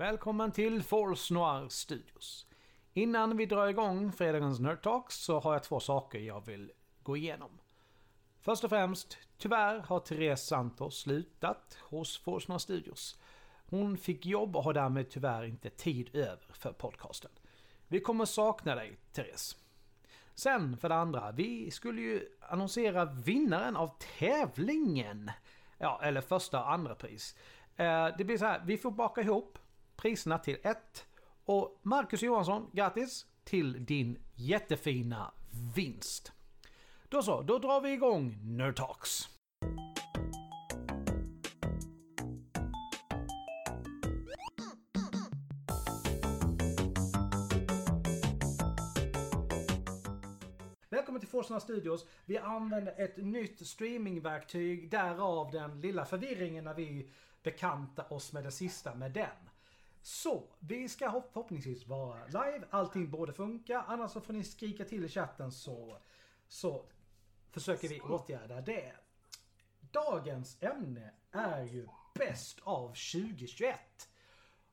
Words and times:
Välkommen 0.00 0.52
till 0.52 0.82
Force 0.82 1.34
Noir 1.34 1.68
Studios. 1.68 2.46
Innan 2.92 3.36
vi 3.36 3.46
drar 3.46 3.68
igång 3.68 4.12
fredagens 4.12 4.60
Nerd 4.60 4.82
Talks 4.82 5.14
så 5.14 5.40
har 5.40 5.52
jag 5.52 5.62
två 5.62 5.80
saker 5.80 6.18
jag 6.18 6.46
vill 6.46 6.72
gå 7.02 7.16
igenom. 7.16 7.50
Först 8.40 8.64
och 8.64 8.70
främst, 8.70 9.18
tyvärr 9.38 9.78
har 9.78 10.00
Therese 10.00 10.46
Santos 10.46 11.00
slutat 11.00 11.78
hos 11.82 12.18
Force 12.18 12.46
Noir 12.48 12.58
Studios. 12.58 13.20
Hon 13.66 13.98
fick 13.98 14.26
jobb 14.26 14.56
och 14.56 14.64
har 14.64 14.72
därmed 14.72 15.10
tyvärr 15.10 15.44
inte 15.44 15.70
tid 15.70 16.16
över 16.16 16.46
för 16.52 16.72
podcasten. 16.72 17.30
Vi 17.88 18.00
kommer 18.00 18.24
sakna 18.24 18.74
dig, 18.74 18.98
Therese. 19.12 19.56
Sen 20.34 20.76
för 20.76 20.88
det 20.88 20.94
andra, 20.94 21.32
vi 21.32 21.70
skulle 21.70 22.00
ju 22.00 22.28
annonsera 22.40 23.04
vinnaren 23.04 23.76
av 23.76 23.90
tävlingen. 24.18 25.30
Ja, 25.78 26.00
eller 26.02 26.20
första 26.20 26.60
och 26.60 26.72
andra 26.72 26.94
pris. 26.94 27.36
Eh, 27.76 28.08
det 28.18 28.24
blir 28.24 28.38
så 28.38 28.44
här, 28.44 28.62
vi 28.64 28.78
får 28.78 28.90
baka 28.90 29.20
ihop 29.20 29.58
priserna 30.00 30.38
till 30.38 30.56
ett. 30.62 31.06
Och 31.44 31.80
Marcus 31.82 32.22
Johansson, 32.22 32.70
grattis 32.72 33.26
till 33.44 33.84
din 33.84 34.18
jättefina 34.34 35.32
vinst. 35.74 36.32
Då 37.08 37.22
så, 37.22 37.42
då 37.42 37.58
drar 37.58 37.80
vi 37.80 37.92
igång 37.92 38.38
Nerd 38.42 38.76
Talks. 38.76 39.28
Välkommen 50.90 51.20
till 51.20 51.28
Forsarna 51.28 51.60
Studios. 51.60 52.06
Vi 52.24 52.38
använder 52.38 53.00
ett 53.00 53.16
nytt 53.16 53.66
streamingverktyg, 53.66 54.90
därav 54.90 55.50
den 55.50 55.80
lilla 55.80 56.04
förvirringen 56.04 56.64
när 56.64 56.74
vi 56.74 57.10
bekantar 57.42 58.12
oss 58.12 58.32
med 58.32 58.44
det 58.44 58.50
sista 58.50 58.94
med 58.94 59.12
den. 59.12 59.50
Så, 60.02 60.52
vi 60.58 60.88
ska 60.88 61.22
förhoppningsvis 61.32 61.86
vara 61.86 62.26
live, 62.26 62.64
allting 62.70 63.10
borde 63.10 63.32
funka, 63.32 63.84
annars 63.88 64.10
så 64.10 64.20
får 64.20 64.32
ni 64.32 64.44
skrika 64.44 64.84
till 64.84 65.04
i 65.04 65.08
chatten 65.08 65.52
så, 65.52 65.98
så 66.48 66.86
försöker 67.50 67.88
vi 67.88 68.00
åtgärda 68.00 68.60
det. 68.60 68.92
Dagens 69.80 70.62
ämne 70.62 71.10
är 71.30 71.64
ju 71.64 71.86
Bäst 72.14 72.60
av 72.62 72.88
2021. 72.88 73.78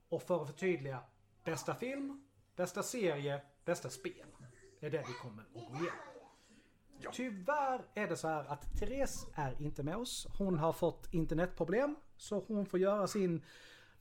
Och 0.09 0.23
för 0.23 0.41
att 0.41 0.47
förtydliga, 0.47 1.03
bästa 1.43 1.75
film, 1.75 2.27
bästa 2.55 2.83
serie, 2.83 3.41
bästa 3.65 3.89
spel. 3.89 4.27
Det 4.79 4.85
är 4.85 4.89
det 4.89 5.03
vi 5.07 5.13
kommer 5.13 5.43
att 5.43 5.53
gå 5.53 5.59
igenom. 5.59 5.89
Ja. 6.99 7.11
Tyvärr 7.13 7.85
är 7.93 8.07
det 8.07 8.17
så 8.17 8.27
här 8.27 8.45
att 8.45 8.77
Therese 8.79 9.27
är 9.35 9.61
inte 9.61 9.83
med 9.83 9.95
oss. 9.95 10.27
Hon 10.37 10.57
har 10.57 10.73
fått 10.73 11.13
internetproblem. 11.13 11.95
Så 12.17 12.45
hon 12.47 12.65
får 12.65 12.79
göra 12.79 13.07
sin 13.07 13.43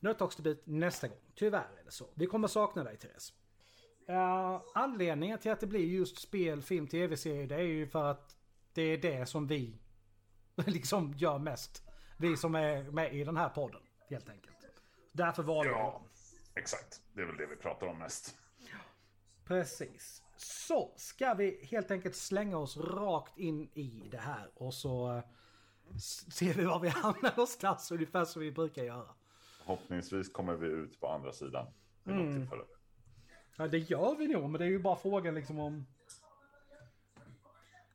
Nöttalksdebut 0.01 0.63
nästa 0.67 1.09
gång. 1.09 1.19
Tyvärr 1.35 1.69
är 1.81 1.85
det 1.85 1.91
så. 1.91 2.07
Vi 2.15 2.27
kommer 2.27 2.49
sakna 2.49 2.85
dig 2.85 2.97
Therese. 2.97 3.33
Uh, 4.11 4.61
anledningen 4.75 5.39
till 5.39 5.51
att 5.53 5.61
det 5.61 5.67
blir 5.67 5.87
just 5.87 6.19
spel, 6.19 6.63
film, 6.63 6.87
tv-serier 6.87 7.47
det 7.47 7.55
är 7.55 7.61
ju 7.61 7.87
för 7.87 8.05
att 8.05 8.37
det 8.73 8.83
är 8.83 8.99
det 8.99 9.27
som 9.27 9.47
vi 9.47 9.79
liksom 10.67 11.15
gör 11.17 11.39
mest. 11.39 11.83
Vi 12.19 12.37
som 12.37 12.55
är 12.55 12.83
med 12.83 13.15
i 13.15 13.25
den 13.25 13.37
här 13.37 13.49
podden 13.49 13.81
helt 14.11 14.29
enkelt. 14.29 14.57
Därför 15.13 15.43
valde 15.43 15.71
jag 15.71 15.81
Ja, 15.81 15.93
dem. 15.93 16.09
exakt. 16.55 17.03
Det 17.15 17.21
är 17.23 17.27
väl 17.27 17.37
det 17.37 17.47
vi 17.47 17.57
pratar 17.57 17.87
om 17.87 17.99
mest. 17.99 18.37
Precis. 19.45 20.23
Så 20.37 20.93
ska 20.97 21.35
vi 21.35 21.65
helt 21.67 21.91
enkelt 21.91 22.17
slänga 22.17 22.59
oss 22.59 22.77
rakt 22.77 23.39
in 23.39 23.71
i 23.75 24.09
det 24.11 24.19
här 24.19 24.51
och 24.55 24.75
så 24.75 25.17
eh, 25.17 25.25
ser 26.33 26.55
vi 26.55 26.65
var 26.65 26.81
vi 26.81 26.89
hamnar 26.89 27.31
någonstans 27.31 27.91
ungefär 27.93 28.25
som 28.25 28.43
vi 28.43 28.53
brukar 28.53 28.85
göra. 28.85 29.15
Förhoppningsvis 29.67 30.29
kommer 30.33 30.55
vi 30.55 30.67
ut 30.67 31.01
på 31.01 31.09
andra 31.09 31.33
sidan. 31.33 31.67
vid 32.05 32.15
något 32.15 32.23
Mm. 32.25 32.41
tillfälle. 32.41 32.63
Ja 33.59 33.69
det 33.69 33.79
gör 33.79 34.17
vi 34.17 34.29
nog 34.29 34.51
men 34.51 34.59
det 34.59 34.65
är 34.65 34.69
ju 34.71 34.79
bara 34.79 34.97
frågan 34.97 35.35
liksom 35.35 35.59
om... 35.59 35.87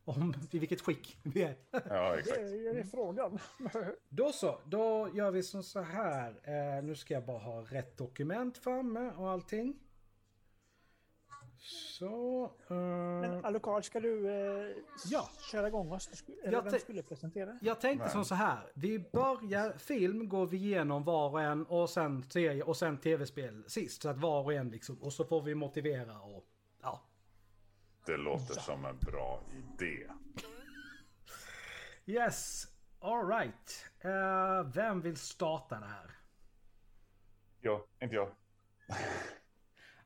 Om 0.06 0.34
i 0.52 0.60
vilket 0.60 0.82
skick 0.82 1.18
vi 1.24 1.42
är. 1.44 1.56
Ja, 1.72 1.80
Det 2.14 2.20
exakt. 2.20 2.38
är 2.40 2.76
ju 2.76 2.84
frågan. 2.84 3.40
Då 4.10 4.32
så, 4.32 4.60
då 4.66 5.10
gör 5.14 5.32
vi 5.32 5.44
som 5.44 5.64
så 5.64 5.82
här. 5.82 6.30
Eh, 6.44 6.84
nu 6.84 6.96
ska 6.96 7.14
jag 7.14 7.26
bara 7.26 7.38
ha 7.40 7.62
rätt 7.62 7.98
dokument 7.98 8.58
framme 8.58 9.12
och 9.18 9.30
allting. 9.30 9.80
Så... 11.64 12.44
Eh, 12.68 12.76
Men 13.22 13.46
Alucard, 13.46 13.86
ska 13.86 14.00
du 14.00 14.30
eh, 14.30 14.76
Ja. 15.06 15.30
köra 15.52 15.68
igång 15.68 15.92
oss? 15.92 16.24
Eller 16.44 16.52
Jag 16.54 16.62
vem 16.62 16.80
skulle 16.80 17.04
presentera? 17.04 17.60
Jag 17.62 17.82
tänkte 17.82 18.04
Nej. 18.06 18.12
som 18.14 18.26
så 18.26 18.36
här. 18.36 18.72
Vi 18.74 19.00
börjar 19.00 19.78
film, 19.78 20.30
går 20.30 20.46
vi 20.46 20.58
igenom 20.58 21.04
var 21.04 21.30
och 21.30 21.42
en 21.42 21.66
och 21.66 21.90
sen 21.90 22.24
serie 22.24 22.64
och 22.64 22.78
sen 22.78 22.98
tv-spel 22.98 23.64
sist. 23.68 24.02
Så 24.02 24.10
att 24.10 24.18
var 24.18 24.44
och 24.44 24.54
en 24.54 24.70
liksom. 24.70 24.98
Och 25.02 25.14
så 25.14 25.26
får 25.26 25.42
vi 25.42 25.56
motivera 25.56 26.22
och... 26.22 26.46
Ja. 26.82 27.02
Det 28.06 28.18
låter 28.18 28.54
som 28.60 28.86
en 28.86 28.98
bra 28.98 29.42
idé. 29.52 30.08
Yes. 32.06 32.68
Alright. 33.00 33.86
Uh, 34.06 34.74
vem 34.74 35.02
vill 35.02 35.18
starta 35.18 35.80
det 35.80 35.86
här? 35.86 36.12
Ja, 37.60 37.86
inte 38.02 38.16
jag. 38.16 38.30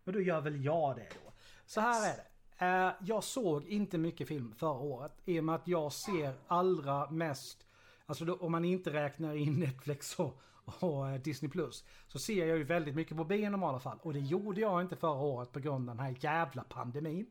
Men 0.04 0.14
då 0.14 0.22
gör 0.22 0.42
väl 0.42 0.64
jag 0.66 0.96
det 0.96 1.08
då. 1.24 1.25
Så 1.66 1.82
här 1.82 2.12
är 2.12 2.16
det. 2.16 2.26
Eh, 2.58 2.94
jag 3.00 3.24
såg 3.24 3.68
inte 3.68 3.98
mycket 3.98 4.28
film 4.28 4.56
förra 4.58 4.80
året. 4.80 5.12
I 5.26 5.40
och 5.40 5.44
med 5.44 5.56
att 5.56 5.68
jag 5.68 5.94
ser 5.94 6.34
allra 6.48 7.10
mest... 7.10 7.68
Alltså 8.06 8.26
då, 8.26 8.36
om 8.36 8.52
man 8.52 8.66
inte 8.66 8.94
räknar 8.94 9.36
in 9.36 9.60
Netflix 9.60 10.20
och, 10.20 10.42
och 10.80 11.10
eh, 11.10 11.22
Disney 11.22 11.52
Plus. 11.52 11.84
Så 12.08 12.20
ser 12.20 12.46
jag 12.46 12.58
ju 12.58 12.64
väldigt 12.64 12.96
mycket 12.96 13.18
på 13.18 13.24
bio 13.24 13.46
i 13.46 13.50
normala 13.50 13.80
fall. 13.80 14.00
Och 14.02 14.14
det 14.14 14.20
gjorde 14.20 14.62
jag 14.62 14.82
inte 14.82 14.96
förra 14.96 15.22
året 15.22 15.52
på 15.52 15.60
grund 15.60 15.90
av 15.90 15.96
den 15.96 16.06
här 16.06 16.16
jävla 16.20 16.64
pandemin. 16.64 17.30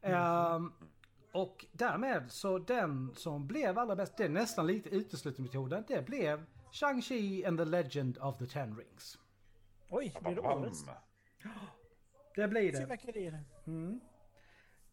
Ehm, 0.00 0.72
och 1.32 1.66
därmed 1.72 2.32
så 2.32 2.58
den 2.58 3.14
som 3.14 3.46
blev 3.46 3.78
allra 3.78 3.96
bäst, 3.96 4.16
det 4.16 4.24
är 4.24 4.28
nästan 4.28 4.66
lite 4.66 4.88
uteslutningsmetoden. 4.88 5.84
Det 5.88 6.06
blev 6.06 6.44
Shang-Chi 6.72 7.48
and 7.48 7.58
the 7.58 7.64
Legend 7.64 8.18
of 8.18 8.38
the 8.38 8.46
Ten 8.46 8.76
Rings. 8.76 9.18
Oj, 9.90 10.14
blir 10.20 10.34
det 10.34 10.40
årets? 10.40 10.84
Det 12.38 12.48
blir 12.48 12.72
det. 12.72 12.78
Fyrverkerier. 12.78 13.44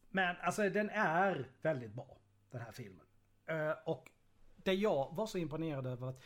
Men 0.09 0.35
alltså 0.41 0.69
den 0.69 0.89
är 0.89 1.49
väldigt 1.61 1.93
bra, 1.93 2.17
den 2.51 2.61
här 2.61 2.71
filmen. 2.71 3.05
Eh, 3.45 3.71
och 3.85 4.11
det 4.55 4.73
jag 4.73 5.15
var 5.15 5.25
så 5.25 5.37
imponerad 5.37 5.87
över 5.87 6.07
att 6.07 6.23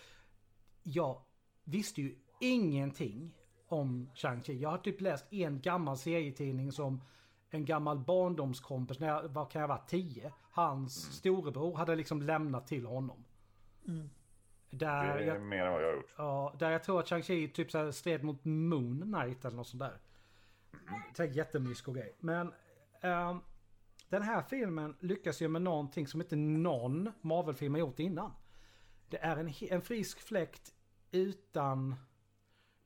jag 0.83 1.21
visste 1.63 2.01
ju 2.01 2.15
ingenting 2.39 3.35
om 3.67 4.11
Shang-Chi. 4.15 4.53
Jag 4.53 4.69
har 4.69 4.77
typ 4.77 5.01
läst 5.01 5.33
en 5.33 5.61
gammal 5.61 5.97
serietidning 5.97 6.71
som 6.71 7.01
en 7.49 7.65
gammal 7.65 7.99
barndomskompis, 7.99 8.99
när 8.99 9.07
jag, 9.07 9.23
vad 9.23 9.51
kan 9.51 9.61
jag 9.61 9.67
vara, 9.67 9.77
10? 9.87 10.33
Hans 10.51 10.93
storebror 11.17 11.75
hade 11.75 11.95
liksom 11.95 12.21
lämnat 12.21 12.67
till 12.67 12.85
honom. 12.85 13.25
Där 14.69 15.17
Det 15.17 15.23
är 15.23 15.27
jag, 15.27 15.41
mer 15.41 15.65
än 15.65 15.71
vad 15.71 15.83
jag 15.83 15.87
har 15.87 15.95
gjort. 15.95 16.13
ja, 16.17 16.55
där 16.59 16.71
jag 16.71 16.83
tror 16.83 16.99
att 16.99 17.05
Shang-Chi 17.09 17.51
typ 17.51 17.71
så 17.71 17.91
stred 17.91 18.23
mot 18.23 18.45
Moon 18.45 19.01
Knight 19.01 19.45
eller 19.45 19.57
något 19.57 19.67
sånt 19.67 19.79
där. 19.79 19.99
Är 21.17 21.23
jättemysko 21.23 21.91
grej. 21.91 22.15
Men 22.19 22.53
ehm, 23.01 23.39
den 24.09 24.21
här 24.21 24.41
filmen 24.41 24.95
lyckas 24.99 25.41
ju 25.41 25.47
med 25.47 25.61
någonting 25.61 26.07
som 26.07 26.21
inte 26.21 26.35
någon 26.35 27.11
Marvel-film 27.21 27.73
har 27.73 27.79
gjort 27.79 27.99
innan. 27.99 28.31
Det 29.09 29.17
är 29.17 29.37
en, 29.37 29.53
en 29.61 29.81
frisk 29.81 30.19
fläkt 30.19 30.73
utan... 31.11 31.95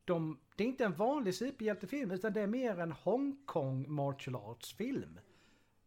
De, 0.05 0.39
det 0.55 0.63
är 0.63 0.67
inte 0.67 0.85
en 0.85 0.93
vanlig 0.93 1.35
superhjältefilm 1.35 2.11
utan 2.11 2.33
det 2.33 2.41
är 2.41 2.47
mer 2.47 2.79
en 2.79 2.91
Hongkong 2.91 3.91
martial 3.91 4.35
arts 4.35 4.73
film. 4.73 5.19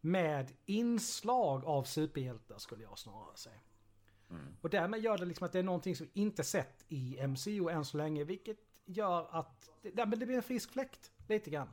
Med 0.01 0.51
inslag 0.65 1.65
av 1.65 1.83
superhjältar 1.83 2.57
skulle 2.57 2.83
jag 2.83 2.99
snarare 2.99 3.37
säga. 3.37 3.59
Och 4.61 4.69
därmed 4.69 4.99
gör 4.99 5.17
det 5.17 5.25
liksom 5.25 5.45
att 5.45 5.51
det 5.51 5.59
är 5.59 5.63
någonting 5.63 5.95
som 5.95 6.07
vi 6.13 6.21
inte 6.21 6.43
sett 6.43 6.85
i 6.87 7.27
MCU 7.27 7.69
än 7.69 7.85
så 7.85 7.97
länge. 7.97 8.23
Vilket 8.23 8.57
gör 8.85 9.27
att 9.31 9.69
det, 9.81 10.05
det 10.05 10.17
blir 10.17 10.31
en 10.31 10.43
frisk 10.43 10.71
fläkt 10.71 11.11
lite 11.27 11.49
grann. 11.49 11.69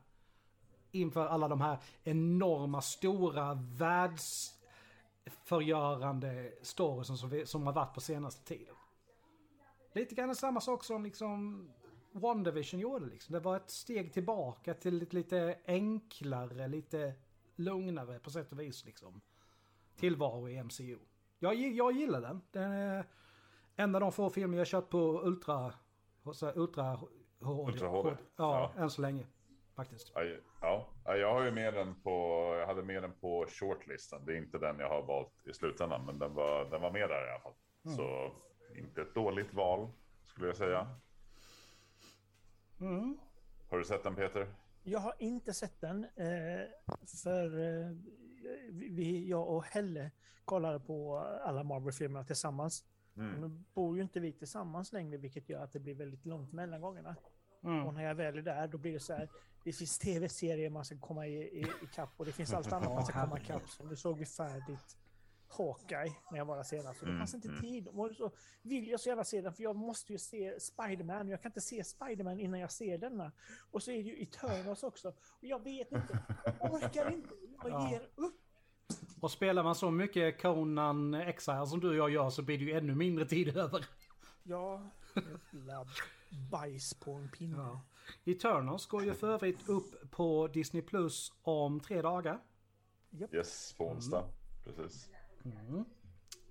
Inför 0.94 1.26
alla 1.26 1.48
de 1.48 1.60
här 1.60 1.78
enorma, 2.04 2.82
stora, 2.82 3.54
världsförgörande 3.54 6.52
storiesen 6.62 7.16
som, 7.16 7.28
vi, 7.28 7.46
som 7.46 7.66
har 7.66 7.72
varit 7.72 7.94
på 7.94 8.00
senaste 8.00 8.44
tiden. 8.44 8.74
Lite 9.92 10.14
grann 10.14 10.36
samma 10.36 10.60
sak 10.60 10.84
som 10.84 11.04
liksom 11.04 11.68
WandaVision 12.12 12.80
gjorde. 12.80 13.06
Liksom. 13.06 13.32
Det 13.32 13.40
var 13.40 13.56
ett 13.56 13.70
steg 13.70 14.12
tillbaka 14.12 14.74
till 14.74 15.02
ett 15.02 15.12
lite 15.12 15.58
enklare, 15.66 16.68
lite 16.68 17.14
lugnare 17.56 18.18
på 18.18 18.30
sätt 18.30 18.52
och 18.52 18.60
vis. 18.60 18.84
Liksom. 18.84 19.20
Tillvaro 19.96 20.48
i 20.48 20.64
MCU. 20.64 20.98
Jag, 21.38 21.54
jag 21.54 21.92
gillar 21.92 22.20
den. 22.20 22.40
Den 22.50 22.72
är 22.72 23.06
en 23.76 23.94
av 23.94 24.00
de 24.00 24.12
få 24.12 24.30
filmer 24.30 24.58
jag 24.58 24.66
kört 24.66 24.90
på 24.90 25.20
Ultra... 25.24 25.72
så 26.32 26.46
här 26.46 26.58
Ultra 26.58 27.00
HD. 27.40 27.72
Ultra 27.72 27.88
HD. 27.88 28.10
Ja, 28.10 28.16
Ja. 28.36 28.72
än 28.82 28.90
så 28.90 29.02
länge. 29.02 29.26
Faktiskt. 29.76 30.12
Ja, 30.14 30.22
Ja, 30.60 30.88
Ja, 31.04 31.16
jag 31.16 31.34
har 31.34 31.44
ju 31.44 31.50
med 31.50 31.74
den 31.74 32.00
på, 32.00 32.10
jag 32.60 32.66
hade 32.66 32.82
med 32.82 33.02
den 33.02 33.12
på 33.20 33.46
shortlisten. 33.48 34.24
Det 34.26 34.32
är 34.32 34.36
inte 34.36 34.58
den 34.58 34.78
jag 34.78 34.88
har 34.88 35.02
valt 35.02 35.46
i 35.46 35.52
slutändan, 35.52 36.06
men 36.06 36.18
den 36.18 36.34
var, 36.34 36.70
den 36.70 36.80
var 36.80 36.90
med 36.90 37.08
där 37.08 37.26
i 37.26 37.30
alla 37.30 37.40
fall. 37.40 37.54
Mm. 37.84 37.96
Så 37.96 38.32
inte 38.76 39.02
ett 39.02 39.14
dåligt 39.14 39.54
val, 39.54 39.88
skulle 40.24 40.46
jag 40.46 40.56
säga. 40.56 41.00
Har 43.70 43.78
du 43.78 43.84
sett 43.84 44.02
den 44.02 44.14
Peter? 44.14 44.54
Jag 44.82 44.98
har 44.98 45.14
inte 45.18 45.52
sett 45.54 45.80
den. 45.80 46.04
Eh, 46.04 46.68
för 47.22 47.58
eh, 47.60 47.90
vi, 48.70 49.28
jag 49.28 49.48
och 49.48 49.64
Helle 49.64 50.10
kollade 50.44 50.80
på 50.80 51.18
alla 51.18 51.64
Marvel-filmerna 51.64 52.24
tillsammans. 52.24 52.84
Mm. 53.16 53.40
Nu 53.40 53.64
bor 53.74 53.96
ju 53.96 54.02
inte 54.02 54.20
vi 54.20 54.32
tillsammans 54.32 54.92
längre, 54.92 55.16
vilket 55.16 55.48
gör 55.48 55.64
att 55.64 55.72
det 55.72 55.80
blir 55.80 55.94
väldigt 55.94 56.26
långt 56.26 56.52
mellan 56.52 56.80
gångerna. 56.80 57.16
Mm. 57.64 57.86
Och 57.86 57.94
när 57.94 58.04
jag 58.04 58.14
väl 58.14 58.38
är 58.38 58.42
där, 58.42 58.68
då 58.68 58.78
blir 58.78 58.92
det 58.92 59.00
så 59.00 59.14
här. 59.14 59.28
Det 59.64 59.72
finns 59.72 59.98
tv-serier 59.98 60.70
man 60.70 60.84
ska 60.84 60.98
komma 60.98 61.26
i, 61.26 61.34
i, 61.34 61.60
i 61.60 61.86
kapp 61.94 62.10
och 62.16 62.24
det 62.24 62.32
finns 62.32 62.52
allt 62.52 62.72
annat 62.72 62.88
man 62.94 63.04
ska 63.06 63.20
komma 63.24 63.38
i 63.38 63.44
kapp. 63.44 63.68
Så 63.68 63.84
nu 63.84 63.96
såg 63.96 64.18
vi 64.18 64.26
färdigt 64.26 64.96
Hawkeye 65.48 66.12
när 66.30 66.38
jag 66.38 66.44
var 66.44 66.56
där 66.56 66.62
senast. 66.62 67.00
Och 67.00 67.06
det 67.06 67.12
Mm, 67.12 67.20
fanns 67.20 67.34
inte 67.34 67.48
mm. 67.48 67.60
tid. 67.60 67.88
Och 67.88 68.10
så 68.16 68.30
vill 68.62 68.88
jag 68.88 69.00
så 69.00 69.08
gärna 69.08 69.24
se 69.24 69.40
den, 69.40 69.54
för 69.54 69.62
jag 69.62 69.76
måste 69.76 70.12
ju 70.12 70.18
se 70.18 70.60
Spiderman. 70.60 71.28
Jag 71.28 71.42
kan 71.42 71.48
inte 71.50 71.60
se 71.60 71.84
Spiderman 71.84 72.40
innan 72.40 72.60
jag 72.60 72.72
ser 72.72 72.98
denna. 72.98 73.32
Och 73.70 73.82
så 73.82 73.90
är 73.90 73.94
det 73.96 74.10
ju 74.10 74.22
Eternals 74.22 74.82
också. 74.82 75.08
Och 75.08 75.44
jag 75.44 75.64
vet 75.64 75.92
inte. 75.92 76.18
Jag 76.60 76.72
orkar 76.74 77.12
inte. 77.12 77.28
Jag 77.62 77.70
Ja. 77.72 77.90
ger 77.90 78.08
upp. 78.14 78.40
Och 79.20 79.30
spelar 79.30 79.62
man 79.62 79.74
så 79.74 79.90
mycket 79.90 80.42
Conan 80.42 81.14
Exile 81.14 81.66
som 81.66 81.80
du 81.80 81.88
och 81.88 81.96
jag 81.96 82.10
gör 82.10 82.30
så 82.30 82.42
blir 82.42 82.58
det 82.58 82.64
ju 82.64 82.72
ännu 82.72 82.94
mindre 82.94 83.24
tid 83.26 83.56
över. 83.56 83.86
Ja, 84.42 84.90
jävla 85.52 85.86
bajs 86.50 86.94
på 86.94 87.12
en 87.12 87.28
pinne. 87.30 87.56
Ja. 87.56 87.80
Eternals 88.24 88.86
går 88.86 89.04
ju 89.04 89.14
för 89.14 89.28
övrigt 89.28 89.68
upp 89.68 90.10
på 90.10 90.46
Disney 90.48 90.82
Plus 90.82 91.32
om 91.42 91.80
tre 91.80 92.02
dagar. 92.02 92.38
Yes, 93.32 93.74
på 93.78 93.88
onsdag. 93.88 94.24
Precis. 94.64 95.10
Mm. 95.44 95.84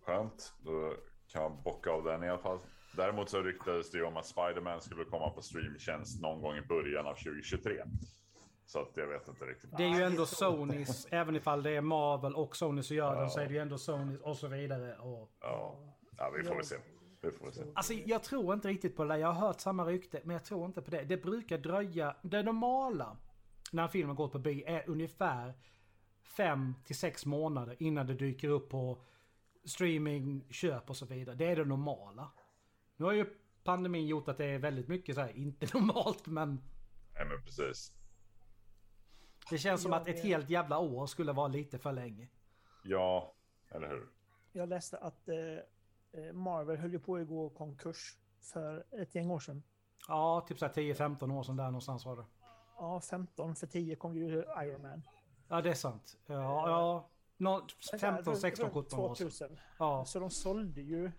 Skönt. 0.05 0.53
Då 0.63 0.93
kan 1.27 1.41
man 1.43 1.63
bocka 1.63 1.91
av 1.91 2.03
den 2.03 2.23
i 2.23 2.29
alla 2.29 2.37
fall. 2.41 2.59
Däremot 2.95 3.29
så 3.29 3.41
ryktades 3.41 3.91
det 3.91 3.97
ju 3.97 4.03
om 4.03 4.17
att 4.17 4.25
Spider-Man 4.25 4.81
skulle 4.81 5.05
komma 5.05 5.29
på 5.29 5.41
streamtjänst 5.41 6.21
någon 6.21 6.41
gång 6.41 6.55
i 6.57 6.61
början 6.61 7.05
av 7.07 7.13
2023. 7.13 7.83
Så 8.65 8.79
att 8.81 8.97
jag 8.97 9.07
vet 9.07 9.27
inte 9.27 9.45
riktigt. 9.45 9.69
Det 9.77 9.83
är 9.83 9.87
ju 9.87 9.99
Ja, 9.99 10.05
ändå. 10.05 10.25
Sonys, 10.25 11.07
även 11.11 11.35
ifall 11.35 11.63
det 11.63 11.71
är 11.71 11.81
Marvel 11.81 12.35
och 12.35 12.55
Sony 12.55 12.83
som 12.83 12.95
gör 12.95 13.15
den 13.15 13.29
så 13.29 13.39
Ja. 13.39 13.43
är 13.43 13.47
det 13.47 13.53
ju 13.53 13.59
ändå 13.59 13.77
Sonys 13.77 14.21
och 14.21 14.37
så 14.37 14.47
vidare. 14.47 14.97
Och... 14.97 15.31
Ja, 15.41 15.75
ja 16.17 16.29
vi 16.37 16.43
får 16.43 16.55
väl 16.55 16.65
se. 16.65 16.75
Får 17.31 17.51
se. 17.51 17.63
Alltså 17.75 17.93
jag 17.93 18.23
tror 18.23 18.53
inte 18.53 18.67
riktigt 18.67 18.95
på 18.95 19.03
det 19.03 19.09
där. 19.09 19.17
Jag 19.17 19.27
har 19.33 19.47
hört 19.47 19.59
samma 19.59 19.85
rykte, 19.85 20.21
men 20.23 20.33
jag 20.33 20.45
tror 20.45 20.65
inte 20.65 20.81
på 20.81 20.91
det. 20.91 21.03
Det 21.03 21.17
brukar 21.17 21.57
dröja, 21.57 22.15
det 22.21 22.43
normala 22.43 23.17
när 23.71 23.83
en 23.83 23.89
film 23.89 24.09
har 24.09 24.15
gått 24.15 24.31
på 24.31 24.39
bio 24.39 24.63
är 24.67 24.89
ungefär 24.89 25.53
5 26.23 26.73
till 26.85 26.95
6 26.95 27.25
månader 27.25 27.75
innan 27.79 28.07
det 28.07 28.13
dyker 28.13 28.49
upp 28.49 28.69
på 28.69 29.01
streaming, 29.65 30.45
köp 30.49 30.89
och 30.89 30.97
så 30.97 31.05
vidare. 31.05 31.35
Det 31.35 31.45
är 31.45 31.55
det 31.55 31.65
normala. 31.65 32.31
Nu 32.95 33.05
har 33.05 33.11
ju 33.13 33.25
pandemin 33.63 34.07
gjort 34.07 34.27
att 34.27 34.37
det 34.37 34.45
är 34.45 34.59
väldigt 34.59 34.87
mycket 34.87 35.15
så 35.15 35.21
här, 35.21 35.37
inte 35.37 35.67
normalt 35.77 36.27
men 36.27 36.61
Nej 37.15 37.25
men 37.25 37.41
precis. 37.45 37.93
det 39.49 39.57
känns 39.57 39.81
som 39.81 39.91
Jag 39.91 40.01
att 40.01 40.07
ett 40.07 40.15
vet. 40.15 40.23
helt 40.23 40.49
jävla 40.49 40.77
år 40.79 41.07
skulle 41.07 41.31
vara 41.33 41.47
lite 41.47 41.79
för 41.79 41.91
länge. 41.91 42.29
Ja, 42.83 43.33
eller 43.69 43.87
hur? 43.89 44.07
Jag 44.51 44.69
läste 44.69 44.97
att 44.97 45.29
eh, 45.29 45.35
Marvel 46.33 46.77
höll 46.77 46.91
ju 46.91 46.99
på 46.99 47.15
att 47.15 47.27
gå 47.27 47.49
konkurs 47.49 48.17
för 48.53 48.85
ett 49.01 49.15
gäng 49.15 49.31
år 49.31 49.39
sedan. 49.39 49.63
Ja, 50.07 50.45
typ 50.47 50.59
så 50.59 50.65
här 50.65 50.73
10-15 50.73 51.33
år 51.37 51.43
sedan 51.43 51.55
där 51.55 51.65
någonstans 51.65 52.05
var 52.05 52.15
det. 52.17 52.25
Ja, 52.77 52.99
15. 53.01 53.55
För 53.55 53.67
10 53.67 53.95
kom 53.95 54.15
ju 54.15 54.27
Iron 54.63 54.81
Man. 54.81 55.01
Ja, 55.47 55.61
det 55.61 55.69
är 55.69 55.73
sant. 55.73 56.17
Ja, 56.25 56.69
ja. 56.69 57.09
Nå- 57.37 57.67
15, 57.99 58.35
16, 58.35 58.69
17 58.69 58.99
år 58.99 59.15
sedan. 59.15 59.27
2000. 59.29 59.57
Ja. 59.79 60.05
Så 60.05 60.19
de 60.19 60.29
sålde 60.29 60.81
ju 60.81 61.11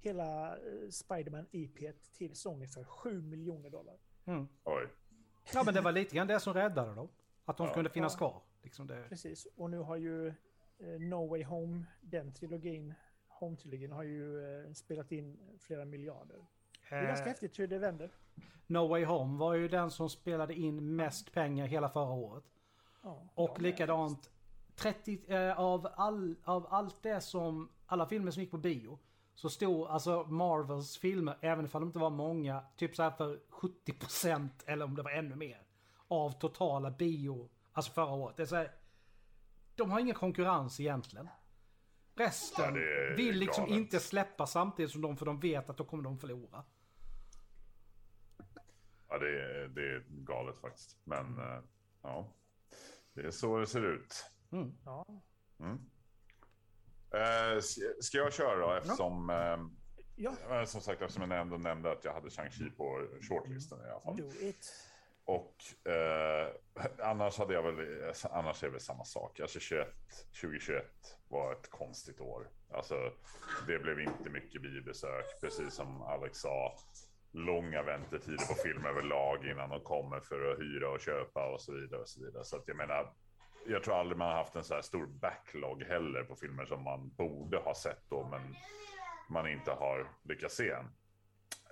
hela 0.00 0.56
eh, 0.56 0.88
Spiderman 0.90 1.46
IP 1.50 1.78
till 2.12 2.36
Sony 2.36 2.66
för 2.66 2.84
7 2.84 3.22
miljoner 3.22 3.70
dollar. 3.70 3.96
Mm. 4.24 4.48
Oj. 4.64 4.88
Ja 5.54 5.62
men 5.64 5.74
det 5.74 5.80
var 5.80 5.92
lite 5.92 6.16
grann 6.16 6.26
det 6.26 6.40
som 6.40 6.54
räddade 6.54 6.94
dem. 6.94 7.08
Att 7.44 7.56
de 7.56 7.66
Ja. 7.66 7.74
kunde 7.74 7.90
finnas 7.90 8.12
Ja. 8.12 8.18
kvar. 8.18 8.42
Liksom 8.62 8.86
det. 8.86 9.06
Precis. 9.08 9.46
Och 9.56 9.70
nu 9.70 9.78
har 9.78 9.96
ju 9.96 10.28
eh, 10.28 10.34
No 11.00 11.26
Way 11.28 11.44
Home, 11.44 11.84
den 12.00 12.32
trilogin, 12.32 12.94
Home 13.44 13.56
tydligen 13.56 13.92
har 13.92 14.02
ju 14.02 14.74
spelat 14.74 15.12
in 15.12 15.38
flera 15.60 15.84
miljarder. 15.84 16.36
Det 16.90 16.94
är 16.94 17.06
ganska 17.06 17.24
häftigt 17.24 17.58
hur 17.58 17.66
det 17.66 17.78
vänder. 17.78 18.10
no 18.66 18.88
Way 18.88 19.04
Home 19.04 19.38
var 19.38 19.54
ju 19.54 19.68
den 19.68 19.90
som 19.90 20.10
spelade 20.10 20.54
in 20.54 20.96
mest 20.96 21.32
pengar 21.32 21.66
hela 21.66 21.88
förra 21.88 22.12
året. 22.12 22.44
Ja. 23.02 23.22
Och 23.34 23.60
likadant 23.60 24.30
30 24.76 25.18
eh, 25.26 25.60
av, 25.60 25.88
all, 25.96 26.36
av 26.44 26.66
allt 26.70 27.02
det 27.02 27.20
som, 27.20 27.68
alla 27.86 28.06
filmer 28.06 28.30
som 28.30 28.42
gick 28.42 28.50
på 28.50 28.58
bio. 28.58 28.98
Så 29.34 29.50
stod 29.50 29.88
alltså 29.88 30.24
Marvels 30.24 30.98
filmer, 30.98 31.38
även 31.40 31.64
ifall 31.64 31.80
de 31.80 31.86
inte 31.86 31.98
var 31.98 32.10
många, 32.10 32.62
typ 32.76 32.96
så 32.96 33.02
här 33.02 33.10
för 33.10 33.40
70% 33.50 34.48
eller 34.66 34.84
om 34.84 34.96
det 34.96 35.02
var 35.02 35.10
ännu 35.10 35.36
mer. 35.36 35.62
Av 36.08 36.30
totala 36.30 36.90
bio, 36.90 37.48
alltså 37.72 37.92
förra 37.92 38.14
året. 38.14 38.36
Det 38.36 38.42
är 38.42 38.46
så 38.46 38.56
här, 38.56 38.72
de 39.74 39.90
har 39.90 40.00
ingen 40.00 40.14
konkurrens 40.14 40.80
egentligen. 40.80 41.28
Resten 42.16 42.74
Ja, 42.74 43.14
vill 43.16 43.38
liksom 43.38 43.64
galet. 43.64 43.78
inte 43.78 44.00
släppa 44.00 44.46
samtidigt 44.46 44.92
som 44.92 45.00
de, 45.02 45.16
för 45.16 45.26
de 45.26 45.40
vet 45.40 45.70
att 45.70 45.76
då 45.78 45.84
kommer 45.84 46.02
de 46.04 46.18
förlora. 46.18 46.64
Ja, 49.08 49.18
det 49.18 49.28
är, 49.42 49.68
det 49.68 49.80
är 49.94 50.04
galet 50.08 50.58
faktiskt. 50.60 50.96
Men 51.04 51.38
eh, 51.38 51.60
ja, 52.02 52.32
det 53.14 53.20
är 53.20 53.30
så 53.30 53.58
det 53.58 53.66
ser 53.66 53.84
ut. 53.84 54.24
Mm. 54.52 54.72
Ja. 54.84 55.06
Mm. 55.60 55.78
Eh, 57.10 57.60
ska- 58.00 58.18
jag 58.18 58.32
köra 58.32 58.56
då? 58.66 58.72
Eftersom, 58.72 59.30
eh, 59.30 59.58
ja, 60.16 60.32
eh, 60.50 60.64
som 60.64 60.80
sagt, 60.80 61.02
eftersom 61.02 61.30
jag 61.30 61.40
ändå 61.40 61.56
nämnde 61.56 61.92
att 61.92 62.04
jag 62.04 62.12
hade 62.14 62.28
Shang-Chi 62.28 62.70
på 62.76 63.06
shortlisten 63.28 63.78
i 63.80 63.90
alla 63.90 64.00
fall. 64.00 64.16
do 64.16 64.30
it. 64.40 64.72
Och 65.26 65.54
eh, 65.92 66.48
annars 66.98 67.38
hade 67.38 67.54
jag 67.54 67.62
väl, 67.62 68.12
annars 68.30 68.62
är 68.62 68.66
det 68.66 68.72
väl 68.72 68.80
samma 68.80 69.04
sak. 69.04 69.40
Alltså 69.40 69.60
21, 69.60 69.88
2021 70.40 70.84
var 71.28 71.52
ett 71.52 71.70
konstigt 71.70 72.20
år. 72.20 72.48
Alltså 72.72 73.12
det 73.66 73.78
blev 73.78 74.00
inte 74.00 74.30
mycket 74.30 74.62
biobesök, 74.62 75.40
precis 75.40 75.74
som 75.74 76.02
Alex 76.02 76.38
sa. 76.38 76.76
Långa 77.32 77.82
väntetider 77.82 78.46
på 78.46 78.54
film 78.54 78.86
överlag 78.86 79.46
innan 79.46 79.70
de 79.70 79.80
kommer 79.80 80.20
för 80.20 80.52
att 80.52 80.58
hyra 80.58 80.90
och 80.90 81.00
köpa 81.00 81.46
och 81.46 81.60
så 81.60 81.72
vidare. 81.72 82.00
Och 82.00 82.08
så 82.08 82.24
vidare. 82.24 82.44
Så 82.44 82.56
att 82.56 82.68
jag 82.68 82.76
menar, 82.76 83.12
jag 83.66 83.82
tror 83.82 83.94
aldrig 83.94 84.18
man 84.18 84.28
har 84.28 84.36
haft 84.36 84.56
en 84.56 84.64
så 84.64 84.74
här 84.74 84.82
stor 84.82 85.06
backlog 85.06 85.82
heller 85.82 86.24
på 86.24 86.36
filmer 86.36 86.64
som 86.64 86.82
man 86.82 87.08
borde 87.08 87.56
ha 87.56 87.74
sett 87.74 88.10
då, 88.10 88.28
men 88.30 88.54
man 89.28 89.48
inte 89.48 89.70
har 89.70 90.08
lyckats 90.22 90.56
se 90.56 90.70
än. 90.70 90.84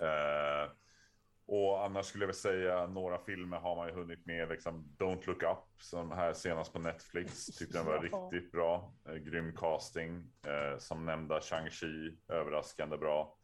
Eh, 0.00 0.70
och 1.46 1.84
annars 1.84 2.06
skulle 2.06 2.22
jag 2.22 2.26
väl 2.26 2.34
säga 2.34 2.86
några 2.86 3.18
filmer 3.18 3.56
har 3.56 3.76
man 3.76 3.88
ju 3.88 3.94
hunnit 3.94 4.26
med. 4.26 4.48
Liksom 4.48 4.96
Don't 4.98 5.26
Look 5.26 5.42
Up 5.42 5.82
som 5.82 6.10
här 6.12 6.32
senast 6.32 6.72
på 6.72 6.78
Netflix. 6.78 7.46
Tyckte 7.46 7.78
den 7.78 7.86
var 7.86 7.98
riktigt 8.30 8.52
bra. 8.52 8.92
Eh, 9.08 9.14
grym 9.14 9.56
casting. 9.56 10.32
Eh, 10.46 10.78
som 10.78 11.06
nämnda 11.06 11.40
Shang-Chi. 11.40 12.16
Överraskande 12.28 12.96
bra. 12.96 13.36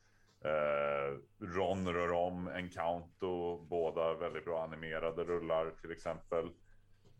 Eh, 0.44 1.18
Ron 1.46 1.88
rör 1.88 2.12
om 2.12 2.48
Encanto. 2.48 3.58
Båda 3.58 4.14
väldigt 4.14 4.44
bra 4.44 4.62
animerade 4.62 5.24
rullar 5.24 5.70
till 5.80 5.92
exempel. 5.92 6.44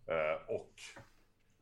Eh, 0.06 0.54
och 0.54 0.72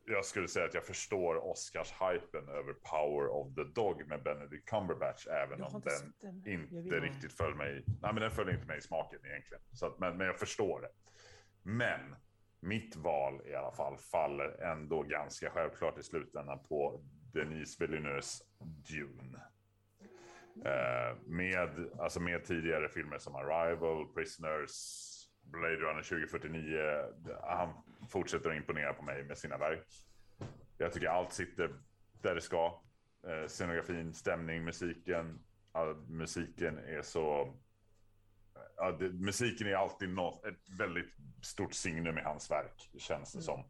jag 0.07 0.25
skulle 0.25 0.47
säga 0.47 0.65
att 0.65 0.73
jag 0.73 0.85
förstår 0.85 1.35
Oscars-hypen 1.35 2.49
över 2.49 2.73
Power 2.73 3.27
of 3.27 3.55
the 3.55 3.63
Dog 3.63 4.07
med 4.07 4.23
Benedict 4.23 4.69
Cumberbatch. 4.69 5.27
Även 5.27 5.63
om 5.63 5.81
den 5.81 6.13
den. 6.21 6.47
Inte 6.47 6.99
riktigt 6.99 7.33
föll 7.33 7.55
mig. 7.55 7.83
Nej, 7.85 8.13
men 8.13 8.15
den 8.15 8.31
föll 8.31 8.49
inte 8.49 8.65
mig 8.65 8.77
i 8.77 8.81
smaken 8.81 9.19
egentligen. 9.25 9.63
Så 9.71 9.85
att, 9.85 9.99
men, 9.99 10.17
men 10.17 10.27
jag 10.27 10.39
förstår 10.39 10.81
det. 10.81 10.89
Men 11.63 12.15
mitt 12.59 12.95
val 12.95 13.41
i 13.45 13.55
alla 13.55 13.71
fall 13.71 13.97
faller 13.97 14.61
ändå 14.61 15.03
ganska 15.03 15.49
självklart 15.49 15.97
i 15.97 16.03
slutändan 16.03 16.63
på 16.63 17.03
Denise 17.33 17.85
Villeneuves 17.85 18.41
Dune. 18.59 19.41
Eh, 20.65 21.17
med, 21.25 21.89
alltså 21.99 22.19
med 22.19 22.45
tidigare 22.45 22.89
filmer 22.89 23.17
som 23.17 23.35
Arrival, 23.35 24.13
Prisoners, 24.13 24.71
Blade 25.51 25.75
Runner 25.75 26.01
2049. 26.01 26.79
Han 27.43 27.73
fortsätter 28.09 28.49
att 28.49 28.55
imponera 28.55 28.93
på 28.93 29.03
mig 29.03 29.23
med 29.23 29.37
sina 29.37 29.57
verk. 29.57 29.87
Jag 30.77 30.93
tycker 30.93 31.07
allt 31.07 31.33
sitter 31.33 31.69
där 32.21 32.35
det 32.35 32.41
ska. 32.41 32.81
Eh, 33.27 33.47
scenografin, 33.47 34.13
stämning, 34.13 34.63
musiken. 34.63 35.39
Ja, 35.73 35.95
musiken 36.09 36.77
är 36.77 37.01
så... 37.01 37.55
Ja, 38.75 38.91
det, 38.91 39.09
musiken 39.09 39.67
är 39.67 39.75
alltid 39.75 40.09
något, 40.09 40.45
ett 40.45 40.79
väldigt 40.79 41.15
stort 41.43 41.73
signum 41.73 42.17
i 42.17 42.21
hans 42.21 42.51
verk, 42.51 42.89
känns 42.97 43.33
det 43.33 43.41
som. 43.41 43.63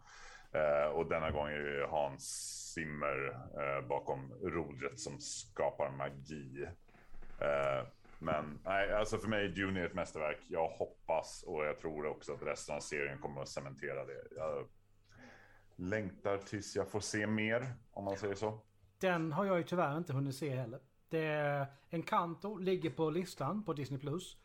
Eh, 0.52 0.88
och 0.92 1.10
denna 1.10 1.32
gång 1.32 1.48
är 1.48 1.60
det 1.60 1.88
Hans 1.88 2.24
Zimmer 2.74 3.28
eh, 3.60 3.88
bakom 3.88 4.34
rodret 4.42 5.00
som 5.00 5.20
skapar 5.20 5.92
magi. 5.92 6.68
Men 8.20 8.60
nej, 8.64 8.94
alltså 8.94 9.18
för 9.18 9.28
mig 9.28 9.50
Dune 9.50 9.82
är 9.82 9.86
ett 9.86 9.94
mästerverk. 9.94 10.40
Jag 10.50 10.68
hoppas 10.68 11.44
och 11.48 11.66
jag 11.66 11.80
tror 11.80 12.06
också 12.06 12.34
att 12.34 12.44
resten 12.44 12.76
av 12.76 12.80
serien 12.80 13.18
kommer 13.18 13.42
att 13.42 13.50
cementera 13.50 14.06
det. 14.06 14.28
Jag 14.36 14.68
längtar 15.76 16.38
tills 16.38 16.76
jag 16.76 16.92
får 16.92 17.00
se 17.00 17.28
mer, 17.28 17.74
om 17.92 18.06
man 18.06 18.18
säger 18.18 18.36
så. 18.36 18.62
Den 19.00 19.32
har 19.32 19.46
jag 19.46 19.58
ju 19.58 19.64
tyvärr 19.64 19.98
inte 19.98 20.14
hunnit 20.14 20.36
se 20.36 20.50
heller. 20.50 20.80
Det, 21.10 21.68
Encanto 21.90 22.58
ligger 22.58 22.90
på 22.90 23.10
listan 23.10 23.64
på 23.64 23.74
Disney+. 23.74 24.00
Plus. 24.00 24.38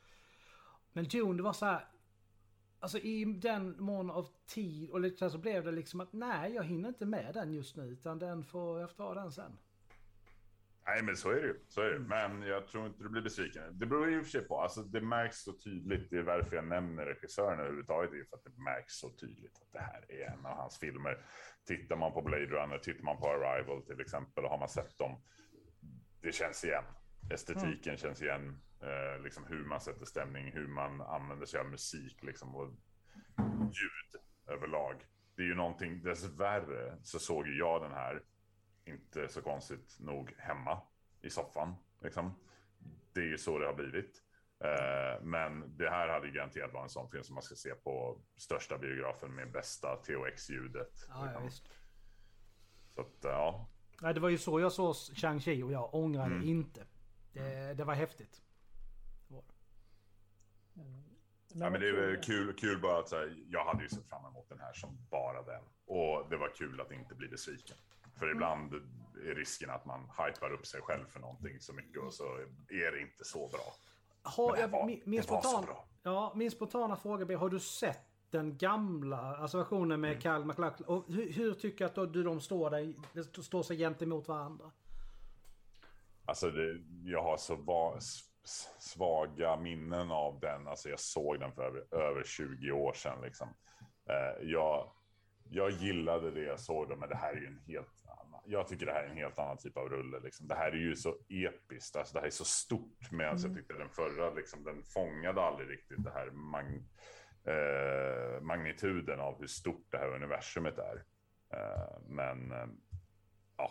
Men 0.93 1.05
Dune, 1.05 1.37
det 1.37 1.43
var 1.43 1.53
så 1.53 1.67
här. 1.67 1.89
Alltså 2.81 2.99
i 2.99 3.25
den 3.25 3.83
mån 3.83 4.11
av 4.11 4.29
tid 4.47 4.91
och 4.91 5.01
lite 5.01 5.31
så, 5.31 5.39
blev 5.39 5.65
det 5.65 5.73
liksom 5.73 6.01
att 6.01 6.13
nej, 6.13 6.55
jag 6.55 6.65
hinner 6.65 6.89
inte 6.89 7.07
med 7.07 7.35
den 7.35 7.53
just 7.53 7.77
nu. 7.77 7.83
Utan 7.83 8.19
den 8.19 8.45
får, 8.45 8.81
jag 8.81 8.97
ta 8.97 9.15
den 9.15 9.33
sen. 9.33 9.59
Nej, 10.87 11.03
men 11.03 11.17
så 11.17 11.31
är 11.31 11.41
det 11.41 11.47
ju. 11.47 11.65
Så 11.69 11.81
är 11.81 11.91
det. 11.91 11.99
Men 11.99 12.43
jag 12.43 12.67
tror 12.67 12.87
inte 12.87 13.03
du 13.03 13.09
blir 13.09 13.23
besviken. 13.23 13.79
Det 13.79 13.87
beror 13.87 14.11
ju 14.11 14.17
i 14.17 14.21
och 14.21 14.25
för 14.25 14.31
sig 14.31 14.49
på. 14.49 14.61
Alltså, 14.61 14.83
det 14.83 15.01
märks 15.01 15.37
så 15.37 15.53
tydligt. 15.53 16.11
Det 16.11 16.17
är 16.19 16.23
varför 16.23 16.57
jag 16.57 16.67
nämner 16.67 17.07
regissören 17.07 17.61
överhuvudtaget. 17.61 18.11
Det 18.11 18.19
är 18.19 18.25
för 18.25 18.37
att 18.37 18.45
det 18.45 18.63
märks 18.63 18.95
så 18.95 19.11
tydligt 19.11 19.59
att 19.63 19.73
det 19.73 19.81
här 19.81 20.05
är 20.09 20.33
en 20.33 20.47
av 20.47 20.57
hans 20.57 20.79
filmer. 20.79 21.25
Tittar 21.67 21.97
man 21.97 22.13
på 22.13 22.23
Blade 22.23 22.47
Runner, 22.47 22.79
tittar 22.79 23.05
man 23.05 23.17
på 23.17 23.29
Arrival 23.29 23.83
till 23.87 24.01
exempel, 24.01 24.45
och 24.45 24.51
har 24.51 24.59
man 24.59 24.69
sett 24.69 24.99
dem. 24.99 25.23
Det 26.23 26.33
känns 26.33 26.65
igen. 26.65 26.85
Estetiken 27.31 27.93
mm. 27.93 27.97
känns 27.97 28.23
igen. 28.23 28.63
Eh, 28.83 29.23
liksom 29.23 29.45
hur 29.49 29.65
man 29.65 29.81
sätter 29.81 30.05
stämning, 30.05 30.53
hur 30.53 30.67
man 30.67 31.01
använder 31.01 31.47
sig 31.47 31.61
av 31.61 31.67
musik 31.67 32.23
liksom, 32.23 32.57
och 32.57 32.75
ljud 33.65 34.23
överlag. 34.49 34.97
Det 35.37 35.43
är 35.43 35.47
ju 35.47 35.55
någonting, 35.55 36.03
dessvärre 36.03 36.99
så 37.03 37.19
såg 37.19 37.49
jag 37.49 37.83
den 37.83 37.93
här 37.93 38.23
inte 38.85 39.29
så 39.29 39.43
konstigt 39.43 39.97
nog 40.01 40.35
hemma 40.39 40.83
i 41.21 41.31
soffan. 41.31 41.75
Liksom. 42.01 42.35
Det 43.13 43.21
är 43.21 43.27
ju 43.27 43.39
så 43.39 43.59
det 43.59 43.67
har 43.67 43.75
blivit. 43.75 44.23
Uh, 44.65 45.25
men 45.25 45.77
det 45.77 45.91
här 45.91 46.09
hade 46.09 46.31
garanterat 46.31 46.73
varit 46.73 46.85
en 46.85 46.89
sån 46.89 47.11
film 47.11 47.25
som 47.25 47.35
man 47.35 47.43
ska 47.43 47.55
se 47.55 47.75
på 47.75 48.21
största 48.37 48.79
biografen 48.79 49.35
med 49.35 49.53
bästa 49.53 49.97
THX-ljudet. 49.97 51.07
Ja, 51.09 51.25
liksom. 51.25 51.45
ja, 51.45 51.51
Så 52.89 53.01
att, 53.01 53.19
ja. 53.23 53.69
Nej, 54.01 54.15
det 54.15 54.21
var 54.21 54.29
ju 54.29 54.39
så 54.39 54.61
jag 54.61 54.73
såg 54.73 54.95
Shang-Chi 54.95 55.63
och 55.63 55.73
jag 55.73 55.95
ångrar 55.95 56.27
mm. 56.27 56.43
inte. 56.43 56.87
Det, 57.33 57.75
det 57.75 57.85
var 57.85 57.95
häftigt. 57.95 58.43
Mm. 60.77 61.03
Ja, 61.55 61.71
men 61.71 61.81
det 61.81 61.89
är 61.89 62.23
kul, 62.23 62.53
kul 62.53 62.81
bara 62.81 62.99
att 62.99 63.13
här, 63.13 63.45
jag 63.49 63.65
hade 63.65 63.83
ju 63.83 63.89
sett 63.89 64.09
fram 64.09 64.25
emot 64.25 64.49
den 64.49 64.61
här 64.61 64.73
som 64.73 64.99
bara 65.11 65.43
den. 65.43 65.63
Och 65.87 66.27
det 66.31 66.37
var 66.37 66.55
kul 66.55 66.81
att 66.81 66.93
inte 66.93 67.15
bli 67.15 67.29
besviken. 67.29 67.77
För 68.19 68.31
ibland 68.31 68.75
är 68.75 69.35
risken 69.35 69.71
att 69.71 69.85
man 69.85 70.01
hypar 70.01 70.53
upp 70.53 70.67
sig 70.67 70.81
själv 70.81 71.07
för 71.09 71.21
någonting 71.21 71.61
så 71.61 71.73
mycket 71.73 72.03
och 72.03 72.15
så 72.15 72.25
är 72.69 72.93
det 72.93 73.01
inte 73.01 73.25
så 73.25 73.49
bra. 73.49 73.75
Har, 74.23 74.57
jag, 74.57 74.69
var, 74.69 74.87
min, 74.87 75.03
min, 75.05 75.23
spontan, 75.23 75.67
ja, 76.03 76.33
min 76.37 76.51
spontana 76.51 76.97
fråga 76.97 77.25
blir, 77.25 77.37
har 77.37 77.49
du 77.49 77.61
sett 77.61 78.01
den 78.31 78.59
gamla, 78.59 79.37
alltså 79.37 79.59
versionen 79.59 80.01
med 80.01 80.11
mm. 80.11 80.21
Kyle 80.21 80.45
MacLachlan? 80.45 80.89
Och 80.89 81.05
hur, 81.09 81.33
hur, 81.33 81.55
tycker 81.55 81.91
du 81.95 82.03
att 82.03 82.13
de 82.25 82.41
står, 82.41 82.71
där, 82.71 83.43
står 83.43 83.63
sig 83.63 83.79
gentemot 83.79 84.29
varandra? 84.29 84.71
Alltså, 86.25 86.51
det, 86.51 86.81
jag 87.05 87.23
har 87.23 87.37
så 87.37 87.57
va, 87.57 87.99
svaga 88.79 89.57
minnen 89.57 90.11
av 90.11 90.41
den. 90.41 90.69
Alltså, 90.69 90.89
jag 90.89 91.01
såg 91.01 91.41
den 91.41 91.53
för 91.53 91.63
över, 91.63 91.95
över 91.95 92.25
20 92.25 92.73
år 92.73 92.93
sedan. 92.93 93.19
Liksom. 93.23 93.49
Eh, 94.09 94.49
jag, 94.49 94.93
jag 95.53 95.71
gillade 95.71 96.31
det 96.31 96.43
jag 96.43 96.61
såg, 96.61 96.89
då, 96.89 96.97
men 96.97 97.09
det 97.09 97.17
här 97.17 97.33
är 97.33 97.41
ju 97.41 97.47
en 97.47 97.63
helt 97.67 98.03
jag 98.45 98.69
tycker 98.69 98.87
det 98.87 98.93
här 98.93 99.05
är 99.05 99.09
en 99.09 99.17
helt 99.17 99.39
annan 99.39 99.57
typ 99.57 99.77
av 99.77 99.89
rulle. 99.89 100.21
Liksom. 100.21 100.49
Det 100.49 100.55
här 100.55 100.73
är 100.73 100.77
ju 100.77 100.97
så 100.97 101.17
episkt, 101.29 101.97
alltså, 101.97 102.15
det 102.15 102.21
här 102.21 102.27
är 102.27 102.31
så 102.31 102.45
stort. 102.45 103.11
Medan 103.11 103.37
mm. 103.37 103.51
jag 103.51 103.57
tyckte 103.57 103.75
den 103.75 103.89
förra, 103.89 104.35
liksom, 104.35 104.65
den 104.65 104.83
fångade 104.83 105.43
aldrig 105.43 105.71
riktigt 105.71 106.05
det 106.05 106.11
här 106.11 106.31
mag 106.31 106.85
eh, 107.45 108.41
magnituden 108.41 109.21
av 109.21 109.39
hur 109.41 109.47
stort 109.47 109.87
det 109.91 109.99
här 109.99 110.15
universumet 110.15 110.79
är. 110.79 111.05
Eh, 111.53 112.01
men 112.09 112.53
eh, 112.53 112.67
ja, 113.57 113.71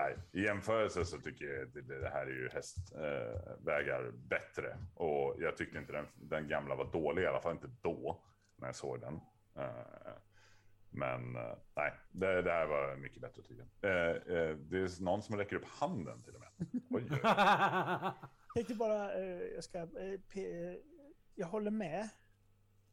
nej. 0.00 0.16
i 0.32 0.40
jämförelse 0.42 1.04
så 1.04 1.18
tycker 1.18 1.44
jag 1.44 1.68
det, 1.68 2.00
det 2.00 2.10
här 2.10 2.26
är 2.26 2.30
ju 2.30 2.48
hästvägar 2.48 4.04
eh, 4.04 4.12
bättre. 4.12 4.78
Och 4.94 5.36
jag 5.38 5.56
tyckte 5.56 5.78
inte 5.78 5.92
den, 5.92 6.06
den 6.14 6.48
gamla 6.48 6.74
var 6.74 6.92
dålig, 6.92 7.22
i 7.22 7.26
alla 7.26 7.40
fall 7.40 7.52
inte 7.52 7.70
då 7.82 8.22
när 8.56 8.68
jag 8.68 8.76
såg 8.76 9.00
den. 9.00 9.20
Eh, 10.92 10.98
men 10.98 11.36
uh, 11.36 11.56
nej, 11.76 11.92
det, 12.12 12.42
det, 12.42 12.50
här 12.50 12.66
var 12.66 12.96
mycket 12.96 13.20
bättre 13.20 13.42
jag. 13.48 13.90
Uh, 13.90 14.16
uh, 14.16 14.56
det 14.56 14.78
är 14.78 15.02
någon 15.02 15.22
som 15.22 15.36
räcker 15.36 15.56
upp 15.56 15.64
handen 15.64 16.22
till 16.22 16.34
och 16.34 16.40
med. 16.40 16.50
Oj, 16.90 17.06
oj. 17.10 17.20
jag 17.22 18.14
tänkte 18.54 18.74
bara, 18.74 19.18
jag 19.24 19.64
ska, 19.64 19.88
jag 21.34 21.46
håller 21.46 21.70
med 21.70 22.08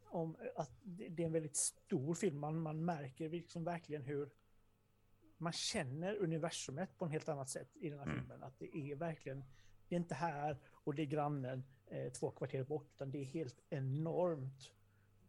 om 0.06 0.38
att 0.56 0.72
det 0.84 1.24
är 1.24 1.26
en 1.26 1.32
väldigt 1.32 1.58
stor 1.58 2.16
film. 2.16 2.40
Man, 2.40 2.60
man 2.60 2.86
märker 2.86 3.30
liksom 3.30 3.64
verkligen 3.64 4.02
hur 4.02 4.30
man 5.38 5.54
känner 5.54 6.16
universumet 6.16 6.98
på 6.98 7.06
en 7.06 7.12
helt 7.12 7.30
annat 7.30 7.50
sätt 7.50 7.70
i 7.76 7.90
den 7.90 8.00
här 8.00 8.06
mm. 8.06 8.20
filmen. 8.20 8.44
Att 8.44 8.60
det 8.60 8.78
är 8.78 8.96
verkligen, 8.96 9.44
det 9.90 9.96
är 9.96 10.00
inte 10.00 10.16
här 10.16 10.58
och 10.72 10.96
det 10.96 11.02
är 11.02 11.06
grannen 11.06 11.64
två 12.20 12.32
kvarter 12.32 12.64
bort, 12.64 12.90
utan 12.96 13.12
det 13.12 13.18
är 13.18 13.26
helt 13.26 13.60
enormt. 13.70 14.72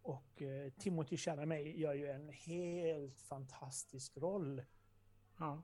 Och 0.06 0.42
eh, 0.42 0.70
Timothy 0.70 1.16
Chalamet 1.16 1.76
gör 1.76 1.94
ju 1.94 2.06
en 2.06 2.28
helt 2.28 3.20
fantastisk 3.20 4.16
roll. 4.16 4.62
Ja. 5.38 5.62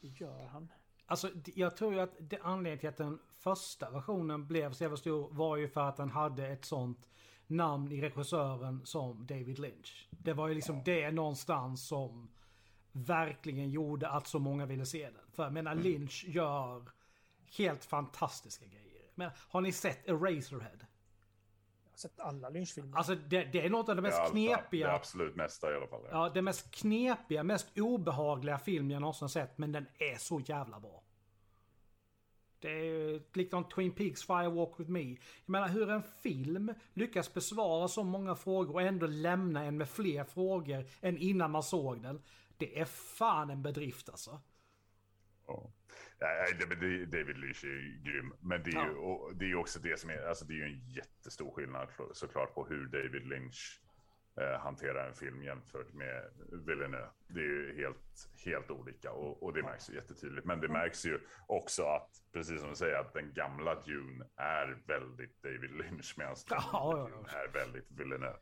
Det 0.00 0.08
gör 0.08 0.46
han. 0.46 0.72
Alltså 1.06 1.30
jag 1.44 1.76
tror 1.76 1.94
ju 1.94 2.00
att 2.00 2.14
det 2.18 2.38
anledningen 2.42 2.78
till 2.78 2.88
att 2.88 2.96
den 2.96 3.18
första 3.36 3.90
versionen 3.90 4.46
blev 4.46 4.72
så 4.72 4.84
jävla 4.84 4.96
stor 4.96 5.28
var 5.30 5.56
ju 5.56 5.68
för 5.68 5.80
att 5.80 5.96
den 5.96 6.10
hade 6.10 6.48
ett 6.48 6.64
sånt 6.64 7.08
namn 7.46 7.92
i 7.92 8.00
regissören 8.00 8.86
som 8.86 9.26
David 9.26 9.58
Lynch. 9.58 10.08
Det 10.10 10.32
var 10.32 10.48
ju 10.48 10.54
liksom 10.54 10.76
ja. 10.76 10.82
det 10.84 11.10
någonstans 11.10 11.86
som 11.86 12.30
verkligen 12.92 13.70
gjorde 13.70 14.08
att 14.08 14.26
så 14.26 14.38
många 14.38 14.66
ville 14.66 14.86
se 14.86 15.04
den. 15.04 15.30
För 15.32 15.42
jag 15.42 15.52
menar 15.52 15.72
mm. 15.72 15.84
Lynch 15.84 16.24
gör 16.28 16.90
helt 17.56 17.84
fantastiska 17.84 18.66
grejer. 18.66 19.10
Men 19.14 19.30
har 19.36 19.60
ni 19.60 19.72
sett 19.72 20.08
Eraserhead? 20.08 20.78
Sett 21.98 22.20
alla 22.20 22.48
lynchfilmer. 22.48 22.96
Alltså 22.96 23.14
det, 23.14 23.44
det, 23.44 23.66
är 23.66 23.70
något 23.70 23.88
av 23.88 23.96
det 23.96 24.02
mest 24.02 24.22
det 24.24 24.30
knepiga. 24.30 24.86
Det 24.86 24.94
absolut 24.94 25.36
mesta 25.36 25.72
i 25.72 25.76
alla 25.76 25.86
fall. 25.86 26.00
Ja. 26.04 26.08
ja, 26.10 26.32
det 26.34 26.42
mest 26.42 26.70
knepiga, 26.70 27.42
mest 27.42 27.78
obehagliga 27.78 28.58
film 28.58 28.90
jag 28.90 29.00
någonsin 29.00 29.28
sett. 29.28 29.58
Men 29.58 29.72
den 29.72 29.86
är 29.98 30.16
så 30.18 30.40
jävla 30.40 30.80
bra. 30.80 31.02
Det 32.60 32.70
är 32.70 33.22
likadant 33.32 33.70
Twin 33.70 33.92
Peaks 33.92 34.26
Fire 34.26 34.48
Walk 34.48 34.80
With 34.80 34.90
Me. 34.90 35.08
Jag 35.08 35.18
menar 35.46 35.68
hur 35.68 35.90
en 35.90 36.02
film 36.02 36.74
lyckas 36.92 37.34
besvara 37.34 37.88
så 37.88 38.04
många 38.04 38.36
frågor 38.36 38.74
och 38.74 38.82
ändå 38.82 39.06
lämna 39.06 39.64
en 39.64 39.78
med 39.78 39.88
fler 39.88 40.24
frågor 40.24 40.86
än 41.00 41.18
innan 41.18 41.50
man 41.50 41.62
såg 41.62 42.02
den. 42.02 42.22
Det 42.56 42.80
är 42.80 42.84
fan 42.84 43.50
en 43.50 43.62
bedrift 43.62 44.08
alltså. 44.08 44.40
Ja. 45.46 45.70
Nej, 46.20 46.54
David 47.06 47.38
Lynch 47.38 47.64
är 47.64 47.68
ju 47.68 48.00
grym. 48.02 48.32
Men 48.40 48.62
det 48.62 48.70
är 48.70 48.84
ju 48.84 48.94
ja. 48.94 49.30
det 49.34 49.50
är 49.50 49.54
också 49.54 49.78
det 49.78 50.00
som 50.00 50.10
är, 50.10 50.28
alltså 50.28 50.44
det 50.44 50.52
är 50.52 50.56
ju 50.56 50.64
en 50.64 50.88
jättestor 50.88 51.50
skillnad 51.50 51.88
såklart 52.12 52.54
på 52.54 52.66
hur 52.66 52.86
David 52.86 53.26
Lynch 53.26 53.80
eh, 54.40 54.60
hanterar 54.60 55.08
en 55.08 55.14
film 55.14 55.42
jämfört 55.42 55.92
med 55.92 56.24
Villeneuve. 56.66 57.08
Det 57.28 57.40
är 57.40 57.44
ju 57.44 57.76
helt, 57.76 58.30
helt 58.44 58.70
olika 58.70 59.12
och, 59.12 59.42
och 59.42 59.52
det 59.52 59.62
märks 59.62 59.90
ju 59.90 59.94
jättetydligt. 59.94 60.46
Men 60.46 60.60
det 60.60 60.68
märks 60.68 61.06
ju 61.06 61.20
också 61.46 61.82
att, 61.82 62.10
precis 62.32 62.60
som 62.60 62.70
du 62.70 62.76
säger, 62.76 62.98
att 62.98 63.14
den 63.14 63.32
gamla 63.34 63.74
Dune 63.74 64.24
är 64.36 64.82
väldigt 64.86 65.42
David 65.42 65.70
Lynch 65.70 66.14
medan 66.16 66.34
den 66.48 66.58
ja, 66.72 67.10
ja, 67.12 67.38
är 67.38 67.52
väldigt 67.52 67.90
Villeneuve. 67.90 68.38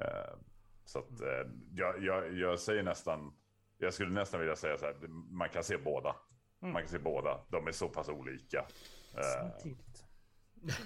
Eh, 0.00 0.38
så 0.84 0.98
att 0.98 1.20
eh, 1.20 1.50
jag, 1.72 2.02
jag, 2.02 2.32
jag 2.32 2.60
säger 2.60 2.82
nästan, 2.82 3.32
jag 3.78 3.94
skulle 3.94 4.10
nästan 4.10 4.40
vilja 4.40 4.56
säga 4.56 4.78
så 4.78 4.86
här, 4.86 5.08
man 5.08 5.48
kan 5.48 5.64
se 5.64 5.78
båda. 5.78 6.16
Mm. 6.62 6.72
Man 6.72 6.82
kan 6.82 6.90
se 6.90 6.98
båda. 6.98 7.40
De 7.48 7.66
är 7.66 7.72
så 7.72 7.88
pass 7.88 8.08
olika. 8.08 8.58
Eh, 9.16 9.22
samtidigt. 9.40 10.04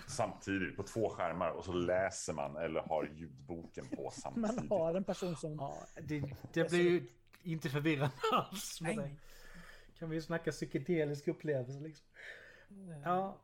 samtidigt 0.09 0.77
på 0.77 0.83
två 0.83 1.09
skärmar 1.09 1.51
och 1.51 1.65
så 1.65 1.73
läser 1.73 2.33
man 2.33 2.57
eller 2.57 2.81
har 2.81 3.05
ljudboken 3.15 3.89
på 3.89 4.11
samtidigt. 4.15 4.55
Man 4.55 4.69
har 4.69 4.95
en 4.95 5.05
person 5.05 5.37
som... 5.37 5.55
Ja, 5.55 5.87
det, 6.03 6.25
det 6.53 6.71
blir 6.71 6.91
ju 6.91 7.07
inte 7.43 7.69
förvirrande 7.69 8.15
alls 8.33 8.81
med 8.81 8.97
dig. 8.97 9.17
Kan 9.99 10.11
vi 10.11 10.23
snacka 10.23 10.51
psykedelisk 10.51 11.29
upplevelse 11.29 11.81
liksom. 11.81 12.07
Ja. 12.77 13.01
ja 13.05 13.39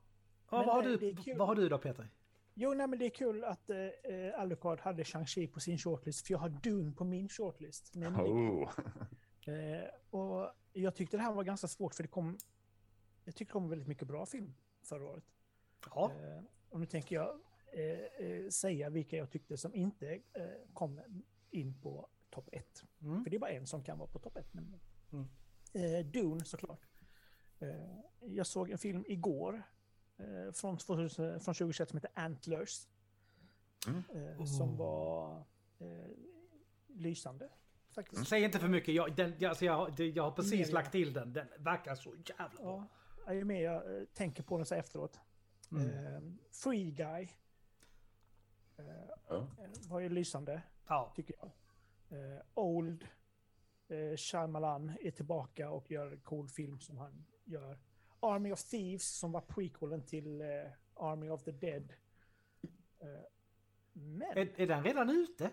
vad, 0.50 0.66
har 0.66 0.82
du, 0.82 1.16
vad 1.36 1.48
har 1.48 1.54
du 1.54 1.68
då 1.68 1.78
Peter? 1.78 2.08
Jo, 2.54 2.74
nej, 2.74 2.86
men 2.86 2.98
det 2.98 3.04
är 3.04 3.10
kul 3.10 3.44
att 3.44 3.70
eh, 3.70 3.76
Alucard 4.36 4.80
hade 4.80 5.02
Shang-Chi 5.02 5.52
på 5.52 5.60
sin 5.60 5.78
shortlist, 5.78 6.26
för 6.26 6.34
jag 6.34 6.38
har 6.38 6.48
Dune 6.48 6.92
på 6.92 7.04
min 7.04 7.28
shortlist. 7.28 7.96
Oh. 7.96 8.70
Eh, 9.48 9.84
och 10.10 10.52
jag 10.72 10.94
tyckte 10.94 11.16
det 11.16 11.22
här 11.22 11.32
var 11.32 11.44
ganska 11.44 11.68
svårt 11.68 11.94
för 11.94 12.02
det 12.02 12.08
kom... 12.08 12.38
Jag 13.24 13.34
tyckte 13.34 13.50
det 13.50 13.52
kom 13.52 13.68
väldigt 13.68 13.88
mycket 13.88 14.08
bra 14.08 14.26
film 14.26 14.54
förra 14.82 15.04
året. 15.04 15.24
Ja. 15.86 16.12
Eh, 16.12 16.42
och 16.68 16.80
nu 16.80 16.86
tänker 16.86 17.14
jag 17.14 17.40
eh, 17.72 18.26
eh, 18.26 18.48
säga 18.48 18.90
vilka 18.90 19.16
jag 19.16 19.30
tyckte 19.30 19.56
som 19.56 19.74
inte 19.74 20.14
eh, 20.32 20.72
kom 20.72 21.00
in 21.50 21.80
på 21.80 22.08
topp 22.30 22.48
ett. 22.52 22.84
Mm. 23.00 23.24
För 23.24 23.30
det 23.30 23.36
är 23.36 23.38
bara 23.38 23.50
en 23.50 23.66
som 23.66 23.82
kan 23.82 23.98
vara 23.98 24.08
på 24.08 24.18
topp 24.18 24.36
ett. 24.36 24.54
Men, 24.54 24.80
mm. 25.12 25.28
Eh, 25.72 26.06
Dune 26.06 26.44
såklart. 26.44 26.86
Eh, 27.58 27.98
jag 28.20 28.46
såg 28.46 28.70
en 28.70 28.78
film 28.78 29.04
igår 29.08 29.62
från, 30.52 30.78
från 30.78 31.08
2021 31.08 31.88
som 31.88 31.96
heter 31.96 32.10
Antlers. 32.14 32.88
Mm. 33.86 34.46
Som 34.46 34.76
var 34.76 35.44
lysande 36.86 37.48
faktiskt. 37.94 38.16
Mm. 38.16 38.24
Säg 38.24 38.42
inte 38.42 38.58
för 38.58 38.68
mycket. 38.68 38.94
Jag, 38.94 39.16
den, 39.16 39.44
alltså 39.48 39.64
jag, 39.64 40.00
jag 40.00 40.22
har 40.22 40.30
precis 40.30 40.66
Nej, 40.66 40.72
lagt 40.72 40.92
till 40.92 41.12
den. 41.12 41.32
Den 41.32 41.48
verkar 41.58 41.94
så 41.94 42.14
jävla 42.24 42.62
bra. 42.62 42.86
Ja, 43.26 43.32
ju 43.32 43.44
mer 43.44 43.62
jag 43.62 44.00
eh, 44.00 44.04
tänker 44.04 44.42
på 44.42 44.56
den 44.56 44.66
så 44.66 44.74
efteråt. 44.74 45.20
Mm. 45.72 45.86
Uh, 45.86 46.32
Free 46.52 46.90
Guy. 46.90 47.28
Uh, 48.78 49.44
var 49.88 50.00
ju 50.00 50.08
lysande, 50.08 50.62
Ja. 50.88 51.12
tycker 51.16 51.34
jag. 51.38 51.50
Eh, 52.10 52.42
Old, 52.54 53.08
eh, 53.88 54.16
Shyamalan 54.16 54.96
är 55.00 55.10
tillbaka 55.10 55.70
och 55.70 55.90
gör 55.90 56.12
en 56.12 56.20
cool 56.20 56.48
film 56.48 56.80
som 56.80 56.98
han 56.98 57.26
gör. 57.44 57.78
Army 58.20 58.52
of 58.52 58.64
Thieves 58.64 59.18
som 59.18 59.32
var 59.32 59.40
prequelen 59.40 60.02
till 60.02 60.40
eh, 60.40 60.46
Army 60.94 61.28
of 61.28 61.44
the 61.44 61.50
Dead. 61.50 61.92
Eh, 62.98 63.08
men... 63.92 64.38
Är, 64.38 64.60
är 64.60 64.66
den 64.66 64.84
redan 64.84 65.10
ute? 65.10 65.50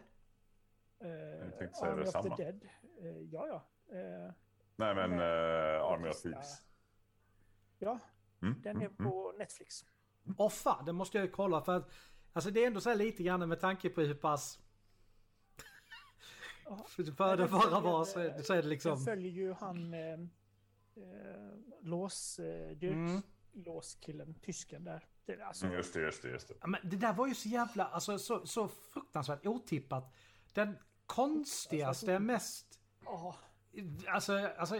Eh, 1.00 1.10
Jag 1.10 1.58
tänkte 1.58 1.78
säga 1.80 1.92
Army 1.92 2.02
of 2.02 2.06
detsamma. 2.06 2.36
the 2.38 2.44
Dead. 2.44 2.64
Eh, 3.02 3.22
ja, 3.22 3.48
ja. 3.48 3.68
Eh, 3.98 4.34
Nej, 4.76 4.96
men 4.96 5.12
uh, 5.12 5.84
Army 5.86 6.10
of 6.10 6.22
Thieves. 6.22 6.62
ja, 7.80 8.00
Mm, 8.42 8.62
den 8.62 8.78
är 8.78 8.82
mm, 8.86 8.96
mm. 9.00 9.12
på 9.12 9.34
Netflix. 9.38 9.86
Åh 10.38 10.50
fan, 10.50 10.86
det 10.86 10.94
måste 10.94 11.18
jag 11.18 11.26
ju 11.26 11.32
kolla 11.32 11.62
för 11.62 11.76
att 11.78 11.92
Alltså 12.34 12.52
det 12.52 12.64
är 12.64 12.68
ändå 12.68 12.82
så 12.82 12.90
här 12.90 12.96
lite 12.98 13.24
grann 13.24 13.50
med 13.50 13.60
tanke 13.60 13.90
på 13.90 14.02
hur 14.02 14.14
pass. 14.16 14.60
För 16.88 17.04
det 17.04 17.36
den 17.38 17.48
följer, 17.50 17.82
var 17.82 18.06
så 18.06 18.20
är, 18.20 18.42
så 18.42 18.54
är 18.54 18.58
det 18.58 18.62
Den 18.62 18.70
liksom 18.70 18.98
följer 19.00 19.32
ju 19.32 19.54
han 19.54 19.94
eh, 19.94 20.14
eh, 20.96 21.52
lås, 21.82 22.40
eh, 22.40 22.78
Mm. 22.84 23.22
låskillen, 23.54 24.34
tysken 24.34 24.84
där. 24.84 25.06
Det, 25.26 25.42
alltså, 25.42 25.66
Mm, 25.66 25.78
Just 25.78 25.94
det, 25.94 26.02
just 26.02 26.22
det, 26.22 26.30
just 26.30 26.48
det. 26.48 26.54
Ja, 26.62 26.68
men 26.68 26.82
Det 26.90 26.96
där 26.98 27.14
var 27.14 27.28
ju 27.28 27.36
så 27.36 27.50
jävla, 27.50 27.86
alltså 27.86 28.18
så, 28.20 28.46
så 28.46 28.68
fruktansvärt 28.68 29.46
otippat. 29.46 30.14
Den 30.54 30.78
konstigaste, 31.06 32.20
mest... 32.20 32.80
ja, 33.06 33.36
Alltså, 34.08 34.50
alltså 34.58 34.76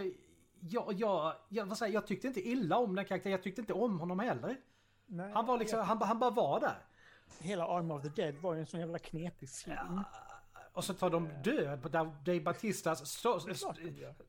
jag, 0.60 0.92
jag, 0.92 1.34
jag, 1.48 1.66
vad 1.66 1.78
säger, 1.78 1.92
jag 1.92 2.02
jag 2.02 2.06
tyckte 2.06 2.26
inte 2.26 2.48
illa 2.48 2.76
om 2.76 2.94
den 2.94 3.04
karaktären, 3.04 3.32
jag 3.32 3.42
tyckte 3.42 3.60
inte 3.60 3.72
om 3.72 4.00
honom 4.00 4.18
heller. 4.18 4.56
nej, 5.06 5.32
Han 5.32 5.46
var 5.46 5.58
liksom, 5.58 5.78
han, 5.78 6.02
han 6.02 6.18
bara 6.18 6.30
var 6.30 6.60
där. 6.60 6.78
Hela 7.40 7.66
Army 7.66 7.94
of 7.94 8.02
the 8.02 8.08
Dead 8.08 8.34
var 8.34 8.54
ju 8.54 8.60
en 8.60 8.66
sån 8.66 8.80
jävla 8.80 8.98
knepig 8.98 9.50
film. 9.50 10.02
Och 10.72 10.84
så 10.84 10.94
tar 10.94 11.10
de 11.10 11.28
död 11.44 11.82
på 11.82 11.88
Dave 11.88 12.40
Batistas... 12.40 13.10
Så, 13.10 13.40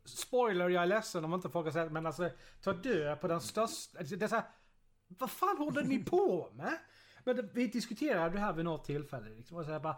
spoiler, 0.05 0.69
jag 0.69 0.83
är 0.83 0.87
ledsen 0.87 1.25
om 1.25 1.33
inte 1.33 1.49
folk 1.49 1.65
har 1.65 1.71
sett 1.71 1.91
men 1.91 2.05
alltså 2.05 2.29
tar 2.63 2.73
död 2.73 3.21
på 3.21 3.27
den 3.27 3.41
största... 3.41 4.03
Det 4.03 4.21
är 4.21 4.27
så 4.27 4.35
här, 4.35 4.45
vad 5.07 5.31
fan 5.31 5.57
håller 5.57 5.83
ni 5.83 6.03
på 6.03 6.49
med? 6.53 6.77
Men 7.23 7.35
det, 7.35 7.49
vi 7.53 7.67
diskuterade 7.67 8.29
det 8.29 8.39
här 8.39 8.53
vid 8.53 8.65
något 8.65 8.85
tillfälle. 8.85 9.29
Liksom, 9.29 9.57
och 9.57 9.65
så 9.65 9.71
här, 9.71 9.79
bara, 9.79 9.95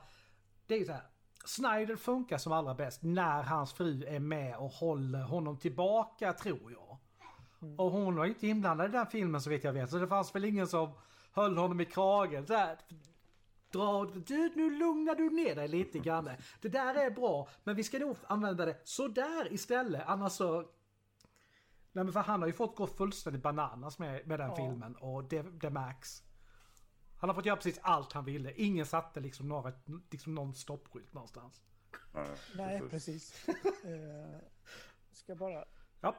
det 0.67 0.75
är 0.75 0.85
så 0.85 0.91
här. 0.91 1.09
Snyder 1.45 1.95
funkar 1.95 2.37
som 2.37 2.51
allra 2.51 2.73
bäst 2.73 3.03
när 3.03 3.43
hans 3.43 3.73
fru 3.73 4.03
är 4.07 4.19
med 4.19 4.57
och 4.57 4.69
håller 4.71 5.21
honom 5.23 5.57
tillbaka 5.57 6.33
tror 6.33 6.71
jag. 6.71 6.97
Och 7.77 7.91
hon 7.91 8.15
var 8.15 8.25
ju 8.25 8.31
inte 8.31 8.47
inblandad 8.47 8.89
i 8.89 8.91
den 8.91 9.05
filmen 9.07 9.41
så 9.41 9.49
vet 9.49 9.63
jag 9.63 9.73
vet. 9.73 9.89
Så 9.89 9.97
det 9.97 10.07
fanns 10.07 10.35
väl 10.35 10.45
ingen 10.45 10.67
som 10.67 10.91
höll 11.31 11.57
honom 11.57 11.81
i 11.81 11.85
kragen. 11.85 12.47
Så 12.47 12.53
här, 12.53 12.77
dra, 13.71 14.05
du, 14.05 14.51
nu 14.55 14.69
lugnar 14.69 15.15
du 15.15 15.29
ner 15.29 15.55
dig 15.55 15.67
lite 15.67 15.99
grann. 15.99 16.29
Det 16.61 16.69
där 16.69 16.95
är 16.95 17.11
bra, 17.11 17.47
men 17.63 17.75
vi 17.75 17.83
ska 17.83 17.99
nog 17.99 18.17
använda 18.27 18.65
det 18.65 18.77
så 18.83 19.07
där 19.07 19.53
istället. 19.53 20.03
Annars 20.05 20.31
så... 20.31 20.61
Nej 21.93 22.03
men 22.03 22.13
för 22.13 22.19
han 22.19 22.39
har 22.41 22.47
ju 22.47 22.53
fått 22.53 22.75
gå 22.75 22.87
fullständigt 22.87 23.43
bananas 23.43 23.99
med, 23.99 24.27
med 24.27 24.39
den 24.39 24.49
Ja. 24.49 24.55
filmen 24.55 24.95
och 24.95 25.23
det, 25.23 25.41
det 25.41 25.69
märks. 25.69 26.23
Han 27.21 27.29
har 27.29 27.35
fått 27.35 27.45
göra 27.45 27.55
precis 27.55 27.79
allt 27.81 28.13
han 28.13 28.25
ville. 28.25 28.53
Ingen 28.55 28.85
satte 28.85 29.19
liksom, 29.19 29.47
några, 29.49 29.73
liksom 30.11 30.35
någon 30.35 30.53
stoppskylt 30.53 31.13
någonstans. 31.13 31.61
Nej, 32.13 32.25
Nej, 32.55 32.81
precis. 32.89 33.47
eh, 33.83 34.39
ska 35.11 35.35
bara 35.35 35.65
Ja. 36.01 36.15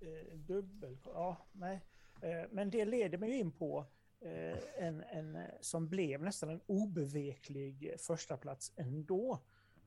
eh, 0.00 0.36
dubbel... 0.38 0.98
Ja, 1.04 1.46
nej. 1.52 1.84
Eh, 2.22 2.48
men 2.50 2.70
det 2.70 2.84
leder 2.84 3.18
mig 3.18 3.32
in 3.38 3.52
på 3.52 3.86
en, 4.78 5.00
en 5.02 5.38
som 5.60 5.88
blev 5.88 6.22
nästan 6.22 6.50
en 6.50 6.60
obeveklig 6.66 7.94
första 8.00 8.36
plats 8.36 8.72
ändå. 8.76 9.38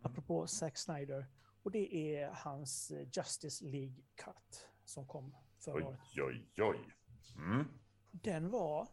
Apropå 0.02 0.48
Zack 0.48 0.78
Snyder. 0.78 1.26
Och 1.64 1.72
det 1.72 1.96
är 1.96 2.30
hans 2.34 2.92
Justice 3.14 3.66
League 3.66 3.96
Cut 4.16 4.68
som 4.86 5.08
kom 5.08 5.36
förra 5.60 5.88
året. 5.88 6.00
Oj, 6.16 6.24
oj, 6.24 6.46
oj. 6.58 6.96
Mm. 7.38 7.66
Den 8.12 8.50
var 8.50 8.88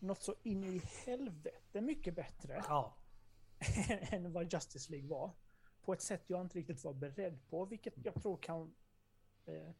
något 0.00 0.22
så 0.22 0.34
in 0.42 0.64
i 0.64 0.82
helvete 1.06 1.80
mycket 1.80 2.14
bättre 2.14 2.62
Ja. 2.68 2.96
än 4.10 4.32
vad 4.32 4.52
Justice 4.52 4.92
League 4.92 5.08
var. 5.08 5.32
På 5.82 5.92
ett 5.92 6.02
sätt 6.02 6.24
jag 6.26 6.40
inte 6.40 6.58
riktigt 6.58 6.84
var 6.84 6.94
beredd 6.94 7.48
på, 7.48 7.64
vilket 7.64 7.94
jag 8.04 8.22
tror 8.22 8.36
kan 8.36 8.74
eh, 9.44 9.70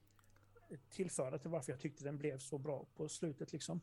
tillföra 0.91 1.39
till 1.39 1.51
varför 1.51 1.73
jag 1.73 1.81
tyckte 1.81 2.05
den 2.05 2.19
blev 2.19 2.39
så 2.39 2.59
bra 2.59 2.87
på 2.95 3.09
slutet. 3.09 3.53
Liksom. 3.53 3.81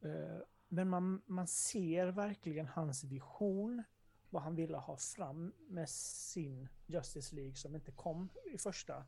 Eh, 0.00 0.38
men 0.68 0.88
man, 0.88 1.22
man 1.26 1.46
ser 1.46 2.06
verkligen 2.06 2.66
hans 2.66 3.04
vision, 3.04 3.82
vad 4.30 4.42
han 4.42 4.54
ville 4.54 4.76
ha 4.76 4.96
fram 4.96 5.52
med 5.68 5.88
sin 5.88 6.68
Justice 6.86 7.34
League 7.34 7.54
som 7.54 7.74
inte 7.74 7.92
kom 7.92 8.28
i 8.52 8.58
första. 8.58 9.04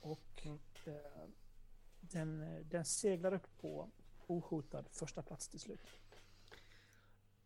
Och 0.00 0.46
eh, 0.84 1.28
den, 2.00 2.64
den 2.68 2.84
seglar 2.84 3.34
upp 3.34 3.58
på 3.58 3.90
ohotad 4.30 4.88
första 4.92 5.22
plats 5.22 5.48
till 5.48 5.60
slut. 5.60 5.80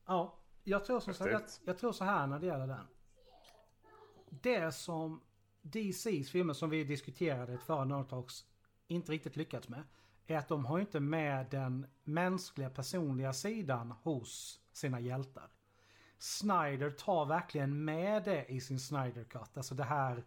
Ja, 0.07 0.39
jag 0.65 0.85
tror, 0.85 1.01
som 1.01 1.15
så, 1.15 1.41
jag, 1.65 1.79
tror 1.79 1.93
så 1.93 2.05
här 2.05 2.27
när 2.27 2.39
det 2.39 2.47
gäller 2.47 2.67
den. 2.67 2.87
Det 4.31 4.73
som 4.73 5.21
DCs 5.63 6.31
filmer 6.31 6.55
som 6.55 6.71
vi 6.71 6.85
diskuterade 6.85 7.53
i 7.53 7.55
ett 7.55 7.63
förra 7.63 7.85
Nerdtalks 7.85 8.45
inte 8.87 9.13
riktigt 9.13 9.37
lyckats 9.37 9.69
med. 9.69 9.83
Är 10.27 10.37
att 10.37 10.49
de 10.49 10.65
har 10.65 10.79
inte 10.79 11.01
med 11.01 11.47
den 11.51 11.87
mänskliga 12.05 12.71
personliga 12.71 13.33
sidan 13.33 13.91
hos 14.03 14.61
sina 14.73 15.01
hjältar. 15.01 15.53
Snyder 16.19 16.91
tar 16.91 17.25
verkligen 17.25 17.85
med 17.85 18.25
det 18.25 18.47
i 18.47 18.61
sin 18.61 18.81
Snyder 18.81 19.25
Cut. 19.25 19.57
Alltså 19.57 19.75
det 19.75 19.85
här 19.85 20.25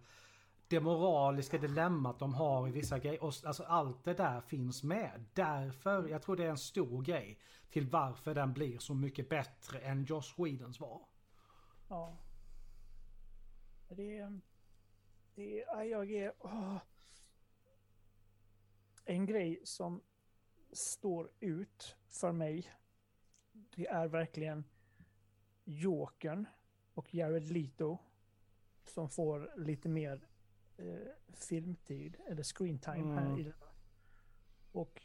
det 0.67 0.79
moraliska 0.79 1.57
dilemmat 1.57 2.19
de 2.19 2.33
har 2.33 2.67
i 2.67 2.71
vissa 2.71 2.99
grejer. 2.99 3.23
Och, 3.23 3.33
Alltså 3.43 3.63
allt 3.63 4.03
det 4.03 4.13
där 4.13 4.41
finns 4.41 4.83
med. 4.83 5.25
Därför, 5.33 6.07
jag 6.07 6.21
tror 6.21 6.35
det 6.35 6.45
är 6.45 6.49
en 6.49 6.57
stor 6.57 7.01
grej 7.01 7.39
till 7.69 7.89
varför 7.89 8.35
den 8.35 8.53
blir 8.53 8.77
så 8.77 8.93
mycket 8.93 9.29
bättre 9.29 9.79
än 9.79 10.03
Josh 10.03 10.33
Whedons 10.37 10.79
var. 10.79 11.01
Ja. 11.89 12.17
Det 13.89 14.17
är... 14.17 14.39
Det 15.35 15.63
är... 15.63 15.83
Jag 15.83 16.11
är... 16.11 16.33
åh. 16.39 16.77
En 19.05 19.25
grej 19.25 19.61
som 19.63 20.01
står 20.71 21.29
ut 21.39 21.95
för 22.07 22.31
mig. 22.31 22.71
Det 23.51 23.87
är 23.87 24.07
verkligen 24.07 24.63
Jokern 25.63 26.45
och 26.93 27.13
Jared 27.13 27.51
Leto. 27.51 27.97
Som 28.83 29.09
får 29.09 29.53
lite 29.57 29.89
mer 29.89 30.27
filmtid 31.33 32.17
eller 32.27 32.43
screentime 32.43 33.13
här 33.13 33.25
Mm. 33.25 33.39
i 33.39 33.43
denna. 33.43 33.55
Och 34.71 35.01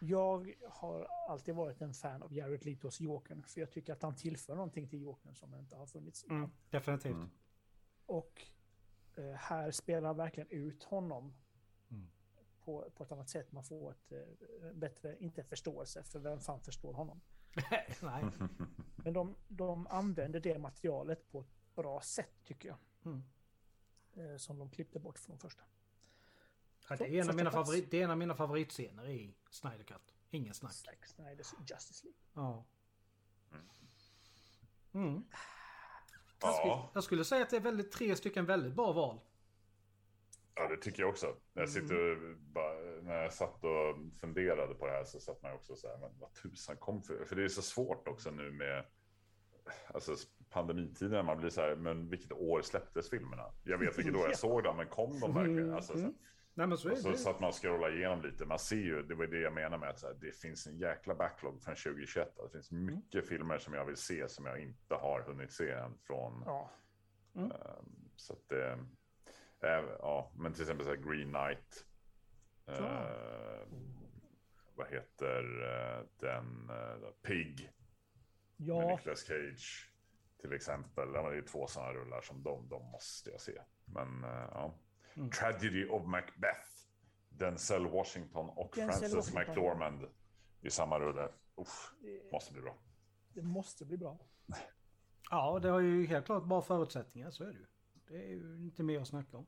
jag 0.00 0.54
har 0.70 1.06
alltid 1.28 1.54
varit 1.54 1.80
en 1.82 1.94
fan 1.94 2.22
av 2.22 2.32
Jared 2.34 2.64
Letos 2.64 3.00
Jokern. 3.00 3.42
För 3.42 3.60
jag 3.60 3.70
tycker 3.70 3.92
att 3.92 4.02
han 4.02 4.16
tillför 4.16 4.54
någonting 4.54 4.88
till 4.88 5.00
Jokern 5.02 5.34
som 5.34 5.54
inte 5.54 5.76
har 5.76 5.86
funnits 5.86 6.24
innan. 6.24 6.36
Mm, 6.38 6.50
definitivt. 6.70 7.14
Mm. 7.14 7.30
Och 8.06 8.42
eh, 9.16 9.32
här 9.32 9.70
spelar 9.70 10.06
han 10.06 10.16
verkligen 10.16 10.48
ut 10.50 10.82
honom 10.84 11.34
Mm. 11.90 12.06
på, 12.64 12.90
på 12.94 13.02
ett 13.04 13.12
annat 13.12 13.28
sätt. 13.28 13.52
Man 13.52 13.64
får 13.64 13.90
ett 13.90 14.12
eh, 14.12 14.72
bättre, 14.74 15.16
inte 15.18 15.42
förståelse, 15.44 16.02
för 16.02 16.18
vem 16.18 16.40
fan 16.40 16.60
förstår 16.60 16.92
honom? 16.94 17.20
Nej. 18.02 18.24
Men 18.96 19.12
de, 19.12 19.36
de 19.48 19.86
använder 19.86 20.40
det 20.40 20.58
materialet 20.58 21.30
på 21.30 21.40
ett 21.40 21.74
bra 21.74 22.00
sätt 22.00 22.34
tycker 22.44 22.68
jag. 22.68 22.78
Mm. 24.14 24.30
Eh, 24.30 24.36
som 24.36 24.58
de 24.58 24.70
klippte 24.70 24.98
bort 24.98 25.18
från 25.18 25.38
första. 25.38 25.62
Ja, 26.88 26.96
det, 26.96 27.04
är 27.04 27.22
en 27.22 27.28
av 27.28 27.36
mina 27.36 27.50
favorit, 27.50 27.90
det 27.90 28.00
är 28.00 28.04
en 28.04 28.10
av 28.10 28.18
mina 28.18 28.34
favoritscener 28.34 29.08
i 29.08 29.34
Snyder 29.50 29.84
Cut. 29.84 30.14
Ingen 30.30 30.54
snack. 30.54 30.72
Zack 30.72 31.06
Snyders 31.06 31.54
Justice 31.66 32.04
League. 32.04 32.18
Ja. 32.34 32.64
Mm. 34.94 35.24
Ja, 36.40 36.90
Jag 36.94 37.04
skulle 37.04 37.24
säga 37.24 37.42
att 37.42 37.50
det 37.50 37.56
är 37.56 37.60
väldigt, 37.60 37.92
tre 37.92 38.16
stycken 38.16 38.46
väldigt 38.46 38.74
bra 38.74 38.92
val. 38.92 39.20
ja, 40.54 40.68
det 40.68 40.76
tycker 40.76 41.02
jag 41.02 41.10
också. 41.10 41.36
Jag 41.52 41.68
sitter 41.68 42.10
och 42.10 42.36
bara, 42.36 42.74
när 43.02 43.22
jag 43.22 43.32
satt 43.32 43.64
och 43.64 43.96
funderade 44.20 44.74
på 44.74 44.86
det 44.86 44.92
här 44.92 45.04
så 45.04 45.20
satt 45.20 45.42
man 45.42 45.52
också 45.52 45.76
så 45.76 45.88
här, 45.88 45.98
men 45.98 46.10
vad 46.18 46.34
tusan 46.34 46.76
kom 46.76 47.02
för? 47.02 47.24
För 47.24 47.36
det 47.36 47.44
är 47.44 47.48
så 47.48 47.62
svårt 47.62 48.08
också 48.08 48.30
nu 48.30 48.50
med 48.50 48.86
alltså, 49.94 50.16
pandemitiden. 50.52 51.26
Man 51.26 51.38
blir 51.38 51.50
så 51.50 51.60
här, 51.60 51.76
men 51.76 52.08
vilket 52.08 52.32
år 52.32 52.62
släpptes 52.62 53.10
filmerna? 53.10 53.44
Jag 53.64 53.78
vet 53.78 53.98
vilket 53.98 54.16
år 54.16 54.26
jag 54.26 54.38
såg 54.38 54.64
dem, 54.64 54.76
men 54.76 54.86
kom 54.86 55.20
de 55.20 55.34
verkligen? 55.34 55.74
Alltså, 55.74 55.92
så, 55.92 55.98
här, 55.98 56.12
Nej 56.54 56.66
men 56.66 56.78
så 56.78 56.88
är 56.88 56.92
och 56.92 56.98
så 56.98 57.10
det. 57.10 57.18
satt 57.18 57.40
man 57.40 57.48
och 57.48 57.54
scrollade 57.54 57.96
igenom 57.96 58.22
lite. 58.22 58.46
Man 58.46 58.58
ser 58.58 58.76
ju, 58.76 59.02
det 59.02 59.14
var 59.14 59.26
det 59.26 59.40
jag 59.40 59.52
menar 59.52 59.78
med 59.78 59.88
att 59.88 59.98
så 59.98 60.06
här, 60.06 60.14
det 60.20 60.36
finns 60.36 60.66
en 60.66 60.78
jäkla 60.78 61.14
backlog 61.14 61.62
från 61.62 61.74
2021. 61.74 62.36
Det 62.36 62.50
finns 62.52 62.70
mycket 62.70 63.28
filmer 63.28 63.58
som 63.58 63.74
jag 63.74 63.84
vill 63.84 63.96
se 63.96 64.28
som 64.28 64.46
jag 64.46 64.60
inte 64.60 64.94
har 64.94 65.22
hunnit 65.22 65.52
se 65.52 65.70
än 65.70 65.98
från 66.06 66.42
Ja, 66.46 66.70
Ehm, 67.34 68.10
Så 68.16 68.32
att 68.32 68.48
det, 68.48 68.72
äh, 69.60 69.84
ja, 69.98 70.32
men 70.34 70.52
till 70.52 70.62
exempel 70.62 70.86
så 70.86 70.90
här 70.90 71.02
Green 71.12 71.32
Knight. 71.32 71.86
Eh, 72.66 73.66
vad 74.74 74.86
heter 74.88 75.62
eh, 75.62 76.04
den? 76.20 76.70
Uh, 76.70 77.10
Pig. 77.22 77.70
Ja. 78.56 78.78
Med 78.78 78.88
Nicolas 78.88 79.20
Cage 79.20 79.91
till 80.42 80.52
exempel. 80.52 81.12
Det 81.12 81.18
är 81.18 81.42
två 81.42 81.66
sådana 81.66 81.92
rullar 81.92 82.20
som 82.20 82.42
de, 82.42 82.68
de 82.68 82.90
måste 82.90 83.30
jag 83.30 83.40
se. 83.40 83.62
Men 83.84 84.24
uh, 84.24 84.48
ja. 84.50 84.74
Mm. 85.14 85.30
Tragedy 85.30 85.88
of 85.88 86.06
Macbeth. 86.06 86.68
Denzel 87.28 87.86
Washington 87.86 88.48
och 88.48 88.72
Denzel 88.76 89.10
Frances 89.10 89.14
Washington. 89.14 89.54
McDormand 89.54 90.08
i 90.60 90.70
samma 90.70 91.00
rulle. 91.00 91.28
Uff, 91.56 91.94
måste 92.32 92.52
bli 92.52 92.62
bra. 92.62 92.78
Det 93.28 93.42
måste 93.42 93.84
bli 93.84 93.96
bra. 93.96 94.18
Ja, 95.30 95.58
det 95.62 95.68
har 95.68 95.80
ju 95.80 96.06
helt 96.06 96.26
klart 96.26 96.44
bra 96.44 96.62
förutsättningar, 96.62 97.30
så 97.30 97.44
är 97.44 97.48
det 97.48 97.58
ju. 97.58 97.66
Det 98.08 98.24
är 98.24 98.28
ju 98.28 98.56
inte 98.62 98.82
mer 98.82 99.00
att 99.00 99.08
snacka 99.08 99.36
om. 99.36 99.46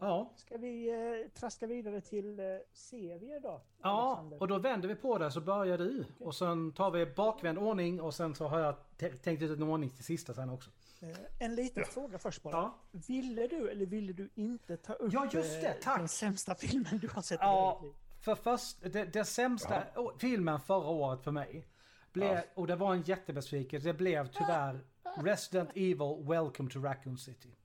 Ja, 0.00 0.32
Ska 0.36 0.56
vi 0.56 0.88
eh, 0.90 1.30
traska 1.40 1.66
vidare 1.66 2.00
till 2.00 2.40
eh, 2.40 2.44
serier 2.72 3.40
då? 3.40 3.60
ja 3.82 4.06
Alexander? 4.08 4.40
och 4.42 4.48
då 4.48 4.58
vänder 4.58 4.88
vi 4.88 4.94
på 4.94 5.18
det 5.18 5.30
så 5.30 5.40
börjar 5.40 5.78
du. 5.78 6.04
Och 6.18 6.34
sen 6.34 6.72
tar 6.72 6.90
vi 6.90 7.06
bakvänd 7.06 7.58
ordning 7.58 8.00
och 8.00 8.14
sen 8.14 8.34
så 8.34 8.46
har 8.48 8.58
jag 8.60 8.74
tänkt 9.22 9.42
ut 9.42 9.50
en 9.58 9.62
ordning 9.62 9.90
till 9.90 10.04
sista 10.04 10.34
sen 10.34 10.50
också. 10.50 10.70
Eh, 11.00 11.08
En 11.38 11.54
liten 11.54 11.84
fråga 11.84 12.18
först 12.18 12.42
bara. 12.42 12.52
Ja. 12.56 12.74
Ville 13.08 13.46
du 13.46 13.70
eller 13.70 13.86
ville 13.86 14.12
du 14.12 14.30
inte 14.34 14.76
ta 14.76 14.92
upp 14.92 15.12
Ja, 15.12 15.28
just 15.32 15.60
det, 15.60 15.66
eh, 15.68 15.74
tack. 15.82 15.98
den 15.98 16.08
sämsta 16.08 16.54
filmen 16.54 16.98
du 16.98 17.08
har 17.08 17.22
sett 17.22 17.40
i 17.40 17.42
Ja, 17.44 17.82
för 18.20 18.34
först, 18.34 18.76
det, 18.92 19.04
det 19.04 19.24
sämsta 19.24 19.82
å- 19.96 20.12
filmen 20.18 20.60
förra 20.60 20.88
året 20.88 21.22
för 21.24 21.30
mig. 21.30 21.66
Blev, 22.12 22.32
Ja. 22.34 22.40
Och 22.54 22.66
det 22.66 22.76
var 22.76 22.94
en 22.94 23.02
jättebesvikelse. 23.02 23.88
Det 23.88 23.94
blev 23.94 24.28
tyvärr 24.32 24.80
Resident 25.24 25.70
Evil 25.74 26.16
Welcome 26.28 26.70
to 26.70 26.78
Raccoon 26.80 27.18
City. 27.18 27.56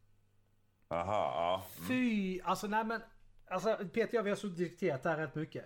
Aha, 0.87 1.31
ja. 1.35 1.65
Mm. 1.77 1.87
Fy, 1.87 2.41
alltså 2.41 2.67
nej 2.67 2.85
men. 2.85 3.01
Alltså 3.47 3.77
Peter 3.77 4.07
och 4.07 4.13
jag 4.13 4.23
vi 4.23 4.29
har 4.29 4.35
suttit 4.35 4.51
och 4.51 4.57
diskuterat 4.57 5.03
det 5.03 5.09
här 5.09 5.17
rätt 5.17 5.35
mycket. 5.35 5.65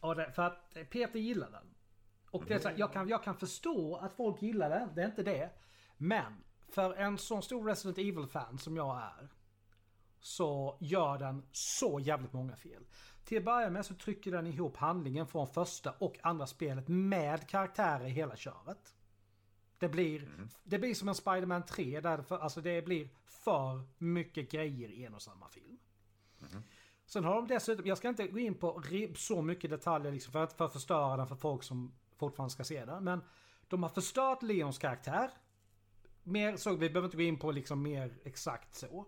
Och 0.00 0.16
det, 0.16 0.32
för 0.32 0.42
att 0.42 0.76
Peter 0.90 1.18
gillar 1.18 1.50
den. 1.50 1.74
Och 2.30 2.44
det 2.46 2.54
är 2.54 2.58
så 2.58 2.68
här, 2.68 2.76
jag, 2.78 2.92
kan, 2.92 3.08
jag 3.08 3.22
kan 3.22 3.36
förstå 3.36 3.96
att 3.96 4.16
folk 4.16 4.42
gillar 4.42 4.70
den, 4.70 4.94
det 4.94 5.02
är 5.02 5.06
inte 5.06 5.22
det. 5.22 5.50
Men 5.96 6.44
för 6.68 6.94
en 6.94 7.18
sån 7.18 7.42
stor 7.42 7.64
Resident 7.64 7.98
Evil-fan 7.98 8.58
som 8.58 8.76
jag 8.76 8.96
är. 8.96 9.28
Så 10.20 10.78
gör 10.80 11.18
den 11.18 11.46
så 11.52 12.00
jävligt 12.00 12.32
många 12.32 12.56
fel. 12.56 12.82
Till 13.24 13.38
att 13.38 13.44
börja 13.44 13.70
med 13.70 13.86
så 13.86 13.94
trycker 13.94 14.32
den 14.32 14.46
ihop 14.46 14.76
handlingen 14.76 15.26
från 15.26 15.46
första 15.46 15.94
och 15.98 16.18
andra 16.22 16.46
spelet 16.46 16.88
med 16.88 17.48
karaktärer 17.48 18.06
i 18.06 18.10
hela 18.10 18.36
köret. 18.36 18.94
Det 19.78 19.88
blir, 19.88 20.28
det 20.64 20.78
blir 20.78 20.94
som 20.94 21.08
en 21.08 21.14
Spider-Man 21.14 21.66
3 21.66 22.00
där 22.00 22.16
det, 22.16 22.22
för, 22.22 22.38
alltså 22.38 22.60
det 22.60 22.84
blir 22.84 23.08
för 23.26 23.82
mycket 23.98 24.50
grejer 24.50 24.88
i 24.88 25.04
en 25.04 25.14
och 25.14 25.22
samma 25.22 25.48
film. 25.48 25.78
Sen 27.06 27.24
har 27.24 27.34
de 27.34 27.48
dessutom, 27.48 27.86
jag 27.86 27.98
ska 27.98 28.08
inte 28.08 28.26
gå 28.26 28.38
in 28.38 28.54
på 28.54 28.82
så 29.16 29.42
mycket 29.42 29.70
detaljer 29.70 30.12
liksom 30.12 30.32
för 30.32 30.42
att, 30.42 30.52
för 30.52 30.64
att 30.64 30.72
förstöra 30.72 31.16
den 31.16 31.28
för 31.28 31.36
folk 31.36 31.62
som 31.62 31.94
fortfarande 32.16 32.52
ska 32.52 32.64
se 32.64 32.84
den. 32.84 33.04
Men 33.04 33.20
de 33.68 33.82
har 33.82 33.90
förstört 33.90 34.42
Leons 34.42 34.78
karaktär. 34.78 35.30
Mer 36.22 36.56
så, 36.56 36.70
vi 36.70 36.90
behöver 36.90 37.04
inte 37.04 37.16
gå 37.16 37.22
in 37.22 37.38
på 37.38 37.50
liksom 37.50 37.82
mer 37.82 38.18
exakt 38.24 38.74
så. 38.74 39.06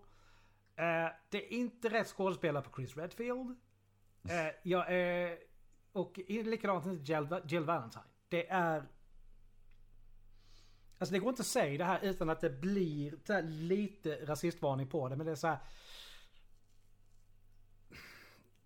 Eh, 0.75 1.11
det 1.29 1.47
är 1.47 1.53
inte 1.53 1.89
rätt 1.89 2.07
skådespelare 2.07 2.63
på 2.63 2.75
Chris 2.75 2.97
Redfield. 2.97 3.55
Eh, 4.29 4.55
jag 4.63 4.93
är... 4.93 5.37
Och 5.91 6.19
likadant 6.27 6.85
med 6.85 7.09
Jill, 7.09 7.27
Jill 7.45 7.63
Valentine. 7.63 8.03
Det 8.29 8.49
är... 8.49 8.87
Alltså 11.01 11.13
det 11.13 11.19
går 11.19 11.29
inte 11.29 11.41
att 11.41 11.47
säga 11.47 11.77
det 11.77 11.83
här 11.83 11.99
utan 12.01 12.29
att 12.29 12.41
det 12.41 12.49
blir 12.49 13.41
lite 13.41 14.25
rasistvarning 14.25 14.87
på 14.87 15.09
det. 15.09 15.15
Men 15.15 15.25
det 15.25 15.31
är 15.31 15.35
så 15.35 15.47
här... 15.47 15.59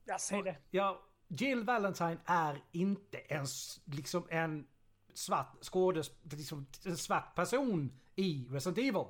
Jag 0.06 0.22
säger 0.22 0.44
det. 0.44 0.58
Ja, 0.72 1.06
Jill 1.28 1.64
Valentine 1.64 2.18
är 2.26 2.64
inte 2.72 3.18
ens 3.18 3.82
liksom 3.86 4.28
en 4.30 4.68
svart 5.14 5.58
skådespelare, 5.62 6.38
liksom 6.38 6.68
en 6.86 6.98
svart 6.98 7.36
person 7.36 8.00
i 8.16 8.48
Resident 8.52 8.78
Evil. 8.78 9.06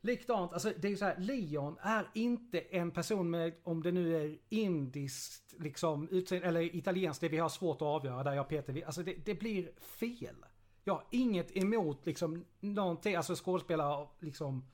Likadant, 0.00 0.52
alltså 0.52 0.72
det 0.76 0.88
är 0.88 0.96
så 0.96 1.04
här, 1.04 1.18
Leon 1.18 1.78
är 1.80 2.10
inte 2.14 2.60
en 2.60 2.90
person 2.90 3.30
med, 3.30 3.54
om 3.62 3.82
det 3.82 3.92
nu 3.92 4.16
är 4.16 4.38
indiskt, 4.48 5.54
liksom, 5.58 6.08
utseende, 6.08 6.48
eller 6.48 6.76
italienskt, 6.76 7.20
det 7.20 7.28
vi 7.28 7.38
har 7.38 7.48
svårt 7.48 7.76
att 7.76 7.82
avgöra 7.82 8.22
där 8.22 8.32
jag 8.34 8.62
vi, 8.66 8.84
alltså 8.84 9.02
det, 9.02 9.14
det 9.24 9.34
blir 9.34 9.70
fel. 9.80 10.36
Jag 10.84 10.94
har 10.94 11.06
inget 11.10 11.56
emot 11.56 12.06
liksom 12.06 12.44
någonting, 12.60 13.14
alltså 13.14 13.34
skådespelare 13.34 14.08
liksom, 14.20 14.64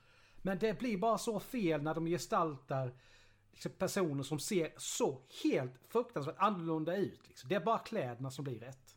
men 0.42 0.59
det 0.59 0.79
blir 0.79 0.99
bara 0.99 1.18
så 1.18 1.40
fel 1.40 1.83
när 1.83 1.94
de 1.94 2.07
gestaltar 2.07 2.94
liksom, 3.53 3.73
personer 3.73 4.23
som 4.23 4.38
ser 4.38 4.73
så 4.77 5.23
helt 5.44 5.73
fruktansvärt 5.88 6.37
annorlunda 6.38 6.96
ut. 6.96 7.29
Liksom. 7.29 7.49
Det 7.49 7.55
är 7.55 7.61
bara 7.61 7.79
kläderna 7.79 8.31
som 8.31 8.44
blir 8.44 8.61
rätt. 8.61 8.96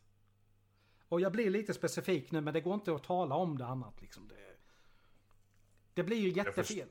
Och 1.08 1.20
jag 1.20 1.32
blir 1.32 1.50
lite 1.50 1.74
specifik 1.74 2.30
nu 2.30 2.40
men 2.40 2.54
det 2.54 2.60
går 2.60 2.74
inte 2.74 2.94
att 2.94 3.04
tala 3.04 3.34
om 3.34 3.58
det 3.58 3.66
annat. 3.66 4.00
Liksom. 4.00 4.28
Det, 4.28 4.56
det 5.94 6.02
blir 6.02 6.18
ju 6.18 6.28
jättefel. 6.28 6.88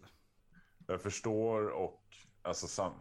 Jag 0.87 1.01
förstår 1.01 1.67
och 1.67 2.15
alltså 2.41 2.67
sam, 2.67 2.93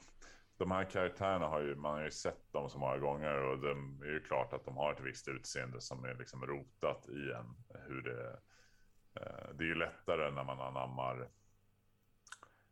de 0.57 0.71
här 0.71 0.85
karaktärerna 0.85 1.47
har 1.47 1.61
ju 1.61 1.75
man 1.75 1.93
har 1.95 2.05
ju 2.05 2.11
sett 2.11 2.53
dem 2.53 2.71
så 2.71 2.79
många 2.79 2.99
gånger 2.99 3.35
och 3.43 3.59
det 3.59 3.71
är 4.09 4.13
ju 4.13 4.21
klart 4.21 4.53
att 4.53 4.65
de 4.65 4.77
har 4.77 4.93
ett 4.93 5.01
visst 5.01 5.29
utseende 5.29 5.81
som 5.81 6.05
är 6.05 6.15
liksom 6.15 6.47
rotat 6.47 7.09
i 7.09 7.31
en. 7.33 7.55
Hur 7.89 8.03
det, 8.03 8.31
eh, 9.21 9.55
det 9.55 9.65
är 9.65 9.69
ju 9.69 9.75
lättare 9.75 10.31
när 10.31 10.45
man 10.45 10.61
anammar 10.61 11.29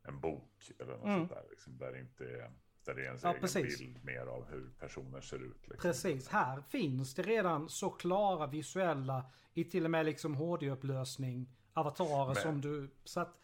en 0.03 0.21
bok 0.21 0.71
eller 0.79 0.93
något 0.97 1.05
Mm. 1.05 1.19
sånt 1.19 1.31
där. 1.31 1.45
Liksom, 1.51 1.79
där, 1.79 1.93
det 1.93 2.01
inte 2.01 2.25
är, 2.25 2.51
där 2.85 2.95
det 2.95 3.01
är 3.01 3.05
ens 3.05 3.23
Ja, 3.23 3.29
egen 3.31 3.41
precis. 3.41 3.79
bild 3.79 4.05
mer 4.05 4.27
av 4.27 4.45
hur 4.51 4.71
personer 4.79 5.21
ser 5.21 5.37
ut. 5.45 5.69
Liksom. 5.69 5.77
Precis, 5.91 6.29
här 6.29 6.61
finns 6.61 7.15
det 7.15 7.23
redan 7.23 7.69
så 7.69 7.91
klara 7.91 8.47
visuella 8.47 9.25
i 9.55 9.65
till 9.65 9.85
och 9.85 9.91
med 9.91 10.07
liksom 10.07 10.35
HD-upplösning 10.35 11.47
avatarer 11.75 12.27
Men- 12.27 12.35
som 12.43 12.61
du... 12.61 12.91
Så 13.05 13.21
att, 13.21 13.41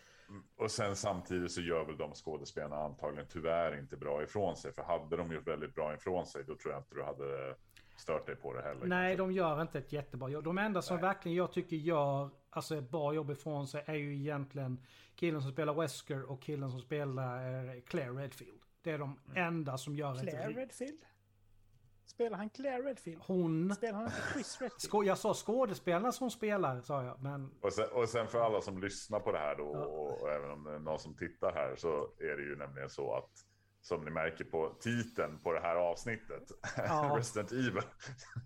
Och 0.56 0.70
sen 0.70 0.96
samtidigt 0.96 1.52
så 1.52 1.60
gör 1.60 1.84
väl 1.84 1.96
de 1.96 2.14
skådespelarna 2.14 2.76
antagligen 2.76 3.26
tyvärr 3.28 3.78
inte 3.78 3.96
bra 3.96 4.22
ifrån 4.22 4.56
sig. 4.56 4.72
För 4.72 4.82
hade 4.82 5.16
de 5.16 5.32
gjort 5.32 5.46
väldigt 5.48 5.74
bra 5.74 5.94
ifrån 5.94 6.26
sig 6.26 6.44
då 6.44 6.56
tror 6.56 6.72
jag 6.72 6.80
inte 6.80 6.94
du 6.94 7.02
hade 7.02 7.54
stört 7.96 8.26
dig 8.26 8.36
på 8.36 8.52
det 8.54 8.62
heller. 8.62 8.86
nej, 8.86 9.16
kanske. 9.16 9.22
de 9.22 9.32
gör 9.32 9.62
inte 9.62 9.78
ett 9.78 9.92
jättebra 9.92 10.28
jobb. 10.28 10.44
De 10.44 10.58
enda 10.58 10.82
som 10.82 10.96
Nej. 10.96 11.02
verkligen 11.02 11.36
jag 11.36 11.52
tycker 11.52 11.76
gör 11.76 12.30
alltså 12.50 12.76
ett 12.76 12.90
bra 12.90 13.14
jobb 13.14 13.30
ifrån 13.30 13.66
sig 13.66 13.82
är 13.86 13.94
ju 13.94 14.16
egentligen 14.16 14.84
killen 15.14 15.42
som 15.42 15.50
spelar 15.52 15.74
Wesker 15.74 16.22
och 16.30 16.42
killen 16.42 16.70
som 16.70 16.80
spelar 16.80 17.64
eh, 17.74 17.80
Claire 17.80 18.10
Redfield. 18.12 18.60
Det 18.82 18.90
är 18.90 18.98
de 18.98 19.18
Mm. 19.30 19.44
enda 19.46 19.78
som 19.78 19.96
gör 19.96 20.14
Claire 20.14 20.50
ett... 20.50 20.56
Redfield? 20.56 20.98
Spelar 22.06 22.36
han 22.38 22.50
Claire 22.50 22.82
Redfield? 22.82 23.22
Hon... 23.26 23.74
Spelar 23.74 23.92
han 23.94 24.04
inte 24.04 24.16
Chris 24.32 24.60
Redfield? 24.60 25.06
Jag 25.06 25.18
sa 25.18 25.34
skådespelarna 25.34 26.12
som 26.12 26.30
spelar, 26.30 26.80
sa 26.80 27.04
jag. 27.04 27.22
Men 27.22 27.50
Och 27.60 27.72
sen, 27.72 27.88
och 27.92 28.08
sen 28.08 28.28
för 28.28 28.40
alla 28.40 28.60
som 28.60 28.80
lyssnar 28.80 29.20
på 29.20 29.32
det 29.32 29.38
här 29.38 29.56
då, 29.56 29.64
och, 29.64 30.22
och 30.22 30.30
även 30.30 30.50
om 30.50 30.64
det 30.64 30.74
är 30.74 30.78
någon 30.78 30.98
som 30.98 31.16
tittar 31.16 31.52
här, 31.52 31.76
så 31.76 32.08
är 32.18 32.36
det 32.36 32.42
ju 32.42 32.56
nämligen 32.56 32.90
så 32.90 33.14
att 33.14 33.30
som 33.80 34.04
ni 34.04 34.10
märker 34.10 34.44
på 34.44 34.76
titeln 34.80 35.38
på 35.42 35.52
det 35.52 35.60
här 35.60 35.76
avsnittet, 35.76 36.42
Ja. 36.76 37.16
Resident 37.18 37.52
Evil. 37.52 37.82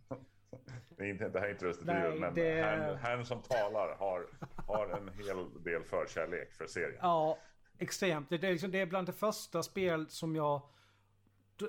det, 0.96 1.04
är 1.04 1.08
inte, 1.08 1.28
det 1.28 1.40
här 1.40 1.46
är 1.46 1.52
inte 1.52 1.66
Resident 1.66 1.86
Nej, 1.98 2.06
Evil, 2.08 2.20
men 2.20 2.34
det- 2.34 2.98
herrn 3.02 3.24
som 3.26 3.42
talar 3.42 3.96
har, 3.96 4.26
har 4.66 4.88
en 4.88 5.08
hel 5.08 5.62
del 5.64 5.84
förkärlek 5.84 6.52
för 6.54 6.66
serien. 6.66 6.98
Ja, 7.02 7.38
extremt. 7.78 8.30
Det, 8.30 8.38
det, 8.38 8.46
är 8.46 8.52
liksom, 8.52 8.70
det 8.70 8.80
är 8.80 8.86
bland 8.86 9.06
det 9.08 9.12
första 9.12 9.62
spel 9.62 10.08
som 10.08 10.36
jag... 10.36 10.62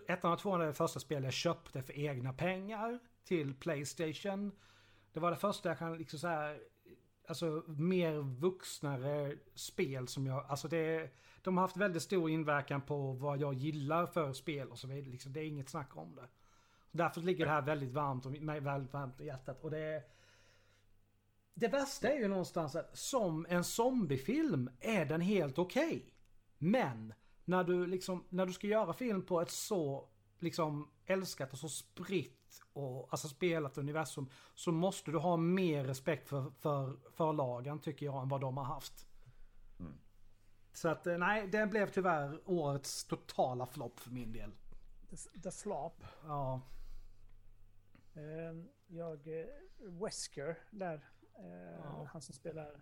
Ettan 0.08 0.32
och 0.32 0.40
tvåan 0.40 0.62
är 0.62 0.66
det 0.66 0.74
första 0.74 1.00
spel 1.00 1.24
jag 1.24 1.34
köpte 1.34 1.82
för 1.82 2.00
egna 2.00 2.34
pengar 2.34 3.00
till 3.24 3.54
Playstation. 3.54 4.52
Det 5.14 5.20
var 5.20 5.32
det 5.32 5.38
första 5.38 5.70
jag 5.70 5.80
kan 5.80 5.98
liksom 5.98 6.20
så 6.20 6.28
här... 6.28 6.60
Alltså 7.28 7.64
mer 7.68 8.14
vuxnare 8.40 9.38
spel 9.56 10.08
som 10.08 10.28
jag... 10.28 10.46
Alltså 10.46 10.68
det... 10.68 11.10
De 11.42 11.58
har 11.58 11.62
haft 11.62 11.78
väldigt 11.78 12.04
stor 12.04 12.30
inverkan 12.30 12.82
på 12.82 13.12
vad 13.12 13.40
jag 13.40 13.54
gillar 13.54 14.06
för 14.06 14.34
spel 14.34 14.70
och 14.70 14.80
så 14.80 14.88
vidare. 14.88 15.12
Liksom, 15.12 15.34
det 15.34 15.40
är 15.40 15.46
inget 15.46 15.70
snack 15.70 15.98
om 15.98 16.16
det. 16.16 16.28
Därför 16.92 17.22
ligger 17.22 17.46
det 17.46 17.52
här 17.52 17.62
väldigt 17.62 17.92
varmt 17.92 18.26
och 18.26 18.34
väldigt 18.34 18.94
varmt 18.94 19.22
i 19.22 19.26
hjärtat. 19.26 19.62
Och 19.62 19.72
det. 19.72 20.04
Det 21.54 21.68
värsta 21.68 22.10
är 22.10 22.20
ju 22.20 22.28
någonstans 22.28 22.76
att 22.76 22.98
som 22.98 23.46
en 23.50 23.64
zombiefilm 23.64 24.70
är 24.80 25.06
den 25.06 25.22
helt 25.22 25.58
okej. 25.58 26.14
Men 26.58 27.14
när 27.46 27.64
du 27.64 27.86
liksom, 27.88 28.26
när 28.30 28.46
du 28.46 28.54
ska 28.54 28.68
göra 28.68 28.94
film 28.94 29.26
på 29.26 29.42
ett 29.42 29.52
så 29.52 30.10
liksom 30.40 30.92
älskat 31.06 31.54
och 31.54 31.60
så 31.60 31.70
spritt 31.70 32.62
och 32.74 33.08
alltså 33.12 33.28
spelat 33.28 33.78
universum 33.78 34.30
så 34.56 34.72
måste 34.72 35.12
du 35.12 35.18
ha 35.18 35.38
mer 35.38 35.84
respekt 35.84 36.28
för, 36.30 36.52
för 36.60 36.98
förlagen 37.12 37.80
tycker 37.80 38.06
jag 38.06 38.22
än 38.22 38.30
vad 38.30 38.42
de 38.42 38.58
har 38.58 38.64
haft. 38.64 39.08
Så 40.74 40.90
att 40.90 41.08
eh, 41.08 41.18
nej, 41.18 41.48
den 41.48 41.70
blev 41.70 41.90
tyvärr 41.92 42.42
årets 42.46 43.04
totala 43.06 43.66
flopp 43.66 44.00
för 44.00 44.12
min 44.12 44.32
del. 44.32 44.52
The, 45.10 45.40
the 45.40 45.52
Flop. 45.52 46.04
Ja, 46.24 46.62
Eh, 48.14 48.64
jag... 48.88 49.40
eh, 49.42 49.46
Wesker 49.80 50.58
där. 50.72 51.10
eh, 51.40 51.80
Ja. 51.84 52.08
Han 52.12 52.22
som 52.22 52.36
spelar 52.36 52.82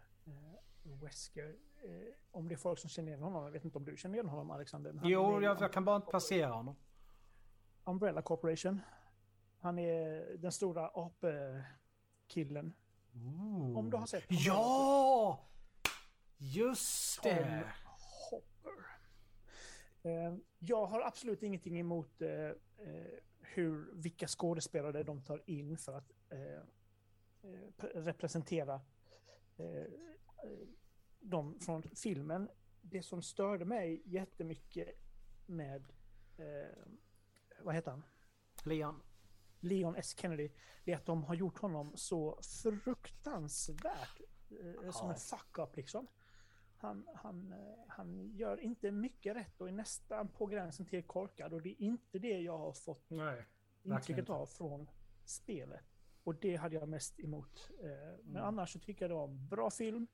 Wesker. 0.84 1.56
Eh, 1.84 2.13
om 2.32 2.48
det 2.48 2.56
är 2.56 2.58
folk 2.58 2.80
som 2.80 2.89
känner 2.89 3.08
igen 3.08 3.22
honom. 3.24 3.44
Jag 3.44 3.52
vet 3.52 3.65
inte 3.65 3.78
om 3.78 3.86
du 3.86 3.98
känner 3.98 4.15
igen 4.15 4.30
honom 4.30 4.52
Alexander. 4.52 5.00
jo 5.04 5.42
jag, 5.42 5.62
jag 5.62 5.74
kan 5.74 5.86
bara 5.86 5.96
inte 5.96 6.08
placera 6.10 6.52
honom. 6.52 6.76
Umbrella 7.84 8.22
Corporation. 8.22 8.82
Han 9.60 9.80
är 9.80 10.38
den 10.38 10.52
stora 10.52 10.88
apkillen. 10.88 12.74
Om 13.78 13.89
du 13.89 13.98
har 13.98 14.06
sett 14.06 14.24
honom. 14.30 14.44
Ja! 14.46 15.46
Just 16.38 17.22
Tom 17.24 17.32
det! 17.32 17.63
Hopper. 18.32 18.72
Eh, 20.04 20.36
Jag 20.60 20.86
har 20.86 21.02
absolut 21.02 21.44
ingenting 21.44 21.80
emot 21.80 22.22
eh, 22.22 22.52
hur, 23.39 23.89
vilka 23.94 24.28
skådespelare 24.28 25.04
de 25.04 25.22
tar 25.22 25.42
in 25.46 25.78
för 25.78 25.94
att 25.98 26.12
pre- 27.78 27.92
representera 28.04 28.82
dem 31.19 31.60
från 31.60 31.84
filmen. 31.84 32.49
Det 32.82 33.01
som 33.03 33.21
störde 33.21 33.65
mig 33.65 34.01
jättemycket 34.05 34.88
med, 35.45 35.91
eh, 36.38 36.77
vad 37.63 37.75
heter 37.75 37.91
han? 37.91 38.03
Leon. 38.65 39.01
Leon 39.60 39.95
S. 39.95 40.15
Kennedy, 40.17 40.51
det 40.86 40.91
är 40.91 40.95
att 40.95 41.05
de 41.05 41.23
har 41.23 41.36
gjort 41.36 41.58
honom 41.60 41.91
så 41.95 42.39
fruktansvärt 42.84 44.21
eh, 44.84 44.91
som 44.91 45.10
en 45.10 45.15
fuck-up 45.15 45.75
liksom. 45.75 46.08
Han, 46.77 47.08
han, 47.15 47.53
eh, 47.53 47.79
han 47.88 48.32
gör 48.36 48.60
inte 48.60 48.91
mycket 48.91 49.36
rätt 49.36 49.62
och 49.62 49.67
är 49.67 49.71
nästan 49.71 50.27
på 50.27 50.45
gränsen 50.45 50.86
till 50.86 51.03
korkad 51.03 51.53
och 51.53 51.62
det 51.62 51.69
är 51.69 51.82
inte 51.82 52.19
det 52.19 52.39
jag 52.39 52.58
har 52.58 52.73
fått 52.73 53.10
Nej. 53.10 53.45
intrycket 53.84 54.19
inte. 54.19 54.32
av 54.34 54.45
från 54.45 54.89
spelet. 55.25 55.86
Och 56.23 56.36
det 56.36 56.55
hade 56.55 56.75
jag 56.75 56.89
mest 56.89 57.19
emot. 57.19 57.69
Eh, 57.79 57.86
Men 58.23 58.29
Mm. 58.29 58.43
annars 58.43 58.73
så 58.73 58.79
tycker 58.79 59.01
jag 59.05 59.12
det 59.12 59.15
var 59.15 59.27
en 59.27 59.47
bra 59.47 59.71
film. 59.71 60.08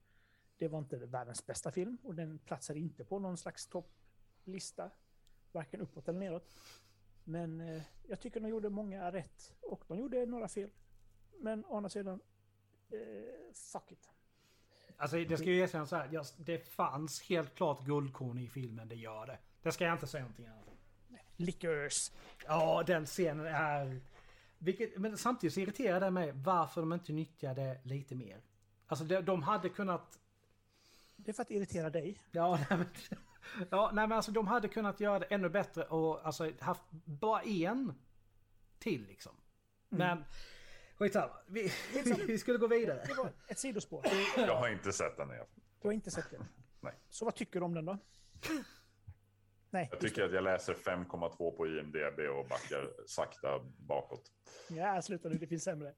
Det 0.57 0.67
var 0.67 0.79
inte 0.79 0.97
världens 0.97 1.45
bästa 1.45 1.71
film 1.71 1.97
och 2.03 2.15
den 2.15 2.39
platsar 2.39 2.75
inte 2.75 3.03
på 3.05 3.19
någon 3.19 3.37
slags 3.37 3.67
topplista. 3.67 4.91
Varken 5.51 5.81
uppåt 5.81 6.07
eller 6.07 6.19
neråt. 6.19 6.53
Men 7.23 7.61
eh, 7.61 7.81
jag 8.07 8.19
tycker 8.21 8.39
de 8.39 8.49
gjorde 8.49 8.69
många 8.69 9.11
rätt 9.11 9.53
och 9.61 9.83
de 9.87 9.99
gjorde 9.99 10.25
några 10.25 10.47
fel. 10.47 10.69
Men 11.39 11.65
å 11.65 11.77
andra 11.77 11.89
sidan, 11.89 12.19
eh, 12.91 13.53
fuck 13.53 13.91
it. 13.91 14.09
Alltså 14.97 15.17
det 15.17 15.37
ska 15.37 15.45
ju 15.45 15.59
erkännas 15.59 15.89
så 15.89 15.95
här. 15.95 16.09
jag- 16.11 16.25
Det 16.37 16.67
fanns 16.67 17.21
helt 17.21 17.55
klart 17.55 17.85
guldkorn 17.85 18.37
i 18.37 18.47
filmen, 18.49 18.87
det 18.87 18.95
gör 18.95 19.25
det. 19.27 19.37
Det 19.61 19.71
ska 19.71 19.83
jag 19.85 19.93
inte 19.93 20.07
säga 20.07 20.23
någonting 20.23 20.45
annat 20.47 20.67
om. 20.67 20.73
Lickers. 21.35 22.11
Ja, 22.45 22.83
den 22.87 23.05
scenen 23.05 23.45
är... 23.45 24.01
Vilket, 24.57 24.97
men 24.97 25.17
samtidigt 25.17 25.53
så 25.53 25.59
irriterar 25.59 25.99
det 25.99 26.11
mig 26.11 26.31
varför 26.31 26.81
de 26.81 26.93
inte 26.93 27.13
nyttjade 27.13 27.79
lite 27.83 28.15
mer. 28.15 28.41
Alltså 28.87 29.05
de, 29.05 29.21
de 29.21 29.43
hade 29.43 29.69
kunnat... 29.69 30.19
Det 31.25 31.31
är 31.31 31.33
för 31.33 31.41
att 31.41 31.51
irritera 31.51 31.89
dig. 31.89 32.19
Ja, 32.31 32.59
nej, 32.69 32.79
men, 32.79 32.87
ja, 33.69 33.91
nej 33.93 34.07
men 34.07 34.15
alltså 34.15 34.31
de 34.31 34.47
hade 34.47 34.67
kunnat 34.67 34.99
göra 34.99 35.19
det 35.19 35.25
ännu 35.25 35.49
bättre 35.49 35.83
och 35.83 36.25
alltså 36.25 36.51
haft 36.59 36.83
bara 37.05 37.41
en 37.41 37.93
till 38.79 39.05
liksom. 39.07 39.35
Men 39.89 40.23
skitsamma. 40.95 41.33
Vi, 41.47 41.71
vi, 42.27 42.37
skulle 42.37 42.57
gå 42.57 42.67
vidare. 42.67 43.03
Det 43.07 43.13
var 43.13 43.31
ett 43.47 43.59
sidospår. 43.59 44.05
Jag 44.37 44.55
har 44.55 44.69
inte 44.69 44.91
sett 44.93 45.17
den 45.17 45.29
än. 45.29 45.37
Du 45.81 45.87
har 45.87 45.93
inte 45.93 46.11
sett 46.11 46.31
den. 46.31 46.45
Nej. 46.81 46.93
Så 47.09 47.25
vad 47.25 47.35
tycker 47.35 47.59
du 47.59 47.65
om 47.65 47.73
den 47.73 47.85
då? 47.85 47.97
Nej. 49.69 49.87
Jag 49.91 49.99
tycker 49.99 50.23
att 50.23 50.33
jag 50.33 50.43
läser 50.43 50.73
5,2 50.73 51.57
på 51.57 51.67
IMDB 51.67 52.19
och 52.39 52.47
backar 52.47 53.07
sakta 53.07 53.59
bakåt. 53.77 54.31
Ja, 54.69 55.01
sluta 55.01 55.29
nu. 55.29 55.37
Det 55.37 55.47
finns 55.47 55.63
sämre. 55.63 55.93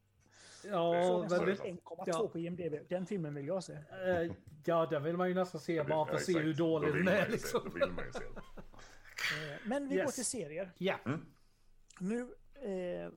Ja, 0.72 1.26
det, 1.30 1.36
1,2 1.38 2.04
ja. 2.06 2.28
på 2.32 2.40
IMDB. 2.40 2.90
Den 2.90 3.06
filmen 3.06 3.34
vill 3.36 3.48
jag 3.48 3.64
se. 3.64 3.74
eh, 3.74 4.32
ja, 4.66 4.86
den 4.86 5.04
vill 5.04 5.18
man 5.18 5.28
ju 5.30 5.34
nästan 5.36 5.62
se 5.62 5.84
bara 5.84 6.06
för 6.06 6.16
att 6.16 6.22
se 6.24 6.40
hur 6.40 6.54
dålig 6.54 6.94
den 6.94 7.08
är 7.08 7.26
se- 7.26 7.32
liksom. 7.32 7.62
Då 7.64 7.70
vill 7.86 7.92
man 7.94 8.06
ju 8.06 8.12
se 8.12 8.20
den. 8.20 8.38
Eh, 8.38 9.60
Men 9.66 9.88
vi 9.90 9.96
går 9.96 10.04
Yes. 10.06 10.16
till 10.16 10.26
serier. 10.26 10.72
Ja, 10.78 10.98
Nu, 12.00 12.22
eh, 12.54 13.12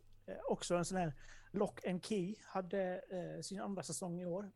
också 0.48 0.74
en 0.74 0.84
sån 0.84 0.98
här 0.98 1.12
Lock 1.50 1.86
and 1.86 2.04
Key 2.04 2.34
hade 2.44 3.02
eh, 3.10 3.40
sin 3.42 3.60
andra 3.60 3.82
säsong 3.82 4.20
i 4.20 4.26
år. 4.26 4.50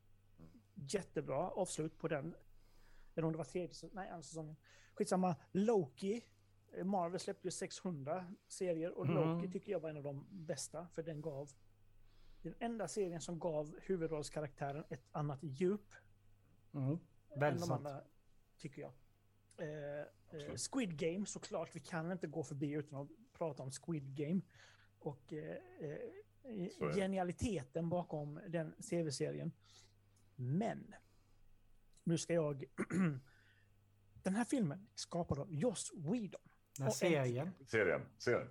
Jättebra 0.74 1.50
avslut 1.50 1.98
på 1.98 2.08
den. 2.08 2.34
Eller 3.14 3.26
om 3.26 3.32
det 3.32 3.38
var 3.38 3.44
tredje 3.44 3.68
säsongen. 3.74 3.94
Nej, 3.96 4.08
andra 4.08 4.22
säsongen. 4.22 4.56
Skitsamma. 4.94 5.36
Loki. 5.52 6.24
Marvel 6.84 7.20
släppte 7.20 7.46
ju 7.46 7.50
600 7.50 8.26
serier 8.48 8.98
och 8.98 9.06
Mm. 9.06 9.16
Loki 9.16 9.50
tycker 9.52 9.72
jag 9.72 9.80
var 9.80 9.90
en 9.90 9.96
av 9.96 10.02
de 10.02 10.26
bästa. 10.30 10.86
För 10.94 11.02
den 11.02 11.20
gav 11.22 11.50
den 12.44 12.54
enda 12.58 12.88
serien 12.88 13.20
som 13.20 13.38
gav 13.38 13.74
huvudrollskaraktären 13.82 14.84
ett 14.88 15.08
annat 15.12 15.38
djup 15.42 15.94
mm. 16.74 16.98
de 17.36 17.58
sant. 17.58 17.70
andra, 17.70 18.00
tycker 18.58 18.82
jag. 18.82 18.92
Eh, 19.56 20.00
eh. 20.00 20.56
Squid 20.56 20.98
Game 20.98 21.26
såklart, 21.26 21.76
vi 21.76 21.80
kan 21.80 22.12
inte 22.12 22.26
gå 22.26 22.44
förbi 22.44 22.70
utan 22.70 23.02
att 23.02 23.08
prata 23.32 23.62
om 23.62 23.70
Squid 23.70 24.14
Game. 24.14 24.40
Och 24.98 25.32
eh, 25.32 25.56
eh, 25.80 26.94
genialiteten 26.94 27.88
bakom 27.88 28.40
den 28.48 28.74
tv-serien. 28.90 29.52
Men, 30.36 30.94
nu 32.04 32.18
ska 32.18 32.34
jag... 32.34 32.64
den 34.22 34.34
här 34.34 34.44
filmen 34.44 34.86
skapad 34.94 35.38
av 35.38 35.54
Joss 35.54 35.92
Whedon. 35.94 36.40
Den 36.76 36.84
här 36.84 36.90
serien. 36.90 37.50
Serien, 37.66 38.06
serien. 38.18 38.50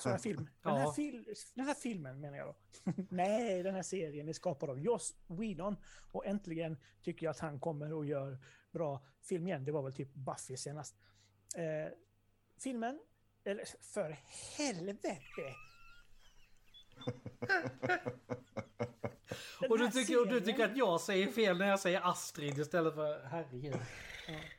Sa 0.00 0.10
jag 0.10 0.20
film? 0.22 0.48
Den, 0.62 0.76
här 0.76 0.92
fil 0.92 1.34
den 1.54 1.66
här 1.66 1.74
filmen 1.74 2.20
menar 2.20 2.38
jag 2.38 2.46
då. 2.46 2.54
Nej, 3.10 3.62
den 3.62 3.74
här 3.74 3.82
serien 3.82 4.28
är 4.28 4.32
skapad 4.32 4.70
av 4.70 4.80
Joss 4.80 5.14
Whedon. 5.26 5.76
Och 6.12 6.26
äntligen 6.26 6.76
tycker 7.02 7.26
jag 7.26 7.30
att 7.30 7.38
han 7.38 7.60
kommer 7.60 7.92
och 7.92 8.06
gör 8.06 8.38
bra 8.70 9.06
film 9.22 9.46
igen. 9.46 9.64
Det 9.64 9.72
var 9.72 9.82
väl 9.82 9.92
typ 9.92 10.14
Buffy 10.14 10.56
senast. 10.56 10.96
Eh, 11.56 11.92
filmen, 12.58 13.00
eller 13.44 13.64
för 13.80 14.16
helvete! 14.58 15.18
Och 19.68 19.78
du, 19.78 19.84
här 19.84 19.90
tycker, 19.90 20.20
och 20.20 20.28
du 20.28 20.40
tycker 20.40 20.64
att 20.64 20.76
jag 20.76 21.00
säger 21.00 21.32
fel 21.32 21.58
när 21.58 21.68
jag 21.68 21.80
säger 21.80 22.10
Astrid 22.10 22.58
istället 22.58 22.94
för 22.94 23.24
herregud. 23.24 23.76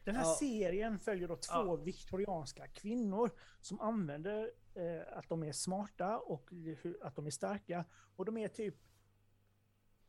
Den 0.03 0.15
här 0.15 0.23
Ja. 0.23 0.35
serien 0.39 0.99
följer 0.99 1.27
då 1.27 1.35
två 1.35 1.53
Ja. 1.53 1.75
viktorianska 1.75 2.67
kvinnor 2.67 3.31
som 3.61 3.79
använder 3.81 4.51
eh, 4.75 5.17
att 5.17 5.29
de 5.29 5.43
är 5.43 5.51
smarta 5.51 6.19
och 6.19 6.49
att 7.01 7.15
de 7.15 7.25
är 7.25 7.31
starka. 7.31 7.85
Och 8.15 8.25
de 8.25 8.37
är 8.37 8.47
typ... 8.47 8.75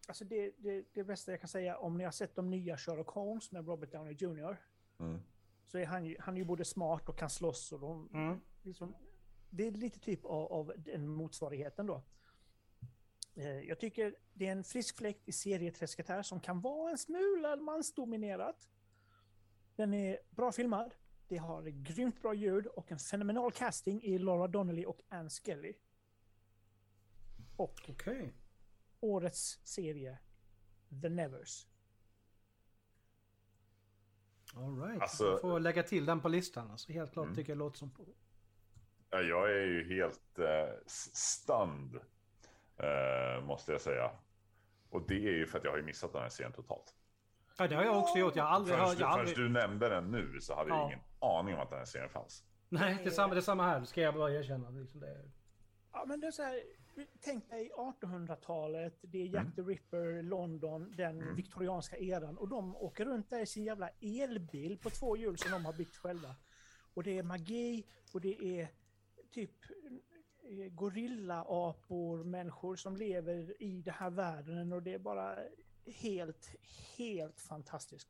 Alltså 0.08 0.24
det, 0.24 0.54
det, 0.58 0.84
det 0.94 1.04
bästa 1.04 1.30
jag 1.30 1.40
kan 1.40 1.48
säga, 1.48 1.78
om 1.78 1.98
ni 1.98 2.04
har 2.04 2.10
sett 2.10 2.34
de 2.36 2.50
nya 2.50 2.76
Sherlock 2.76 3.08
Holmes 3.08 3.52
med 3.52 3.66
Robert 3.66 3.92
Downey 3.92 4.14
Jr. 4.14 4.56
Mm. 5.00 5.20
Så 5.66 5.78
är 5.78 5.86
han, 5.86 6.04
ju- 6.04 6.16
han 6.20 6.34
är 6.34 6.38
ju 6.38 6.44
både 6.44 6.64
smart 6.64 7.08
och 7.08 7.18
kan 7.18 7.30
slåss. 7.30 7.72
Och 7.72 7.80
de, 7.80 8.08
Mm. 8.14 8.40
liksom, 8.62 8.94
det 9.50 9.66
är 9.66 9.70
lite 9.70 9.98
typ 10.00 10.24
av, 10.24 10.52
av 10.52 10.72
den 10.76 11.08
motsvarigheten 11.08 11.86
då. 11.86 12.02
Eh, 13.36 13.60
Jag 13.60 13.80
tycker 13.80 14.16
det 14.32 14.46
är 14.46 14.52
en 14.52 14.64
frisk 14.64 14.96
fläkt 14.96 15.28
i 15.28 15.32
serieträsket 15.32 16.08
här 16.08 16.22
som 16.22 16.40
kan 16.40 16.60
vara 16.60 16.90
en 16.90 16.98
smula 16.98 17.56
mansdominerat. 17.56 18.68
Den 19.76 19.94
är 19.94 20.18
bra 20.30 20.52
filmad. 20.52 20.94
Det 21.28 21.36
har 21.36 21.62
grymt 21.62 22.22
bra 22.22 22.34
ljud 22.34 22.66
och 22.66 22.92
en 22.92 22.98
fenomenal 22.98 23.52
casting 23.52 24.02
i 24.02 24.18
Laura 24.18 24.46
Donnelly 24.48 24.84
och 24.84 25.00
Anne 25.08 25.30
Skelly. 25.30 25.74
Och 27.56 27.80
Okej. 27.88 28.32
årets 29.00 29.60
serie 29.64 30.18
The 31.02 31.08
Nevers. 31.08 31.66
Alright. 34.56 35.02
Alltså- 35.02 35.24
jag 35.30 35.40
får 35.40 35.60
lägga 35.60 35.82
till 35.82 36.06
den 36.06 36.20
på 36.20 36.28
listan. 36.28 36.70
Alltså, 36.70 36.92
helt 36.92 37.12
klart 37.12 37.24
Mm. 37.24 37.36
tycker 37.36 37.50
jag 37.52 37.58
låter 37.58 37.78
som... 37.78 37.90
Ja, 39.10 39.20
jag 39.20 39.50
är 39.50 39.64
ju 39.66 39.94
helt 39.96 40.38
eh, 40.38 40.74
s- 40.86 41.16
stunned, 41.16 41.94
eh, 42.76 43.44
måste 43.46 43.72
jag 43.72 43.80
säga. 43.80 44.10
Och 44.90 45.06
det 45.08 45.14
är 45.14 45.32
ju 45.32 45.46
för 45.46 45.58
att 45.58 45.64
jag 45.64 45.70
har 45.70 45.78
ju 45.78 45.84
missat 45.84 46.12
den 46.12 46.22
här 46.22 46.28
serien 46.28 46.52
totalt. 46.52 46.94
Ja, 47.58 47.68
det 47.68 47.74
har 47.74 47.84
jag 47.84 47.98
också 47.98 48.18
gjort. 48.18 48.36
Jag 48.36 48.44
har 48.44 48.50
aldrig 48.50 48.76
hört... 48.76 48.96
förrän 48.96 49.08
aldrig... 49.08 49.36
du 49.36 49.48
nämnde 49.48 49.88
den 49.88 50.10
nu 50.10 50.40
så 50.40 50.54
hade 50.54 50.70
Ja. 50.70 50.76
jag 50.76 50.86
ingen 50.88 51.00
aning 51.18 51.54
om 51.54 51.60
att 51.60 51.70
den 51.70 51.78
här 51.78 51.86
serien 51.86 52.10
fanns. 52.10 52.44
Nej, 52.68 52.98
det 53.02 53.08
är, 53.08 53.10
samma, 53.10 53.34
det 53.34 53.40
är 53.40 53.42
samma 53.42 53.66
här. 53.66 53.80
Det 53.80 53.86
ska 53.86 54.00
jag 54.00 54.14
bara 54.14 54.32
erkänna. 54.32 54.70
Liksom 54.70 55.00
det 55.00 55.08
är... 55.08 55.30
Ja, 55.92 56.04
men 56.06 56.20
det 56.20 56.26
är 56.26 56.30
så 56.30 56.42
här, 56.42 56.60
tänk 57.20 57.50
dig 57.50 57.70
1800-talet, 57.76 58.98
det 59.02 59.18
är 59.22 59.26
Jack 59.26 59.54
the 59.56 59.62
Ripper, 59.62 60.22
London, 60.22 60.92
den 60.96 61.34
viktorianska 61.34 61.96
eran 61.96 62.38
och 62.38 62.48
de 62.48 62.76
åker 62.76 63.04
runt 63.04 63.30
där 63.30 63.40
i 63.40 63.46
sin 63.46 63.64
jävla 63.64 63.88
elbil 64.00 64.78
på 64.78 64.90
två 64.90 65.16
hjul 65.16 65.38
som 65.38 65.50
de 65.52 65.64
har 65.64 65.72
byggt 65.72 65.96
själva. 65.96 66.34
Och 66.94 67.02
det 67.02 67.18
är 67.18 67.22
magi 67.22 67.86
och 68.14 68.20
det 68.20 68.44
är 68.60 68.68
typ 69.30 69.50
eh, 70.42 70.72
gorillaapor, 70.72 72.24
människor 72.24 72.76
som 72.76 72.96
lever 72.96 73.62
i 73.62 73.82
den 73.82 73.94
här 73.94 74.10
världen 74.10 74.72
och 74.72 74.82
det 74.82 74.94
är 74.94 74.98
bara 74.98 75.36
helt, 75.86 76.50
helt 76.96 77.40
fantastiskt. 77.40 78.08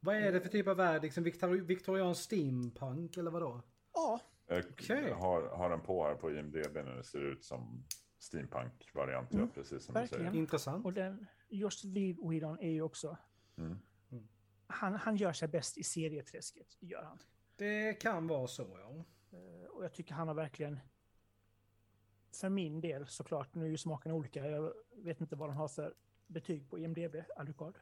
Vad 0.00 0.16
är 0.16 0.32
det 0.32 0.40
för 0.40 0.48
typ 0.48 0.68
av 0.68 0.76
värld? 0.76 1.02
Liksom 1.02 1.24
Victor- 1.24 1.64
viktoriansk 1.66 2.22
steampunk 2.22 3.16
eller 3.16 3.30
vadå? 3.30 3.62
Ja, 3.94 4.20
Jag 4.46 4.64
Okej. 4.70 5.10
har, 5.12 5.42
har 5.42 5.70
den 5.70 5.80
på 5.80 6.04
här 6.04 6.14
på 6.14 6.30
IMDB 6.30 6.74
nu. 6.74 6.96
Det 6.96 7.04
ser 7.04 7.18
ut 7.32 7.44
som 7.44 7.84
steampunk-variant, 8.18 9.34
Mm, 9.34 9.50
precis 9.50 9.84
som 9.84 9.94
verkligen. 9.94 10.24
du 10.24 10.30
säger. 10.30 10.40
Intressant. 10.40 10.84
och 10.84 10.92
den, 10.92 11.26
just 11.48 11.84
Whedon 12.30 12.58
är 12.58 12.70
ju 12.70 12.82
också, 12.82 13.16
Mm. 13.58 13.78
han, 14.66 14.94
han 14.94 15.16
gör 15.16 15.32
sig 15.32 15.48
bäst 15.48 15.78
i 15.78 15.84
serieträsket, 15.84 16.76
gör 16.80 17.02
han. 17.02 17.18
Det 17.56 17.92
kan 17.94 18.26
vara 18.26 18.46
så 18.46 18.78
ja. 18.80 19.04
Eh, 19.38 19.66
Och 19.70 19.84
jag 19.84 19.92
tycker 19.94 20.14
han 20.14 20.28
har 20.28 20.34
verkligen 20.34 20.78
för 22.40 22.48
min 22.48 22.80
del 22.80 23.06
såklart, 23.06 23.54
nu 23.54 23.64
är 23.64 23.68
ju 23.68 23.76
smaken 23.78 24.12
olika. 24.12 24.46
Jag 24.46 24.72
vet 24.96 25.20
inte 25.20 25.36
vad 25.36 25.48
de 25.48 25.56
har 25.56 25.68
för 25.68 25.94
betyg 26.30 26.70
på 26.70 26.78
IMDB, 26.78 27.16
Alucard. 27.36 27.74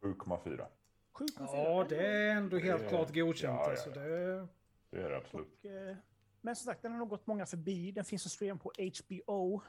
7,4. 0.00 0.66
7,4. 1.12 1.26
Ja, 1.38 1.86
det 1.88 2.06
är 2.06 2.30
ändå 2.36 2.58
helt 2.58 2.82
Det- 2.82 2.88
klart 2.88 3.14
godkänt. 3.14 3.54
ja, 3.58 3.64
ja, 3.64 3.70
Alltså, 3.70 3.90
det... 3.90 4.48
Det 4.90 5.02
är 5.02 5.10
det 5.10 5.16
absolut. 5.16 5.58
Och, 5.64 5.70
eh, 5.70 5.96
men 6.40 6.56
som 6.56 6.64
sagt, 6.64 6.82
den 6.82 6.92
har 6.92 6.98
nog 6.98 7.08
gått 7.08 7.26
många 7.26 7.46
förbi. 7.46 7.92
Den 7.92 8.04
finns 8.04 8.26
att 8.26 8.32
streama 8.32 8.60
på 8.60 8.72
HBO. 8.78 9.62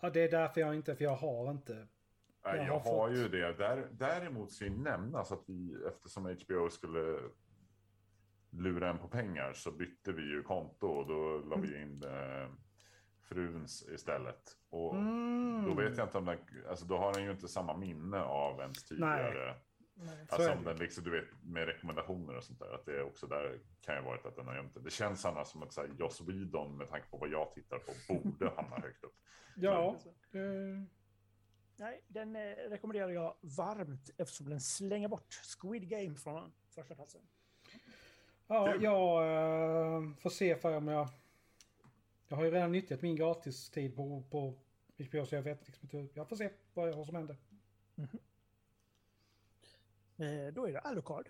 Ja, 0.00 0.10
det 0.10 0.20
är 0.20 0.30
därför 0.30 0.60
jag 0.60 0.74
inte, 0.74 0.96
för 0.96 1.04
jag 1.04 1.16
har 1.16 1.50
inte. 1.50 1.72
Nej, 1.74 1.86
Jag 2.56 2.56
jag, 2.66 2.72
har 2.78 2.80
har 2.80 3.08
fått- 3.08 3.16
ju 3.18 3.28
det. 3.28 3.52
Där, 3.52 3.88
däremot 3.92 4.52
ska 4.52 4.64
ju 4.64 4.70
nämnas 4.78 5.32
att 5.32 5.42
vi, 5.46 5.76
eftersom 5.88 6.24
HBO 6.26 6.70
skulle 6.70 7.18
lura 8.50 8.90
en 8.90 8.98
på 8.98 9.08
pengar, 9.08 9.52
så 9.52 9.70
bytte 9.70 10.12
vi 10.12 10.22
ju 10.22 10.42
konto 10.42 10.86
och 10.86 11.06
då 11.06 11.38
la 11.38 11.56
vi 11.56 11.82
in 11.82 12.02
eh, 12.04 12.50
fruns 13.22 13.88
istället. 13.88 14.56
Och 14.70 14.94
Mm. 14.96 15.64
då 15.68 15.74
vet 15.74 15.96
jag 15.96 16.06
inte 16.06 16.18
om 16.18 16.24
den, 16.24 16.38
alltså 16.68 16.84
då 16.84 16.96
har 16.98 17.12
den 17.14 17.24
ju 17.24 17.30
inte 17.30 17.48
samma 17.48 17.76
minne 17.76 18.22
av 18.22 18.60
ens 18.60 18.84
tidigare. 18.84 19.44
Nej. 19.94 20.26
Så 20.28 20.34
Alltså 20.34 20.52
om 20.52 20.64
den 20.64 20.76
liksom, 20.76 21.04
du 21.04 21.10
vet, 21.10 21.24
med 21.42 21.66
rekommendationer 21.66 22.36
och 22.36 22.44
sånt 22.44 22.58
där, 22.58 22.74
att 22.74 22.84
det 22.84 22.96
är 22.96 23.02
också 23.02 23.26
där 23.26 23.60
kan 23.80 23.96
ju 23.96 24.02
varit 24.02 24.26
att 24.26 24.36
den 24.36 24.46
har 24.46 24.54
gömt 24.54 24.74
det. 24.74 24.80
Det 24.80 24.90
känns 24.90 25.24
annars 25.24 25.48
som 25.48 25.62
att 25.62 25.72
så 25.72 25.80
här, 25.80 25.88
Joss 25.98 26.20
Whedon, 26.20 26.76
med 26.76 26.88
tanke 26.88 27.06
på 27.10 27.16
vad 27.16 27.28
jag 27.28 27.52
tittar 27.54 27.78
på, 27.78 27.92
borde 28.14 28.50
hamna 28.56 28.76
högt 28.76 29.04
upp. 29.04 29.14
Ja. 29.56 29.96
Nej, 31.76 32.02
den 32.08 32.36
eh, 32.36 32.40
rekommenderar 32.70 33.08
jag 33.10 33.36
varmt 33.40 34.10
eftersom 34.18 34.48
den 34.48 34.60
slänger 34.60 35.08
bort 35.08 35.34
Squid 35.60 35.88
Game 35.88 36.14
från 36.14 36.52
första 36.74 36.94
platsen. 36.94 37.20
Ja, 38.46 38.74
jag 38.74 39.22
eh, 39.22 40.14
får 40.22 40.30
se 40.30 40.56
för 40.56 40.76
om 40.76 40.88
jag... 40.88 41.08
Jag 42.32 42.36
har 42.36 42.44
ju 42.44 42.50
redan 42.50 42.72
nyttjat 42.72 43.02
min 43.02 43.16
gratistid 43.16 43.96
på, 43.96 44.22
på 44.30 44.58
HBO 45.10 45.24
så 45.26 45.34
jag 45.34 45.42
vet 45.42 45.66
liksom 45.66 45.88
inte. 45.92 46.18
Jag 46.18 46.28
får 46.28 46.36
se 46.36 46.50
vad, 46.74 46.88
jag- 46.88 46.96
vad 46.96 47.06
som 47.06 47.14
händer. 47.14 47.36
Eh, 50.18 50.52
då 50.52 50.66
är 50.68 50.72
det 50.72 50.78
Alucard. 50.80 51.28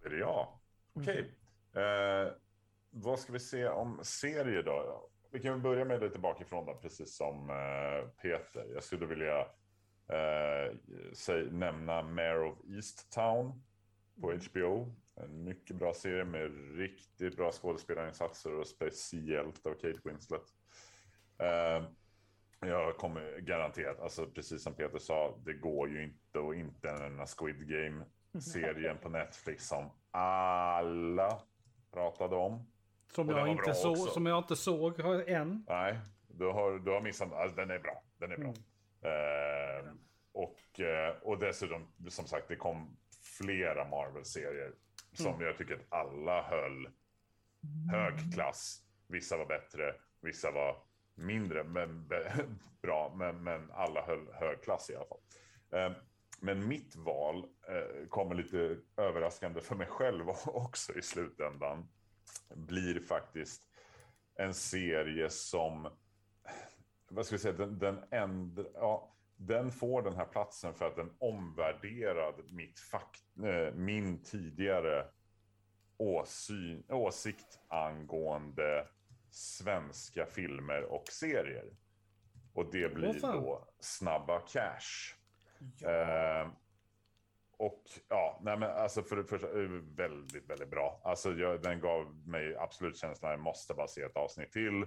Då 0.00 0.06
är 0.06 0.10
det 0.10 0.18
jag. 0.18 0.58
Okej. 0.92 1.34
Eh, 1.72 2.32
vad 2.90 3.18
ska 3.20 3.32
vi 3.32 3.40
se 3.40 3.68
om 3.68 4.00
serier 4.02 4.62
då? 4.62 5.08
Vi 5.30 5.40
kan 5.40 5.62
börja 5.62 5.84
med 5.84 6.00
lite 6.00 6.18
bakifrån 6.18 6.66
då, 6.66 6.74
precis 6.74 7.16
som 7.16 7.50
eh, 7.50 8.08
Peter. 8.22 8.66
Jag 8.74 8.82
skulle 8.82 9.06
vilja 9.06 9.40
eh, 10.08 10.76
säg, 11.14 11.50
nämna 11.52 12.02
Mayor 12.02 12.44
of 12.44 12.58
Easttown 12.68 13.62
på 14.20 14.32
HBO. 14.32 14.94
En 15.24 15.44
mycket 15.44 15.76
bra 15.76 15.94
serie 15.94 16.24
med 16.24 16.76
riktigt 16.76 17.36
bra 17.36 17.52
skådespelarinsatser 17.52 18.54
och 18.54 18.66
speciellt 18.66 19.66
av 19.66 19.74
Kate 19.74 20.00
Winslet. 20.04 20.42
Eh, 21.38 21.84
jag 22.60 22.96
kommer 22.96 23.38
garanterat, 23.40 24.00
alltså 24.00 24.26
precis 24.26 24.62
som 24.62 24.74
Peter 24.74 24.98
sa, 24.98 25.38
det 25.44 25.52
går 25.52 25.88
ju 25.88 26.04
inte 26.04 26.38
att 26.48 26.54
inte 26.54 26.92
nämna 26.92 27.26
Squid 27.26 27.68
Game 27.68 28.04
serien 28.38 28.98
på 28.98 29.08
Netflix 29.08 29.68
som 29.68 29.90
alla 30.10 31.42
pratade 31.92 32.36
om. 32.36 32.66
Som 33.14 33.28
Och 33.28 33.38
jag, 33.38 33.48
inte 33.48 33.74
så, 33.74 33.96
som 33.96 34.26
jag 34.26 34.38
inte 34.38 34.56
såg 34.56 35.00
än. 35.26 35.64
Nej, 35.68 35.98
du 36.28 36.46
har, 36.46 36.78
du 36.78 36.90
har 36.90 37.00
missat. 37.00 37.32
Alltså, 37.32 37.56
den 37.56 37.70
är 37.70 37.78
bra. 37.78 38.02
Den 38.18 38.32
är 38.32 38.36
bra. 38.36 38.52
Eh, 39.10 39.92
och, 40.32 40.80
eh, 40.80 41.14
och 41.22 41.38
dessutom, 41.38 41.92
som 42.08 42.26
sagt, 42.26 42.48
det 42.48 42.56
kom 42.56 42.96
flera 43.22 43.88
Marvel-serier 43.88 44.72
som 45.12 45.40
jag 45.40 45.58
tycker 45.58 45.74
att 45.74 45.86
alla 45.88 46.42
höll 46.42 46.88
hög 47.90 48.34
klass. 48.34 48.82
Vissa 49.06 49.36
var 49.36 49.46
bättre, 49.46 49.94
vissa 50.20 50.50
var 50.50 50.82
mindre 51.14 51.64
men 51.64 52.08
bra, 52.82 53.14
men, 53.16 53.42
men 53.42 53.70
alla 53.72 54.02
höll 54.06 54.32
hög 54.32 54.62
klass 54.62 54.90
i 54.90 54.96
alla 54.96 55.06
fall. 55.06 55.20
Eh, 55.70 55.92
men 56.40 56.68
mitt 56.68 56.96
val 56.96 57.44
eh, 57.68 58.08
kommer 58.08 58.34
lite 58.34 58.78
överraskande 58.96 59.60
för 59.60 59.74
mig 59.74 59.86
själv 59.86 60.28
också 60.46 60.98
i 60.98 61.02
slutändan. 61.02 61.88
Blir 62.54 63.00
faktiskt 63.00 63.62
en 64.34 64.54
serie 64.54 65.30
som, 65.30 65.88
vad 67.08 67.26
ska 67.26 67.34
vi 67.34 67.42
säga, 67.42 67.54
den, 67.54 67.78
den, 67.78 68.04
ändra, 68.10 68.64
ja, 68.74 69.16
den 69.40 69.70
får 69.70 70.02
den 70.02 70.16
här 70.16 70.24
platsen 70.24 70.74
för 70.74 70.86
att 70.86 70.96
den 70.96 71.10
omvärderade 71.18 72.42
mitt 72.50 72.80
fakt, 72.80 73.24
eh, 73.44 73.74
min 73.74 74.22
tidigare 74.22 75.06
åsyn, 75.96 76.84
åsikt 76.88 77.60
angående 77.68 78.88
svenska 79.30 80.26
filmer 80.26 80.82
och 80.82 81.08
serier. 81.08 81.70
Och 82.54 82.70
det 82.72 82.94
blir 82.94 83.12
fan. 83.12 83.42
då 83.42 83.68
Snabba 83.80 84.40
Cash. 84.40 85.14
Eh, 85.88 86.48
och 87.56 87.82
ja, 88.08 88.40
nej 88.42 88.58
men 88.58 88.70
alltså 88.70 89.02
för 89.02 89.16
det 89.16 89.24
första, 89.24 89.46
eh, 89.46 89.68
väldigt, 89.96 90.50
väldigt 90.50 90.70
bra. 90.70 91.00
Alltså 91.04 91.32
jag, 91.32 91.62
den 91.62 91.80
gav 91.80 92.28
mig 92.28 92.56
absolut 92.56 92.96
känslan, 92.96 93.30
jag 93.30 93.40
måste 93.40 93.74
bara 93.74 93.88
se 93.88 94.02
ett 94.02 94.16
avsnitt 94.16 94.52
till. 94.52 94.82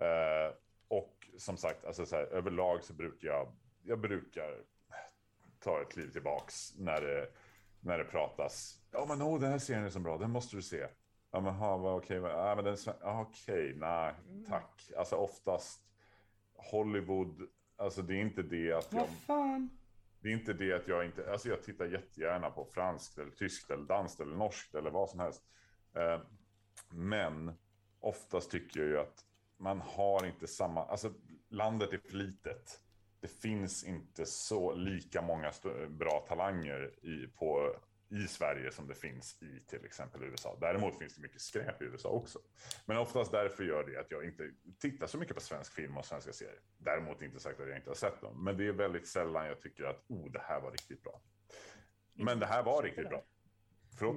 Eh, 0.00 0.54
och 0.88 1.30
som 1.38 1.56
sagt, 1.56 1.84
alltså 1.84 2.06
så 2.06 2.16
här, 2.16 2.24
överlag 2.24 2.84
så 2.84 2.92
brukar 2.94 3.28
jag, 3.28 3.52
jag 3.82 4.00
brukar 4.00 4.64
ta 5.58 5.82
ett 5.82 5.92
kliv 5.92 6.10
tillbaks 6.12 6.74
när 6.78 7.00
det, 7.00 7.28
när 7.80 7.98
det 7.98 8.04
pratas. 8.04 8.78
Ja 8.90 9.06
men 9.08 9.22
oh, 9.22 9.40
den 9.40 9.50
här 9.50 9.58
serien 9.58 9.84
är 9.84 9.90
så 9.90 10.00
bra, 10.00 10.18
den 10.18 10.30
måste 10.30 10.56
du 10.56 10.62
se. 10.62 10.86
Ja 11.30 11.40
men 11.40 11.54
ha, 11.54 11.94
okej, 11.96 12.18
vad- 12.18 12.30
ja, 12.30 12.54
men 12.54 12.64
den, 12.64 12.76
ja, 13.00 13.20
okej, 13.20 13.74
nej, 13.76 14.14
tack. 14.48 14.90
Alltså 14.96 15.16
oftast 15.16 15.80
Hollywood, 16.54 17.48
alltså 17.76 18.02
det 18.02 18.14
är 18.14 18.20
inte 18.20 18.42
det 18.42 18.72
att 18.72 18.92
jag 18.92 19.00
Vad 19.00 19.08
fan? 19.26 19.70
det 20.20 20.28
är 20.28 20.32
inte 20.32 20.52
det 20.52 20.72
att 20.72 20.88
jag 20.88 21.04
inte, 21.04 21.30
alltså 21.32 21.48
jag 21.48 21.62
tittar 21.62 21.86
jättegärna 21.86 22.50
på 22.50 22.64
franskt 22.64 23.18
eller 23.18 23.30
tyskt 23.30 23.70
eller 23.70 23.84
danskt 23.84 24.20
eller 24.20 24.36
norskt 24.36 24.74
eller 24.74 24.90
vad 24.90 25.08
som 25.10 25.20
helst. 25.20 25.42
Eh, 25.94 26.20
men 26.90 27.58
oftast 28.00 28.50
tycker 28.50 28.80
jag 28.80 28.88
ju 28.88 28.98
att 28.98 29.24
man 29.56 29.80
har 29.80 30.26
inte 30.26 30.46
samma, 30.46 30.84
alltså 30.84 31.12
landet 31.48 31.92
är 31.92 31.98
för 31.98 32.16
litet. 32.16 32.80
Det 33.20 33.28
finns 33.28 33.84
inte 33.84 34.26
så 34.26 34.74
lika 34.74 35.22
många 35.22 35.52
bra 35.88 36.24
talanger 36.28 37.06
i, 37.06 37.26
på, 37.26 37.76
i 38.08 38.28
Sverige 38.28 38.72
som 38.72 38.88
det 38.88 38.94
finns 38.94 39.42
i 39.42 39.60
till 39.66 39.84
exempel 39.84 40.24
USA. 40.24 40.58
Däremot 40.60 40.98
finns 40.98 41.14
det 41.14 41.22
mycket 41.22 41.40
skräp 41.40 41.82
i 41.82 41.84
USA 41.84 42.08
också. 42.08 42.38
Men 42.86 42.96
oftast 42.96 43.32
därför 43.32 43.64
gör 43.64 43.84
det 43.84 44.00
att 44.00 44.10
jag 44.10 44.24
inte 44.24 44.50
tittar 44.78 45.06
så 45.06 45.18
mycket 45.18 45.34
på 45.34 45.40
svensk 45.40 45.72
film 45.72 45.96
och 45.96 46.04
svenska 46.04 46.32
serier. 46.32 46.60
Däremot 46.78 47.22
inte 47.22 47.40
sagt 47.40 47.60
att 47.60 47.68
jag 47.68 47.76
inte 47.76 47.90
har 47.90 47.94
sett 47.94 48.20
dem. 48.20 48.44
Men 48.44 48.56
det 48.56 48.66
är 48.66 48.72
väldigt 48.72 49.06
sällan 49.08 49.46
jag 49.46 49.60
tycker 49.60 49.84
att 49.84 50.04
oh, 50.08 50.32
det 50.32 50.40
här 50.42 50.60
var 50.60 50.70
riktigt 50.70 51.02
bra. 51.02 51.20
Men 52.14 52.38
det 52.38 52.46
här 52.46 52.62
var 52.62 52.82
riktigt 52.82 53.08
bra. 53.08 53.22
Förlåt? 53.98 54.16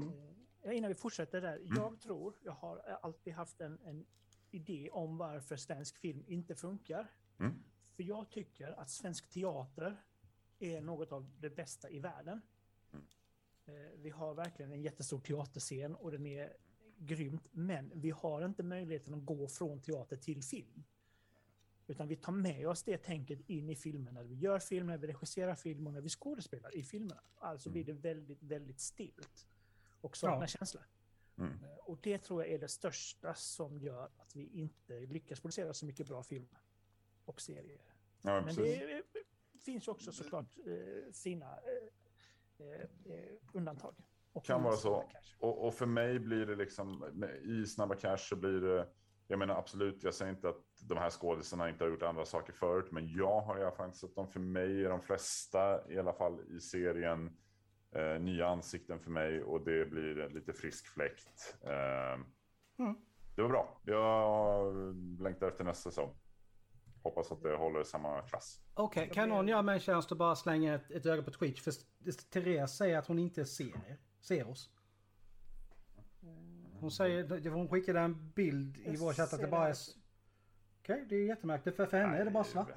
Ja, 0.64 0.72
innan 0.72 0.90
vi 0.90 0.96
fortsätter 0.96 1.42
där. 1.42 1.56
Mm. 1.56 1.76
Jag 1.76 2.00
tror, 2.00 2.36
jag 2.44 2.52
har 2.52 2.78
alltid 3.02 3.34
haft 3.34 3.62
en, 3.62 3.80
en 3.86 4.06
idé 4.52 4.90
om 4.92 5.18
varför 5.18 5.56
svensk 5.56 5.98
film 5.98 6.24
inte 6.28 6.56
funkar. 6.56 7.08
Mm. 7.40 7.64
För 7.96 8.04
jag 8.04 8.30
tycker 8.30 8.80
att 8.80 8.90
svensk 8.90 9.30
teater 9.30 10.04
är 10.60 10.82
något 10.82 11.12
av 11.12 11.32
det 11.40 11.50
bästa 11.50 11.90
i 11.90 12.00
världen. 12.00 12.42
Mm. 12.94 13.06
Eh, 13.66 13.92
Vi 13.98 14.10
har 14.10 14.34
verkligen 14.34 14.72
en 14.72 14.82
jättestor 14.82 15.20
teaterscen 15.20 15.96
och 15.96 16.12
den 16.12 16.26
är 16.26 16.54
grymt, 16.98 17.48
men 17.52 17.92
vi 17.96 18.10
har 18.10 18.46
inte 18.46 18.64
möjligheten 18.64 19.14
att 19.14 19.26
gå 19.26 19.48
från 19.48 19.82
teater 19.82 20.18
till 20.18 20.44
film. 20.44 20.84
Utan 21.88 22.08
vi 22.08 22.16
tar 22.16 22.32
med 22.32 22.68
oss 22.68 22.84
det 22.84 22.98
tänket 22.98 23.50
in 23.50 23.70
i 23.70 23.76
filmen 23.76 24.14
när 24.14 24.24
vi 24.24 24.36
gör 24.36 24.60
film, 24.60 24.88
när 24.88 24.98
vi 24.98 25.08
regisserar 25.08 25.56
film 25.56 25.88
och 25.88 25.94
när 25.94 26.02
vi 26.02 26.10
skådespelar 26.10 26.76
i 26.76 26.84
filmerna. 26.84 27.22
Alltså 27.36 27.70
blir 27.70 27.84
det 27.84 27.94
väldigt, 27.94 28.44
väldigt 28.44 28.80
stilt 28.80 29.48
och 30.02 30.18
saknar 30.18 30.42
Ja. 30.42 30.48
känsla. 30.48 30.82
Mm. 31.38 31.64
Eh, 31.64 31.70
Och 31.78 32.00
det 32.02 32.18
tror 32.18 32.44
jag 32.44 32.54
är 32.54 32.60
det 32.60 32.68
största 32.68 33.34
som 33.34 33.80
gör 33.80 34.10
att 34.18 34.36
vi 34.36 34.48
inte 34.48 35.00
lyckas 35.00 35.40
producera 35.40 35.74
så 35.74 35.86
mycket 35.86 36.08
bra 36.08 36.24
film 36.24 36.48
och 37.26 37.42
serier. 37.42 37.82
Ja, 38.22 38.36
Men 38.36 38.44
precis. 38.46 38.80
det 38.80 39.60
finns 39.66 39.88
också 39.88 40.12
såklart 40.12 40.58
eh, 40.68 41.12
fina 41.24 41.46
eh, 41.46 42.82
eh, 43.14 43.34
undantag. 43.54 43.96
Och 44.34 44.46
Kan 44.46 44.64
vara 44.64 44.76
så. 44.76 45.10
Och, 45.40 45.68
och 45.68 45.74
för 45.74 45.86
mig 45.86 46.20
blir 46.20 46.46
det 46.46 46.56
liksom, 46.56 47.06
i 47.44 47.66
Snabba 47.66 47.96
Cash 47.96 48.18
så 48.18 48.36
blir 48.36 48.62
det, 48.62 48.88
jag 49.28 49.40
menar 49.40 49.56
absolut, 49.56 50.04
jag 50.04 50.14
säger 50.14 50.32
inte 50.32 50.50
att 50.50 50.88
de 50.88 50.98
här 50.98 51.10
skådisarna 51.10 51.70
inte 51.70 51.84
har 51.84 51.92
gjort 51.92 52.04
andra 52.04 52.26
saker 52.26 52.54
förut, 52.54 52.92
men 52.92 53.08
jag 53.08 53.42
har 53.42 53.60
i 53.60 53.62
alla 53.62 53.72
fall 53.76 53.86
inte 53.86 53.98
sett 53.98 54.16
dem. 54.16 54.28
För 54.28 54.40
mig 54.40 54.86
är 54.86 54.90
de 54.90 55.02
flesta, 55.02 55.92
i 55.92 56.00
alla 56.00 56.14
fall 56.14 56.42
i 56.58 56.60
serien, 56.60 57.38
eh, 57.96 58.20
nya 58.22 58.48
ansikten 58.48 59.00
för 59.00 59.12
mig 59.12 59.44
och 59.44 59.62
det 59.66 59.86
blir 59.86 60.30
lite 60.30 60.54
frisk 60.54 60.88
fläkt. 60.88 61.58
Eh, 61.64 62.24
Mm. 62.78 62.96
Det 63.36 63.42
var 63.42 63.50
bra. 63.50 63.82
Jag 63.86 64.74
längtar 65.22 65.48
efter 65.48 65.64
nästa 65.64 65.92
säsong. 65.92 66.16
Hoppas 67.04 67.32
att 67.32 67.42
det 67.42 67.56
håller 67.56 67.84
samma 67.84 68.22
klass. 68.22 68.60
Okej, 68.74 69.10
kan 69.14 69.30
någon 69.30 69.48
göra 69.48 69.62
mig 69.62 69.74
en 69.74 69.80
tjänst 69.80 70.12
och 70.12 70.18
bara 70.18 70.36
slänga 70.36 70.74
ett, 70.74 70.92
ett 70.92 71.06
öga 71.06 71.24
på 71.24 71.32
Twitch? 71.32 71.62
För 71.62 71.74
Therese 72.30 72.78
säger 72.78 72.98
att 72.98 73.08
hon 73.08 73.20
inte 73.20 73.46
ser 73.46 73.66
er. 73.66 73.98
Ser 74.22 74.50
oss. 74.50 74.70
Hon 76.80 76.92
säger, 76.92 77.50
hon 77.50 77.68
skickade 77.70 78.00
en 78.00 78.32
bild 78.32 78.78
i 78.78 78.84
Jag 78.86 78.98
vår 78.98 79.14
chatt 79.14 79.34
att 79.34 79.42
det 79.42 79.48
bara 79.48 79.70
är... 79.70 79.76
Okej, 80.82 81.06
det 81.10 81.16
är 81.16 81.26
jättemärkligt 81.26 81.76
för, 81.76 81.86
för 81.86 81.98
henne 81.98 82.18
är 82.18 82.26
det 82.26 82.32
bara 82.32 82.44
svart. 82.44 82.72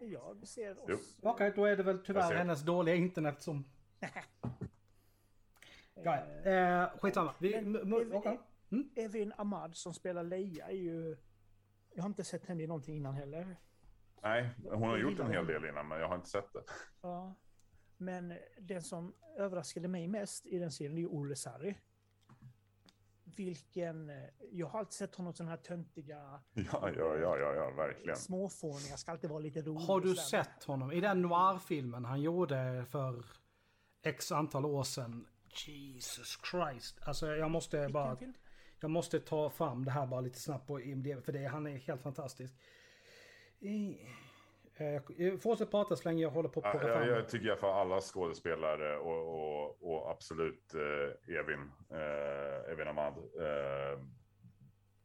Jag 0.00 0.46
ser 0.46 0.92
oss. 0.92 1.18
Okej, 1.22 1.52
då 1.56 1.64
är 1.64 1.76
det 1.76 1.82
väl 1.82 1.98
tyvärr 2.04 2.34
hennes 2.34 2.62
dåliga 2.62 2.94
internet 2.94 3.42
som... 3.42 3.64
Ja, 6.02 6.18
ja. 6.44 6.50
eh, 6.50 6.98
skitsamma. 6.98 7.34
Vi, 7.38 7.60
Men- 7.60 8.12
okej. 8.14 8.40
Mm. 8.70 8.90
Evin 8.96 9.32
Ahmad 9.36 9.76
som 9.76 9.94
spelar 9.94 10.22
Leia 10.22 10.68
är 10.68 10.76
ju... 10.76 11.16
Jag 11.94 12.02
har 12.02 12.08
inte 12.08 12.24
sett 12.24 12.46
henne 12.46 12.62
i 12.62 12.66
någonting 12.66 12.96
innan 12.96 13.14
heller. 13.14 13.56
Nej, 14.22 14.50
hon 14.64 14.82
har 14.82 14.98
gjort 14.98 15.18
en 15.18 15.30
hel 15.32 15.46
del 15.46 15.64
innan, 15.64 15.88
men 15.88 16.00
jag 16.00 16.08
har 16.08 16.14
inte 16.16 16.28
sett 16.28 16.52
det. 16.52 16.62
Ja. 17.00 17.34
Men 17.96 18.38
den 18.58 18.82
som 18.82 19.14
överraskade 19.36 19.88
mig 19.88 20.08
mest 20.08 20.46
i 20.46 20.58
den 20.58 20.70
serien 20.70 20.96
är 20.96 21.00
ju 21.00 21.06
Olle 21.06 21.36
Sarri. 21.36 21.78
Vilken... 23.36 24.12
Jag 24.50 24.66
har 24.66 24.78
alltid 24.78 24.92
sett 24.92 25.14
honom 25.14 25.32
som 25.32 25.46
den 25.46 25.50
här 25.50 25.62
töntiga, 25.64 26.40
Ja, 26.54 26.64
ja, 26.72 27.16
ja, 27.16 27.38
ja, 27.38 27.54
ja 27.54 27.70
verkligen. 27.70 28.16
småfåniga, 28.16 28.96
ska 28.96 29.12
alltid 29.12 29.30
vara 29.30 29.40
lite 29.40 29.62
rolig. 29.62 29.80
Har 29.86 30.00
du 30.00 30.14
sett 30.14 30.64
honom 30.64 30.92
i 30.92 31.00
den 31.00 31.22
noir-filmen 31.22 32.04
han 32.04 32.20
gjorde 32.20 32.84
för 32.90 33.24
x 34.02 34.32
antal 34.32 34.64
år 34.64 34.82
sedan? 34.82 35.26
Jesus 35.66 36.38
Christ. 36.50 36.98
Alltså 37.02 37.26
jag 37.26 37.50
måste 37.50 37.76
Vilken 37.76 37.92
bara... 37.92 38.16
film? 38.16 38.34
Jag 38.80 38.90
måste 38.90 39.20
ta 39.20 39.50
fram 39.50 39.84
det 39.84 39.90
här 39.90 40.06
bara 40.06 40.20
lite 40.20 40.38
snabbt 40.40 40.66
på 40.66 40.80
IMDb 40.80 41.24
för 41.24 41.32
det, 41.32 41.44
han 41.46 41.66
är 41.66 41.76
helt 41.76 42.02
fantastisk. 42.02 42.54
I, 43.60 43.98
eh, 44.76 45.36
fortsätt 45.38 45.70
prata 45.70 45.96
så 45.96 46.08
länge 46.08 46.22
jag 46.22 46.30
håller 46.30 46.48
på 46.48 46.60
att 46.60 46.66
Ja, 46.66 46.70
plocka 46.70 46.88
jag, 46.88 46.98
fram 46.98 47.08
jag 47.08 47.18
det. 47.18 47.28
tycker 47.28 47.56
för 47.56 47.72
alla 47.72 48.00
skådespelare 48.00 48.96
och, 48.98 49.28
och, 49.28 49.90
och 49.92 50.10
absolut 50.10 50.74
eh, 50.74 51.34
Evin, 51.36 51.70
eh, 51.90 52.72
Evin 52.72 52.88
Ahmad 52.88 53.16
eh, 53.18 54.04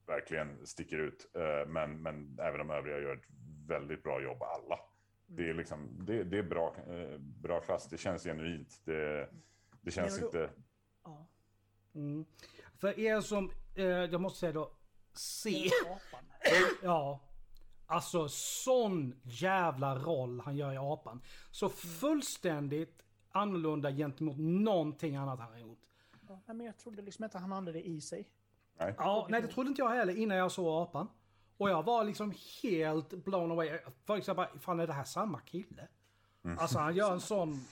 verkligen 0.08 0.66
sticker 0.66 0.98
ut. 1.00 1.32
Eh, 1.36 1.68
men, 1.68 2.02
men 2.02 2.38
även 2.42 2.60
de 2.60 2.70
övriga 2.72 3.00
gör 3.00 3.14
ett 3.16 3.26
väldigt 3.68 4.04
bra 4.04 4.22
jobb, 4.22 4.44
alla. 4.44 4.80
Det 5.28 5.50
är, 5.50 5.54
liksom, 5.54 6.06
det, 6.06 6.24
det 6.24 6.38
är 6.38 6.44
bra, 6.44 6.76
eh, 6.90 7.18
bra 7.20 7.60
klass, 7.62 7.90
det 7.90 7.98
känns 7.98 8.24
genuint. 8.24 8.82
Det, 8.86 9.30
det 9.82 9.92
känns 9.92 10.22
inte... 10.22 10.50
Ja. 11.04 11.28
Mm. 11.96 12.26
För 12.78 13.00
er 13.00 13.22
som, 13.22 13.52
eh, 13.76 13.86
jag 13.86 14.22
måste 14.22 14.40
säga 14.40 14.52
då, 14.52 14.72
se. 15.14 15.70
Apan. 15.86 16.26
Ja. 16.84 17.20
Alltså 17.88 18.30
sån 18.30 19.16
jävla 19.24 19.96
roll 19.96 20.40
han 20.46 20.56
gör 20.56 20.74
i 20.74 20.78
apan. 20.78 21.22
Så 21.52 21.70
fullständigt 21.70 23.04
annorlunda 23.32 23.92
gentemot 23.92 24.38
någonting 24.38 25.16
annat 25.16 25.40
han 25.40 25.52
har 25.52 25.60
gjort. 25.60 25.82
Ja, 26.28 26.54
men 26.54 26.66
jag 26.66 26.78
trodde 26.78 27.02
liksom 27.02 27.24
inte 27.24 27.38
han 27.38 27.52
hade 27.52 27.72
det 27.72 27.88
i 27.88 28.02
sig. 28.02 28.30
Nej. 28.80 28.96
Ja, 28.98 29.28
nej 29.30 29.42
det 29.42 29.48
trodde 29.48 29.70
inte 29.70 29.82
jag 29.82 29.90
heller 29.90 30.18
innan 30.18 30.38
jag 30.38 30.52
såg 30.52 30.82
apan. 30.82 31.08
Och 31.58 31.70
jag 31.70 31.84
var 31.84 32.04
liksom 32.04 32.34
helt 32.62 33.10
blown 33.10 33.52
away. 33.52 33.80
Jag 34.26 34.36
bara, 34.36 34.60
fan 34.60 34.80
är 34.80 34.88
det 34.88 34.94
här 34.94 35.04
samma 35.04 35.40
kille? 35.40 35.88
Alltså 36.58 36.80
han 36.80 36.96
gör 36.96 37.12
en 37.14 37.22
sån... 37.22 37.66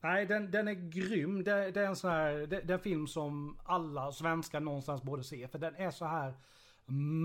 Nej, 0.00 0.26
den, 0.26 0.50
den 0.50 0.68
är 0.68 0.74
grym. 0.74 1.44
Det, 1.44 1.70
det 1.70 1.80
är 1.80 1.86
en 1.86 1.96
sån 1.96 2.10
här, 2.10 2.32
det, 2.32 2.46
det 2.46 2.72
är 2.72 2.78
en 2.78 2.80
film 2.80 3.06
som 3.06 3.58
alla 3.64 4.12
svenskar 4.12 4.60
någonstans 4.60 5.02
borde 5.02 5.24
se. 5.24 5.48
För 5.48 5.58
den 5.58 5.74
är 5.74 5.90
så 5.90 6.04
här 6.04 6.34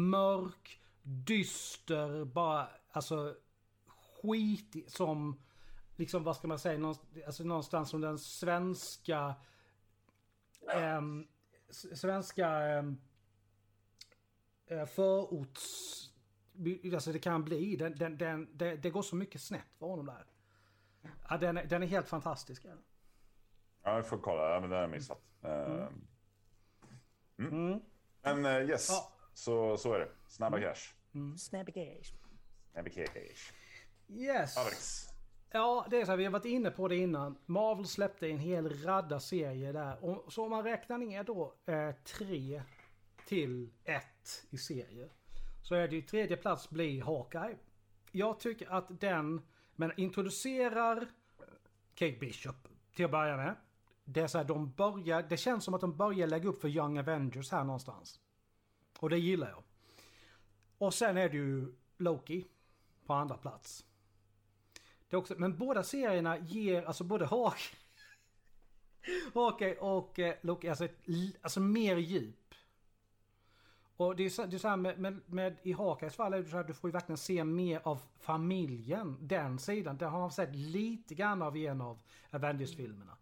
mörk, 0.10 0.82
dyster, 1.04 2.26
bara 2.26 2.68
alltså 2.92 3.36
skitig 3.88 4.92
som, 4.92 5.42
liksom 5.96 6.24
vad 6.24 6.36
ska 6.36 6.48
man 6.48 6.60
säga, 6.60 6.80
någonstans, 6.80 7.26
alltså, 7.26 7.44
någonstans 7.44 7.90
som 7.90 8.02
den 8.02 8.20
svenska, 8.20 9.36
eh, 10.74 11.02
svenska 11.94 12.78
eh, 14.68 14.86
förorts, 14.86 16.10
alltså 16.94 17.12
det 17.12 17.20
kan 17.20 17.44
bli. 17.44 17.76
Den, 17.76 17.98
den, 17.98 18.18
den, 18.18 18.58
det, 18.58 18.76
det 18.76 18.90
går 18.90 19.02
så 19.02 19.16
mycket 19.16 19.42
snett 19.42 19.76
för 19.80 19.86
honom 19.86 20.06
där. 20.06 20.26
Ja, 21.30 21.38
den, 21.38 21.58
är- 21.58 21.66
den 21.66 21.84
är 21.84 21.88
helt 21.88 22.08
fantastisk. 22.08 22.66
Ja. 22.66 22.72
Ja, 23.84 23.96
jag 23.96 24.08
får 24.08 24.18
kolla, 24.18 24.54
ja, 24.54 24.60
men 24.60 24.70
det 24.70 24.76
har 24.76 24.82
jag 24.82 24.90
missat. 24.92 25.22
Eh, 25.44 25.88
Mm. 27.38 27.80
Men 28.22 28.46
eh, 28.46 28.70
yes, 28.70 28.88
Ja. 28.90 29.12
så, 29.34 29.78
så 29.78 29.94
är 29.94 30.00
det. 30.00 30.10
Snabba 30.28 30.60
cash. 30.60 30.94
Snabby 31.38 31.72
Gage. 31.72 32.14
Snabba 32.72 32.90
cash. 32.90 33.54
Yes. 34.08 34.58
Alex. 34.58 35.06
Ja, 35.52 35.88
det 35.90 36.02
är 36.02 36.06
så 36.06 36.12
här, 36.12 36.18
vi 36.18 36.24
har 36.26 36.32
varit 36.32 36.46
inne 36.46 36.72
på 36.72 36.88
det 36.88 36.96
innan. 36.96 37.38
Marvel 37.46 37.86
släppte 37.88 38.28
en 38.30 38.40
hel 38.40 38.84
radda 38.84 39.20
serier 39.20 39.74
där. 39.74 40.04
Och, 40.06 40.34
så 40.34 40.44
om 40.44 40.50
man 40.50 40.64
räknar 40.64 40.98
ner 40.98 41.24
då 41.24 41.54
eh, 41.66 41.92
tre 42.04 42.64
till 43.28 43.70
ett 43.84 44.46
i 44.50 44.58
serier. 44.58 45.10
Så 45.64 45.76
är 45.76 45.88
det 45.88 45.96
ju 45.96 46.02
tredje 46.02 46.38
plats 46.38 46.70
blir 46.70 47.04
Hawkeye. 47.04 47.58
Jag 48.12 48.40
tycker 48.40 48.72
att 48.72 49.00
den, 49.00 49.42
men 49.76 49.92
introducerar 49.98 51.08
Kate 51.96 52.18
Bishop 52.20 52.68
till 52.96 53.06
att 53.06 53.12
börja 53.12 53.38
med. 53.38 53.56
Det 54.04 54.22
är 54.22 54.28
så 54.28 54.38
här, 54.38 54.46
de 54.46 54.72
börjar, 54.72 55.26
det 55.30 55.38
känns 55.38 55.64
som 55.64 55.74
att 55.74 55.82
de 55.82 55.98
börjar 55.98 56.28
lägga 56.28 56.50
upp 56.50 56.62
för 56.62 56.68
Young 56.68 56.98
Avengers 56.98 57.52
här 57.52 57.64
någonstans. 57.64 58.20
Och 59.00 59.10
det 59.10 59.18
gillar 59.18 59.50
jag. 59.50 59.64
Och 60.78 60.94
sen 60.94 61.18
är 61.18 61.30
det 61.30 61.38
ju 61.38 61.76
Loki 61.98 62.48
på 63.06 63.14
andra 63.14 63.38
plats. 63.38 63.86
Det 65.10 65.16
är 65.16 65.18
också, 65.18 65.36
men 65.38 65.58
båda 65.58 65.84
serierna 65.84 66.38
ger, 66.38 66.84
alltså 66.84 67.04
både 67.04 67.26
Hawk, 67.26 67.76
Hawkeye 69.34 69.78
och 69.78 70.20
eh, 70.20 70.36
Loki, 70.42 70.70
alltså, 70.70 70.88
alltså 71.42 71.60
mer 71.60 71.98
djup. 71.98 72.45
Och 73.98 74.16
det 74.16 74.26
är 74.26 74.30
så, 74.30 74.46
det 74.46 74.56
är 74.56 74.60
så 74.60 74.68
här 74.68 74.78
med, 74.78 75.00
med, 75.00 75.22
med 75.26 75.58
i 75.64 75.74
Hawkeyes 75.74 76.16
fall 76.16 76.34
är 76.34 76.42
det 76.42 76.50
så 76.50 76.58
här, 76.58 76.64
du 76.64 76.74
får 76.74 76.88
ju 76.88 76.92
verkligen 76.92 77.18
se 77.18 77.44
mer 77.44 77.82
av 77.84 78.00
familjen. 78.20 79.18
Den 79.22 79.60
sidan, 79.60 79.98
det 79.98 80.06
har 80.06 80.20
man 80.20 80.32
sett 80.32 80.56
lite 80.56 81.16
grann 81.16 81.42
av 81.42 81.58
i 81.58 81.68
en 81.68 81.82
av 81.82 82.00
Avengers-filmerna. 82.32 83.18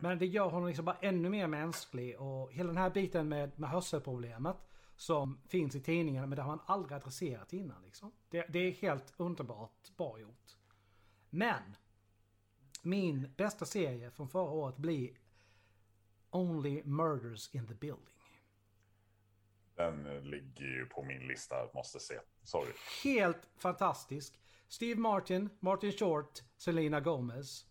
Men 0.00 0.18
det 0.18 0.26
gör 0.26 0.48
honom 0.48 0.68
liksom 0.68 0.84
bara 0.84 0.96
ännu 1.00 1.28
mer 1.28 1.46
mänsklig 1.46 2.20
och 2.20 2.52
hela 2.52 2.66
den 2.66 2.76
här 2.76 2.90
biten 2.90 3.28
med, 3.28 3.58
med 3.58 3.70
hörselproblemet 3.70 4.56
som 4.96 5.38
finns 5.48 5.74
i 5.74 5.80
tidningen 5.80 6.28
men 6.28 6.36
det 6.36 6.42
har 6.42 6.50
man 6.50 6.64
aldrig 6.66 6.96
adresserat 6.96 7.52
innan 7.52 7.82
liksom. 7.82 8.12
Det, 8.30 8.46
det 8.48 8.58
är 8.58 8.72
helt 8.72 9.14
underbart 9.16 9.96
bra 9.96 10.18
gjort. 10.18 10.56
Men 11.30 11.76
min 12.82 13.34
bästa 13.36 13.64
serie 13.64 14.10
från 14.10 14.28
förra 14.28 14.50
året 14.50 14.76
blir 14.76 15.10
Only 16.30 16.82
Murders 16.84 17.54
in 17.54 17.66
the 17.66 17.74
Building. 17.74 18.13
Den 19.74 20.06
eh, 20.06 20.22
ligger 20.22 20.64
ju 20.64 20.86
på 20.86 21.02
min 21.02 21.28
lista, 21.28 21.54
måste 21.74 22.00
se. 22.00 22.14
Sorry. 22.42 22.72
Helt 23.04 23.48
fantastisk. 23.56 24.40
Steve 24.68 25.00
Martin, 25.00 25.50
Martin 25.60 25.92
Short, 25.92 26.42
Selena 26.56 27.00
Gomez. 27.00 27.66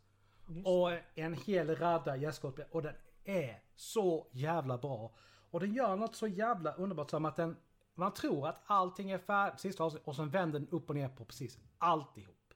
Just. 0.47 0.67
Och 0.67 0.91
en 1.15 1.33
hel 1.33 1.75
radda 1.75 2.15
gästskådespelare. 2.15 2.71
Och 2.71 2.81
den 2.81 2.95
är 3.23 3.63
så 3.75 4.27
jävla 4.31 4.77
bra. 4.77 5.15
Och 5.51 5.59
den 5.59 5.73
gör 5.73 5.95
något 5.95 6.15
så 6.15 6.27
jävla 6.27 6.73
underbart 6.73 7.09
som 7.09 7.25
att 7.25 7.35
den... 7.35 7.57
Man 7.95 8.13
tror 8.13 8.47
att 8.47 8.61
allting 8.65 9.11
är 9.11 9.17
färdigt 9.17 9.59
sista 9.59 9.83
avsnittet 9.83 10.07
och 10.07 10.15
sen 10.15 10.29
vänder 10.29 10.59
den 10.59 10.69
upp 10.69 10.89
och 10.89 10.95
ner 10.95 11.09
på 11.09 11.25
precis 11.25 11.57
alltihop. 11.77 12.53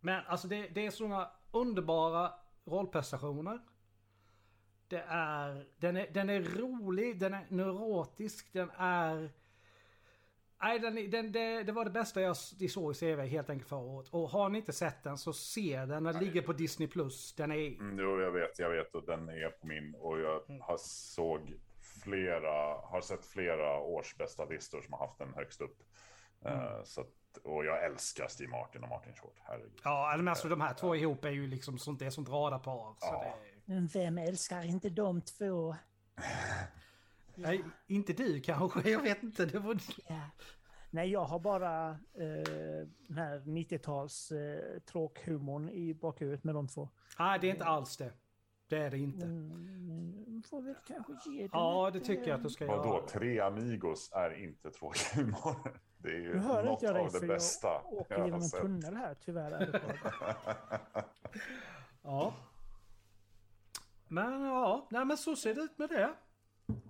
Men 0.00 0.26
alltså 0.26 0.48
det, 0.48 0.68
det 0.68 0.86
är 0.86 0.90
sådana 0.90 1.30
underbara 1.50 2.32
rollprestationer. 2.64 3.60
Det 4.88 5.04
är 5.08 5.66
den, 5.78 5.96
är... 5.96 6.06
den 6.10 6.30
är 6.30 6.40
rolig, 6.40 7.18
den 7.18 7.34
är 7.34 7.46
neurotisk, 7.48 8.52
den 8.52 8.70
är... 8.76 9.30
Nej, 10.62 10.78
den, 10.78 11.10
den, 11.10 11.32
det, 11.32 11.62
det 11.62 11.72
var 11.72 11.84
det 11.84 11.90
bästa 11.90 12.20
jag 12.20 12.36
såg 12.36 12.92
i 12.92 12.94
CV 12.94 13.20
helt 13.20 13.50
enkelt 13.50 13.68
förra 13.68 13.80
året. 13.80 14.08
Och 14.10 14.28
har 14.28 14.48
ni 14.48 14.58
inte 14.58 14.72
sett 14.72 15.02
den 15.02 15.18
så 15.18 15.32
se 15.32 15.84
den. 15.86 16.04
Den 16.04 16.18
ligger 16.18 16.42
på 16.42 16.52
Disney+. 16.52 16.88
Plus. 16.88 17.34
Den 17.34 17.52
är... 17.52 17.56
Mm, 17.56 17.98
jo, 17.98 18.20
jag 18.20 18.30
vet, 18.32 18.58
jag 18.58 18.70
vet 18.70 18.94
och 18.94 19.04
den 19.06 19.28
är 19.28 19.50
på 19.50 19.66
min 19.66 19.94
och 19.94 20.20
jag 20.20 20.42
har 20.60 20.76
såg 20.78 21.54
flera, 22.04 22.80
har 22.80 23.00
sett 23.00 23.26
flera 23.26 23.80
års 23.80 24.16
bästa 24.16 24.44
listor 24.44 24.80
som 24.80 24.92
har 24.92 25.06
haft 25.06 25.18
den 25.18 25.34
högst 25.34 25.60
upp. 25.60 25.82
Eh, 26.44 26.82
så 26.84 27.00
att, 27.00 27.38
och 27.44 27.64
jag 27.64 27.84
älskar 27.84 28.28
Steve 28.28 28.50
Martin 28.50 28.82
och 28.82 28.88
Martin 28.88 29.14
Short, 29.14 29.36
herregud. 29.42 29.80
Ja, 29.84 30.14
men 30.16 30.28
alltså 30.28 30.48
de 30.48 30.60
här 30.60 30.74
två 30.74 30.96
ihop 30.96 31.24
är 31.24 31.30
ju 31.30 31.46
liksom 31.46 31.78
sånt, 31.78 31.98
det 31.98 32.06
är 32.06 32.10
sånt 32.10 32.28
radarpar. 32.28 32.94
Så 32.98 33.06
Ja. 33.06 33.38
Men 33.68 33.86
vem 33.86 34.18
älskar 34.18 34.64
inte 34.64 34.90
de 34.90 35.20
två? 35.20 35.76
nej, 37.34 37.64
inte 37.86 38.12
du 38.12 38.40
kanske, 38.40 38.90
jag 38.90 39.02
vet 39.02 39.22
inte. 39.22 39.46
Det 39.46 39.58
var... 39.58 39.78
Ja. 40.08 40.20
Nej, 40.90 41.10
jag 41.10 41.24
har 41.24 41.38
bara 41.38 41.90
eh, 41.90 42.86
den 43.08 43.18
här 43.18 43.38
90-tals 43.38 44.32
eh, 44.32 44.80
tråkhumorn 44.80 45.68
i 45.68 45.94
bakhuvudet 45.94 46.44
med 46.44 46.54
de 46.54 46.68
två. 46.68 46.88
Nej, 47.18 47.38
det 47.40 47.46
är 47.46 47.50
inte 47.50 47.64
alls 47.64 47.96
det. 47.96 48.12
Det 48.68 48.78
är 48.78 48.90
det 48.90 48.98
inte. 48.98 49.26
Mm, 49.26 50.42
får 50.50 50.62
väl 50.62 50.74
kanske 50.86 51.30
ge 51.30 51.42
det 51.42 51.48
Ja, 51.52 51.88
ett, 51.88 51.94
det 51.94 52.00
tycker 52.00 52.28
jag 52.28 52.36
att 52.36 52.42
du 52.42 52.50
ska 52.50 52.66
Vadå, 52.66 52.94
göra. 52.94 53.06
Tre 53.06 53.40
Amigos 53.40 54.10
är 54.12 54.42
inte 54.42 54.70
tråkhumor. 54.70 55.78
Det 56.00 56.08
är 56.08 56.18
ju 56.18 56.34
Nu 56.34 56.38
hör 56.38 56.64
något 56.64 56.82
jag 56.82 56.94
dig 56.94 57.02
av 57.02 57.12
det 57.12 57.18
för 57.18 57.26
bästa 57.26 57.68
jag 57.68 57.92
åker 57.92 58.18
har 58.18 58.24
genom 58.24 58.42
en 58.42 58.50
tunnel 58.50 58.96
här 58.96 59.16
tyvärr. 59.24 59.80
Ja. 62.02 62.34
Men 64.08 64.42
ja, 64.42 64.86
nej 64.90 65.04
men 65.04 65.16
så 65.16 65.36
ser 65.36 65.54
det 65.54 65.60
ut 65.60 65.78
med 65.78 65.88
det. 65.88 66.14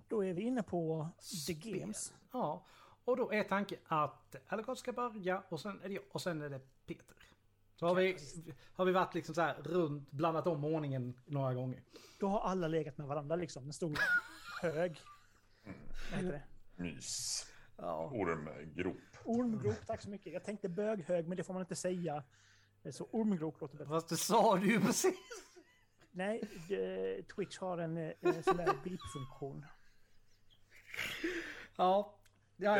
Då 0.07 0.25
är 0.25 0.33
vi 0.33 0.41
inne 0.41 0.63
på 0.63 1.07
The 1.47 1.53
Games. 1.53 2.13
Ja, 2.31 2.65
och 3.03 3.17
då 3.17 3.33
är 3.33 3.43
tanken 3.43 3.79
att 3.85 4.35
Alcott 4.47 4.79
ska 4.79 4.93
börja 4.93 5.43
och 5.49 5.59
sen 5.59 5.81
är 5.81 5.87
det 5.87 5.93
jag 5.93 6.03
och 6.11 6.21
sen 6.21 6.41
är 6.41 6.49
det 6.49 6.59
Peter. 6.85 7.15
Så 7.75 7.87
har 7.87 7.95
vi, 7.95 8.17
har 8.73 8.85
vi 8.85 8.91
varit 8.91 9.13
liksom 9.13 9.35
så 9.35 9.41
här 9.41 9.55
runt, 9.63 10.11
blandat 10.11 10.47
om 10.47 10.65
ordningen 10.65 11.19
några 11.25 11.53
gånger. 11.53 11.83
Då 12.19 12.27
har 12.27 12.39
alla 12.39 12.67
legat 12.67 12.97
med 12.97 13.07
varandra 13.07 13.35
liksom. 13.35 13.65
En 13.65 13.73
stor 13.73 13.97
hög. 14.61 15.01
Vad 16.11 16.19
heter 16.19 16.31
det? 16.31 16.43
Mys. 16.83 17.45
Ja. 17.77 18.11
Ormgrop. 18.13 18.97
Ormgrop, 19.23 19.85
tack 19.87 20.01
så 20.01 20.09
mycket. 20.09 20.33
Jag 20.33 20.43
tänkte 20.43 20.69
böghög, 20.69 21.27
men 21.27 21.37
det 21.37 21.43
får 21.43 21.53
man 21.53 21.61
inte 21.61 21.75
säga. 21.75 22.23
Så 22.91 23.07
ormgrop 23.11 23.61
låter 23.61 23.77
bättre. 23.77 23.89
Fast 23.89 24.09
det 24.09 24.17
sa 24.17 24.57
du 24.57 24.71
ju 24.71 24.79
precis. 24.79 25.15
Nej, 26.11 26.41
Twitch 27.35 27.57
har 27.57 27.77
en, 27.77 27.97
eh, 27.97 28.11
en 28.21 28.43
sån 28.43 28.57
där 28.57 28.65
beep-funktion. 28.83 29.65
Ja, 31.77 32.19
ja, 32.57 32.77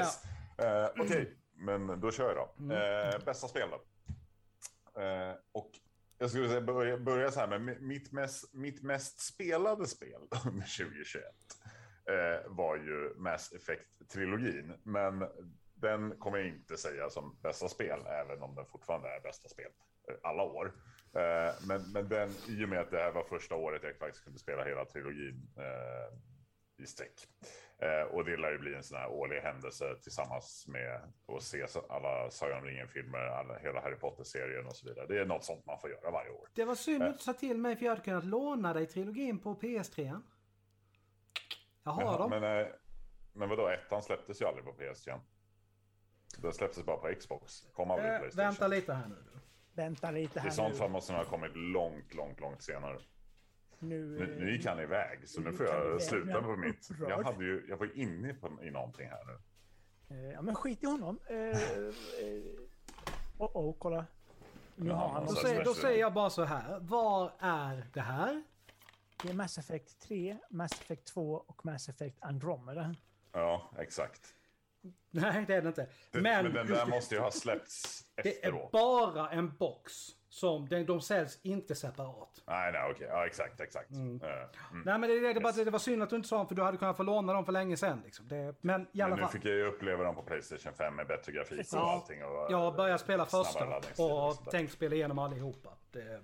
ja. 0.57 0.85
Eh, 0.85 0.89
Okej, 1.01 1.37
men 1.53 1.99
då 1.99 2.11
kör 2.11 2.35
jag 2.35 2.49
då. 2.67 2.73
Eh, 2.75 3.25
bästa 3.25 3.47
spel 3.47 3.69
då? 3.71 3.81
Eh, 5.01 5.35
och 5.51 5.71
jag 6.17 6.29
skulle 6.29 6.47
säga 6.47 6.61
börja, 6.61 6.97
börja 6.97 7.31
så 7.31 7.39
här 7.39 7.47
med 7.47 7.61
mi- 7.61 7.79
mitt 7.79 8.11
mest, 8.11 8.53
mitt 8.53 8.83
mest 8.83 9.19
spelade 9.19 9.87
spel 9.87 10.21
under 10.47 10.77
2021 10.77 11.23
eh, 12.05 12.49
var 12.51 12.75
ju 12.75 13.13
Mass 13.17 13.53
Effect-trilogin. 13.53 14.73
Men 14.83 15.27
den 15.75 16.19
kommer 16.19 16.37
jag 16.37 16.47
inte 16.47 16.77
säga 16.77 17.09
som 17.09 17.37
bästa 17.41 17.67
spel, 17.69 17.99
även 18.07 18.41
om 18.41 18.55
den 18.55 18.65
fortfarande 18.65 19.09
är 19.15 19.21
bästa 19.21 19.49
spel 19.49 19.71
alla 20.23 20.43
år. 20.43 20.73
Eh, 21.13 21.53
men, 21.67 21.91
men 21.91 22.09
den, 22.09 22.29
i 22.47 22.65
och 22.65 22.69
med 22.69 22.79
att 22.79 22.91
det 22.91 22.97
här 22.97 23.11
var 23.11 23.23
första 23.23 23.55
året 23.55 23.83
jag 23.83 23.97
faktiskt 23.97 24.23
kunde 24.23 24.39
spela 24.39 24.63
hela 24.63 24.85
trilogin 24.85 25.49
eh, 25.57 26.83
i 26.83 26.85
sträck. 26.85 27.27
Eh, 27.77 28.01
och 28.01 28.25
det 28.25 28.37
lär 28.37 28.51
ju 28.51 28.57
bli 28.57 28.75
en 28.75 28.83
sån 28.83 28.97
här 28.97 29.09
årlig 29.09 29.39
händelse 29.39 29.95
tillsammans 30.03 30.65
med 30.67 31.01
att 31.27 31.43
se 31.43 31.65
alla 31.89 32.29
Sagan 32.31 32.57
om 32.57 32.65
ringen-filmer, 32.65 33.59
hela 33.61 33.81
Harry 33.81 33.95
Potter-serien 33.95 34.65
och 34.65 34.75
så 34.75 34.87
vidare. 34.87 35.05
Det 35.07 35.19
är 35.19 35.25
något 35.25 35.43
sånt 35.43 35.65
man 35.65 35.79
får 35.79 35.89
göra 35.89 36.11
varje 36.11 36.29
år. 36.29 36.49
Det 36.53 36.65
var 36.65 36.75
synd 36.75 37.03
att 37.03 37.17
du 37.17 37.23
sa 37.23 37.33
till 37.33 37.57
mig 37.57 37.75
för 37.75 37.85
jag 37.85 37.91
hade 37.91 38.03
kunnat 38.03 38.25
låna 38.25 38.73
dig 38.73 38.85
trilogin 38.85 39.39
på 39.39 39.55
PS3. 39.55 40.21
Jag 41.83 41.91
har 41.91 42.17
dem. 42.17 42.29
Men, 42.29 42.67
men 43.33 43.49
vadå, 43.49 43.67
ettan 43.67 44.03
släpptes 44.03 44.41
ju 44.41 44.45
aldrig 44.45 44.65
på 44.65 44.71
PS3. 44.71 45.19
Den 46.37 46.53
släpptes 46.53 46.85
bara 46.85 46.97
på 46.97 47.13
Xbox. 47.19 47.61
Kom 47.73 47.91
aldrig 47.91 48.19
Playstation. 48.19 48.45
vänta 48.45 48.67
lite 48.67 48.93
här 48.93 49.07
nu. 49.07 49.15
Vänta 49.79 50.11
lite 50.11 50.39
I 50.39 50.41
här 50.41 50.49
sånt 50.49 50.69
nu. 50.73 50.75
fall 50.75 50.89
måste 50.89 51.13
den 51.13 51.21
ha 51.21 51.29
kommit 51.29 51.51
långt, 51.55 52.13
långt, 52.13 52.39
långt 52.39 52.61
senare. 52.61 52.99
Nu, 53.79 54.05
Nu, 54.05 54.35
nu 54.39 54.51
gick 54.51 54.65
han 54.65 54.79
iväg, 54.79 55.29
så 55.29 55.41
nu 55.41 55.51
nu 55.51 55.57
får 55.57 55.65
jag 55.65 56.01
sluta 56.01 56.41
på 56.41 56.55
mitt. 56.55 56.89
upprörd. 56.91 57.09
Jag, 57.11 57.23
hade 57.23 57.43
ju, 57.45 57.65
jag 57.69 57.77
var 57.77 57.97
inne 57.97 58.33
på, 58.33 58.63
i 58.63 58.71
någonting 58.71 59.09
här 59.09 59.19
nu. 59.25 59.37
eh, 60.15 60.31
ja, 60.33 60.41
men 60.41 60.55
skit 60.55 60.83
i 60.83 60.85
honom. 60.85 61.19
Eh, 61.29 61.35
eh, 61.37 61.53
oh, 63.37 63.57
oh, 63.57 63.75
kolla. 63.79 64.05
Nu 64.75 64.89
Ja, 64.89 64.95
har 64.95 65.09
han 65.09 65.25
Då 65.25 65.31
säger, 65.35 65.63
då 65.65 65.73
säger 65.73 65.99
jag 65.99 66.13
bara 66.13 66.29
så 66.29 66.43
här. 66.43 66.79
Var 66.79 67.31
är 67.39 67.85
det 67.93 68.01
här? 68.01 68.43
Det 69.23 69.29
är 69.29 69.33
Mass 69.33 69.57
Effect 69.57 69.99
3, 70.01 70.37
Mass 70.49 70.71
Effect 70.71 71.05
2 71.07 71.33
och 71.47 71.65
Mass 71.65 71.89
Effect 71.89 72.17
Andromeda. 72.21 72.95
Ja, 73.31 73.71
exakt. 73.79 74.33
Nej, 75.11 75.45
det 75.47 75.55
är 75.55 75.61
det 75.61 75.67
inte. 75.67 75.87
Det, 76.11 76.21
Men, 76.21 76.43
men, 76.43 76.53
den 76.53 76.67
där 76.67 76.85
måste 76.85 77.15
ju 77.15 77.21
ha 77.21 77.31
släppts 77.31 78.03
det 78.15 78.29
är 78.29 78.33
efteråt. 78.33 78.71
bara 78.71 79.29
en 79.29 79.57
box. 79.57 79.93
Som 80.31 80.69
de, 80.69 80.83
de 80.83 81.01
säljs 81.01 81.39
inte 81.41 81.75
separat. 81.75 82.43
Nej, 82.47 82.71
nej, 82.71 82.91
okej. 82.91 83.07
Ja, 83.09 83.25
exakt, 83.25 83.59
exakt. 83.59 83.91
Eh, 83.91 83.97
mm. 83.97 84.19
Nej 84.85 84.99
men 84.99 85.01
det, 85.01 85.19
det, 85.19 85.33
det, 85.33 85.39
bara, 85.39 85.51
det 85.51 85.71
var 85.71 85.79
synd 85.79 86.03
att 86.03 86.09
du 86.09 86.15
inte 86.15 86.27
sa 86.27 86.37
dem 86.37 86.47
för 86.47 86.55
du 86.55 86.61
hade 86.61 86.77
kunnat 86.77 86.97
få 86.97 87.03
låna 87.03 87.33
dem 87.33 87.45
för 87.45 87.51
länge 87.51 87.77
sedan. 87.77 88.01
Liksom. 88.05 88.27
Det, 88.27 88.55
men 88.61 88.87
i 88.91 89.01
alla 89.01 89.09
Men 89.09 89.17
nu 89.19 89.23
fall. 89.23 89.31
fick 89.31 89.45
jag 89.45 89.53
ju 89.55 89.65
uppleva 89.65 90.03
dem 90.03 90.15
på 90.15 90.21
Playstation 90.21 90.73
5 90.73 90.95
med 90.95 91.07
bättre 91.07 91.31
grafik 91.31 91.73
och 91.73 91.79
allting. 91.79 92.23
Och, 92.23 92.51
Jag 92.51 92.57
har 92.57 92.71
börjat 92.71 93.01
spela 93.01 93.25
första 93.25 93.81
och 93.97 94.29
och 94.29 94.51
tänkt 94.51 94.73
spela 94.73 94.95
igenom 94.95 95.19
allihopa. 95.19 95.69
Det, 95.91 96.21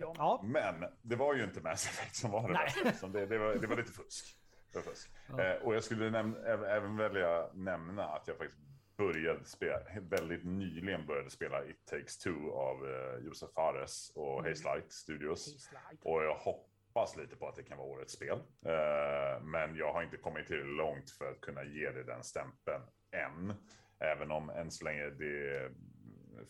Ja. 0.00 0.14
ja, 0.18 0.40
Men 0.44 0.84
det 1.02 1.16
var 1.16 1.34
ju 1.34 1.44
inte 1.44 1.60
Mass 1.60 1.86
Effect 1.86 2.16
som 2.16 2.30
var 2.30 2.48
det 2.48 2.54
Nej. 2.84 2.94
Så 3.00 3.06
det, 3.06 3.26
det, 3.26 3.38
var, 3.38 3.54
det 3.54 3.66
var 3.66 3.76
lite 3.76 3.92
fusk. 3.92 4.36
Var 4.74 4.82
fusk. 4.82 5.10
Eh, 5.28 5.62
och 5.66 5.74
jag 5.74 5.84
skulle 5.84 6.10
näm- 6.10 6.44
även, 6.66 6.96
välja 6.96 7.48
nämna 7.54 8.04
att 8.04 8.28
jag 8.28 8.36
faktiskt 8.36 8.60
började 8.96 9.44
spela, 9.44 9.78
väldigt 10.00 10.44
nyligen 10.44 11.06
började 11.06 11.30
spela 11.30 11.64
It 11.64 11.86
takes 11.86 12.18
two 12.18 12.50
av 12.50 12.86
eh, 12.88 13.24
Josef 13.26 13.50
Fares 13.54 14.12
och 14.14 14.38
Mm. 14.38 14.50
Haze 14.50 14.64
Light 14.74 14.92
Studios. 14.92 15.62
Slide. 15.62 16.02
Och 16.02 16.24
jag 16.24 16.34
hoppas 16.34 17.16
lite 17.16 17.36
på 17.36 17.48
att 17.48 17.56
det 17.56 17.62
kan 17.62 17.78
vara 17.78 17.88
årets 17.88 18.12
spel. 18.12 18.38
Eh, 18.66 19.42
men 19.44 19.76
jag 19.76 19.92
har 19.92 20.02
inte 20.02 20.16
kommit 20.16 20.46
tillräckligt 20.46 20.76
långt 20.76 21.10
för 21.10 21.30
att 21.30 21.40
kunna 21.40 21.64
ge 21.64 21.90
det 21.90 22.02
den 22.04 22.22
stämpeln 22.24 22.82
än. 23.10 23.54
Även 23.98 24.30
om 24.30 24.50
än 24.50 24.70
så 24.70 24.84
länge 24.84 25.10
det 25.10 25.70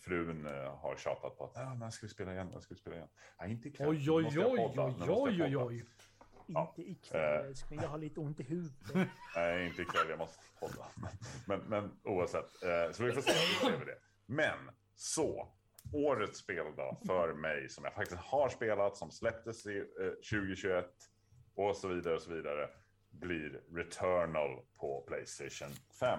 frun 0.01 0.47
eh, 0.47 0.77
har 0.77 0.97
tjatat 0.97 1.39
på 1.39 1.45
att 1.45 1.57
"Ah, 1.57 1.75
när 1.75 1.91
ska 1.91 2.07
vi 2.07 2.11
spela 2.13 2.33
igen, 2.33 2.49
när 2.53 2.61
ska 2.61 2.75
vi 2.75 2.81
spela 2.81 2.97
igen? 2.97 3.09
Nej, 3.41 3.51
inte 3.51 3.69
ikväll. 3.69 3.89
oj 3.89 4.11
oj 4.11 4.25
oj 4.27 4.39
oj 4.39 4.99
jag 5.07 5.19
oj 5.23 5.57
oj 5.57 5.85
podda." 6.47 6.61
oj. 6.61 6.67
Ja. 6.67 6.75
Inte 6.77 6.91
ikväll 6.91 7.41
Eh. 7.41 7.47
älskling, 7.47 7.81
jag 7.83 7.89
har 7.89 7.99
lite 7.99 8.21
ont 8.21 8.41
i 8.41 8.43
huvudet. 8.43 8.95
Nej, 9.37 9.67
inte 9.67 9.83
ikväll, 9.83 10.09
jag 10.09 10.19
måste 10.19 10.43
podda. 10.61 10.87
Men, 11.47 11.61
men 11.61 11.91
oavsett, 12.05 12.63
eh, 12.63 12.93
så 12.93 13.05
vi 13.05 13.13
får 13.13 13.21
se 13.23 13.67
hur 13.71 13.87
det. 13.87 13.99
Men 14.27 14.71
så, 14.95 15.53
årets 15.93 16.39
spel 16.39 16.67
då 16.77 16.99
för 17.07 17.35
mig 17.35 17.69
som 17.69 17.85
jag 17.85 17.95
faktiskt 17.95 18.21
har 18.21 18.49
spelat, 18.49 18.97
som 18.97 19.11
släpptes 19.11 19.67
i 19.67 19.79
eh, 19.79 20.09
2021 20.31 20.87
och 21.55 21.77
så 21.77 21.89
vidare 21.89 22.15
och 22.15 22.23
så 22.23 22.35
vidare, 22.35 22.71
blir 23.11 23.63
Returnal 23.75 24.61
på 24.77 25.05
Playstation 25.09 25.69
5. 26.01 26.19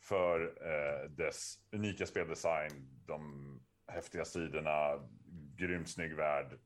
För 0.00 0.40
eh, 0.40 1.10
dess 1.10 1.58
unika 1.72 2.06
speldesign, 2.06 3.02
de 3.06 3.60
häftiga 3.88 4.24
sidorna, 4.24 5.08
grymt 5.56 5.88
snygg 5.90 6.14
värld, 6.16 6.58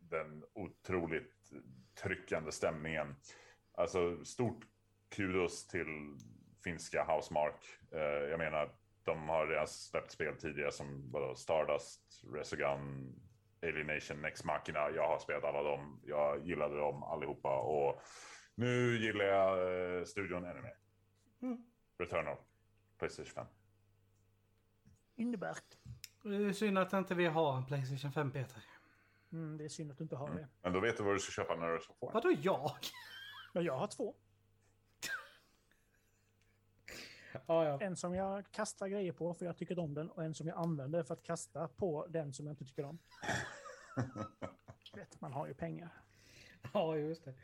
den 0.00 0.44
otroligt 0.54 1.52
tryckande 2.02 2.52
stämningen. 2.52 3.14
Alltså 3.74 4.24
stort 4.24 4.64
kudos 5.16 5.66
till 5.66 6.16
finska 6.64 7.04
Housemark. 7.04 7.64
Eh, 7.92 8.00
jag 8.00 8.38
menar, 8.38 8.74
de 9.04 9.28
har 9.28 9.46
redan 9.46 9.66
släppt 9.66 10.10
spel 10.10 10.36
tidigare 10.36 10.72
som 10.72 11.10
vadå, 11.10 11.34
Stardust, 11.34 12.24
Resogun, 12.32 13.14
Alienation, 13.62 14.22
Next 14.22 14.44
Machina. 14.44 14.90
Jag 14.90 15.08
har 15.08 15.18
spelat 15.18 15.44
alla 15.44 15.62
dem. 15.62 16.00
Jag 16.04 16.46
gillade 16.46 16.76
dem 16.76 17.02
allihopa 17.02 17.58
och 17.58 18.02
nu 18.54 18.98
gillar 18.98 19.24
jag 19.24 19.98
eh, 19.98 20.04
studion 20.04 20.44
ännu 20.44 20.62
mer. 20.62 20.76
Returnal, 21.98 22.36
Playstation 22.98 23.34
5. 23.34 23.46
Underbart. 25.18 25.64
Det 26.22 26.36
är 26.36 26.52
synd 26.52 26.78
att 26.78 26.92
inte 26.92 27.14
vi 27.14 27.26
har 27.26 27.56
en 27.56 27.66
Playstation 27.66 28.12
5 28.12 28.30
Peter. 28.32 28.62
Mm, 29.34 29.56
det 29.58 29.64
är 29.64 29.68
synd 29.68 29.90
att 29.90 29.98
du 29.98 30.04
inte 30.04 30.16
har 30.16 30.34
det. 30.34 30.48
Men 30.62 30.72
då 30.72 30.80
vet 30.80 30.96
du 30.96 31.02
vad 31.02 31.14
du 31.14 31.18
ska 31.18 31.42
köpa 31.42 31.56
när 31.56 31.72
du 31.72 31.80
ska 31.80 31.94
få. 31.94 32.10
Vadå 32.14 32.32
jag? 32.42 32.70
Men 33.54 33.64
jag 33.64 33.76
har 33.78 33.86
två. 33.86 34.14
Ja, 37.46 37.64
ja. 37.64 37.80
En 37.80 37.96
som 37.96 38.14
jag 38.14 38.52
kastar 38.52 38.88
grejer 38.88 39.12
på 39.12 39.34
för 39.34 39.46
jag 39.46 39.56
tycker 39.56 39.78
om 39.78 39.94
den 39.94 40.10
och 40.10 40.24
en 40.24 40.34
som 40.34 40.46
jag 40.46 40.58
använder 40.58 41.02
för 41.02 41.14
att 41.14 41.22
kasta 41.22 41.68
på 41.68 42.06
den 42.08 42.32
som 42.32 42.46
jag 42.46 42.52
inte 42.52 42.64
tycker 42.64 42.84
om. 42.84 42.98
Vet, 44.94 45.20
man 45.20 45.32
har 45.32 45.46
ju 45.46 45.54
pengar. 45.54 45.90
ja, 46.72 46.96
just 46.96 47.24
det. 47.24 47.34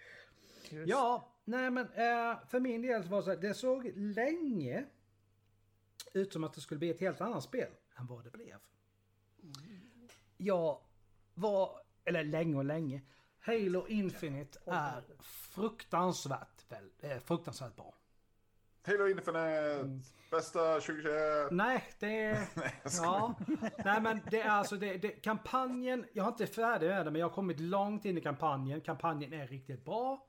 Just. 0.70 0.90
Ja, 0.90 1.34
nej 1.44 1.70
men 1.70 1.86
eh, 1.86 2.46
för 2.46 2.60
min 2.60 2.82
del 2.82 3.02
så 3.02 3.08
var 3.08 3.18
det 3.18 3.24
så 3.24 3.30
här, 3.30 3.36
det 3.36 3.54
såg 3.54 3.92
länge 3.96 4.86
ut 6.14 6.32
som 6.32 6.44
att 6.44 6.52
det 6.52 6.60
skulle 6.60 6.78
bli 6.78 6.90
ett 6.90 7.00
helt 7.00 7.20
annat 7.20 7.42
spel 7.42 7.70
än 7.98 8.06
vad 8.06 8.24
det 8.24 8.30
blev. 8.30 8.58
Jag 10.36 10.80
var, 11.34 11.70
eller 12.04 12.24
länge 12.24 12.56
och 12.56 12.64
länge, 12.64 13.02
Halo 13.40 13.86
Infinite 13.88 14.58
är 14.66 15.02
fruktansvärt, 15.20 16.64
väl, 16.68 16.90
eh, 17.00 17.18
fruktansvärt 17.18 17.76
bra. 17.76 17.94
Halo 18.86 19.08
Infinite, 19.08 20.00
bästa 20.30 20.80
2021. 20.80 21.50
Nej, 21.50 21.84
det 21.98 22.20
är... 22.20 22.48
ja. 23.02 23.34
Nej 23.84 24.00
men 24.00 24.20
det 24.30 24.40
är 24.40 24.50
alltså 24.50 24.76
det, 24.76 24.96
det, 24.96 25.08
kampanjen, 25.08 26.06
jag 26.12 26.24
har 26.24 26.30
inte 26.30 26.46
färdig 26.46 26.88
med 26.88 27.06
den 27.06 27.12
men 27.12 27.20
jag 27.20 27.28
har 27.28 27.34
kommit 27.34 27.60
långt 27.60 28.04
in 28.04 28.18
i 28.18 28.20
kampanjen. 28.20 28.80
Kampanjen 28.80 29.32
är 29.32 29.46
riktigt 29.46 29.84
bra. 29.84 30.26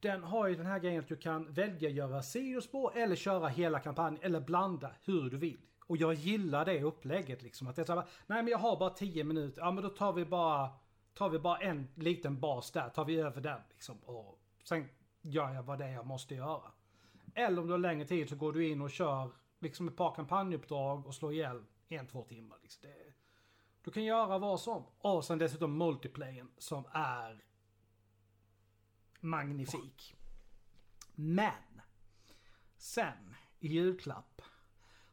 Den 0.00 0.22
har 0.22 0.46
ju 0.46 0.54
den 0.54 0.66
här 0.66 0.78
grejen 0.78 1.00
att 1.00 1.08
du 1.08 1.16
kan 1.16 1.52
välja 1.52 1.90
göra 1.90 2.22
sidospår 2.22 2.92
eller 2.96 3.16
köra 3.16 3.48
hela 3.48 3.80
kampanjen 3.80 4.22
eller 4.22 4.40
blanda 4.40 4.90
hur 5.04 5.30
du 5.30 5.36
vill. 5.36 5.60
Och 5.86 5.96
jag 5.96 6.14
gillar 6.14 6.64
det 6.64 6.82
upplägget 6.82 7.42
liksom. 7.42 7.66
Att 7.66 7.76
det 7.76 7.82
är 7.82 7.86
så 7.86 7.94
här, 7.94 8.04
nej 8.26 8.42
men 8.42 8.48
jag 8.48 8.58
har 8.58 8.76
bara 8.76 8.90
10 8.90 9.24
minuter, 9.24 9.62
ja 9.62 9.70
men 9.70 9.82
då 9.82 9.88
tar 9.88 10.12
vi 10.12 10.24
bara, 10.24 10.70
tar 11.14 11.28
vi 11.28 11.38
bara 11.38 11.58
en 11.58 11.88
liten 11.94 12.40
bas 12.40 12.70
där, 12.70 12.88
tar 12.88 13.04
vi 13.04 13.20
över 13.20 13.40
den 13.40 13.60
liksom. 13.70 13.98
Och 13.98 14.40
sen 14.64 14.88
gör 15.22 15.54
jag 15.54 15.62
vad 15.62 15.78
det 15.78 15.84
är 15.84 15.92
jag 15.92 16.06
måste 16.06 16.34
göra. 16.34 16.72
Eller 17.34 17.60
om 17.60 17.66
du 17.66 17.72
har 17.72 17.78
längre 17.78 18.06
tid 18.06 18.28
så 18.28 18.36
går 18.36 18.52
du 18.52 18.68
in 18.68 18.82
och 18.82 18.90
kör 18.90 19.30
liksom 19.58 19.88
ett 19.88 19.96
par 19.96 20.14
kampanjuppdrag 20.14 21.06
och 21.06 21.14
slår 21.14 21.32
ihjäl 21.32 21.64
en, 21.88 22.06
två 22.06 22.22
timmar. 22.22 22.58
Liksom. 22.62 22.82
Det, 22.82 23.12
du 23.82 23.90
kan 23.90 24.04
göra 24.04 24.38
vad 24.38 24.60
som. 24.60 24.84
Och 24.98 25.24
sen 25.24 25.38
dessutom 25.38 25.78
multiplayern 25.78 26.50
som 26.58 26.84
är 26.92 27.44
magnifik. 29.20 30.16
Men 31.14 31.80
sen 32.76 33.34
i 33.58 33.68
julklapp 33.68 34.42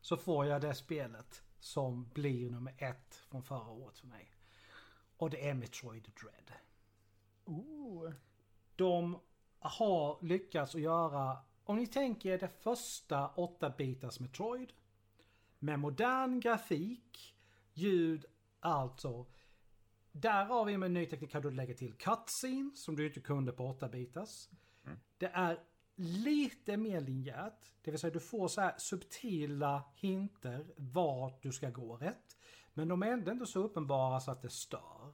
så 0.03 0.17
får 0.17 0.45
jag 0.45 0.61
det 0.61 0.75
spelet 0.75 1.43
som 1.59 2.09
blir 2.13 2.49
nummer 2.49 2.73
ett 2.77 3.15
från 3.15 3.43
förra 3.43 3.69
året 3.69 3.97
för 3.97 4.07
mig. 4.07 4.31
Och 5.17 5.29
det 5.29 5.49
är 5.49 5.53
Metroid 5.53 6.11
Dread. 6.21 6.51
Ooh. 7.45 8.11
De 8.75 9.19
har 9.59 10.25
lyckats 10.25 10.75
att 10.75 10.81
göra, 10.81 11.37
om 11.63 11.75
ni 11.75 11.87
tänker 11.87 12.37
det 12.37 12.47
första 12.47 13.27
8-bitars 13.27 14.21
Metroid. 14.21 14.73
Med 15.59 15.79
modern 15.79 16.39
grafik, 16.39 17.35
ljud, 17.73 18.25
alltså. 18.59 19.25
Där 20.11 20.45
har 20.45 20.65
vi 20.65 20.77
med 20.77 20.91
ny 20.91 21.05
teknik 21.05 21.31
kan 21.31 21.41
du 21.41 21.51
lägga 21.51 21.73
till 21.73 21.93
cutscene 21.93 22.71
som 22.75 22.95
du 22.95 23.07
inte 23.07 23.21
kunde 23.21 23.51
på 23.51 23.73
8-bitars. 23.73 24.49
Det 25.17 25.31
är 25.33 25.59
lite 26.03 26.77
mer 26.77 27.01
linjärt. 27.01 27.71
Det 27.81 27.91
vill 27.91 27.99
säga 27.99 28.13
du 28.13 28.19
får 28.19 28.47
så 28.47 28.61
här 28.61 28.73
subtila 28.77 29.83
hinter 29.95 30.65
vart 30.75 31.43
du 31.43 31.51
ska 31.51 31.69
gå 31.69 31.97
rätt. 31.97 32.37
Men 32.73 32.87
de 32.87 33.03
är 33.03 33.07
ändå 33.07 33.31
inte 33.31 33.45
så 33.45 33.59
uppenbara 33.59 34.19
så 34.19 34.31
att 34.31 34.41
det 34.41 34.49
stör. 34.49 35.13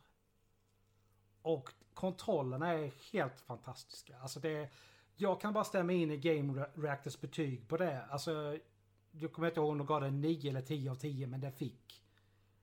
Och 1.41 1.69
kontrollerna 1.93 2.67
är 2.67 2.91
helt 3.11 3.41
fantastiska. 3.41 4.19
Alltså 4.19 4.39
det, 4.39 4.69
jag 5.15 5.41
kan 5.41 5.53
bara 5.53 5.63
stämma 5.63 5.93
in 5.93 6.11
i 6.11 6.17
Game 6.17 6.65
Reactors 6.75 7.21
betyg 7.21 7.67
på 7.67 7.77
det. 7.77 8.05
Alltså, 8.05 8.57
jag 9.11 9.33
kommer 9.33 9.47
inte 9.47 9.59
ihåg 9.59 9.69
om 9.69 9.77
de 9.77 9.87
gav 9.87 10.01
det 10.01 10.11
9 10.11 10.49
eller 10.49 10.61
10 10.61 10.91
av 10.91 10.95
10 10.95 11.27
men 11.27 11.41
det 11.41 11.51
fick 11.51 12.03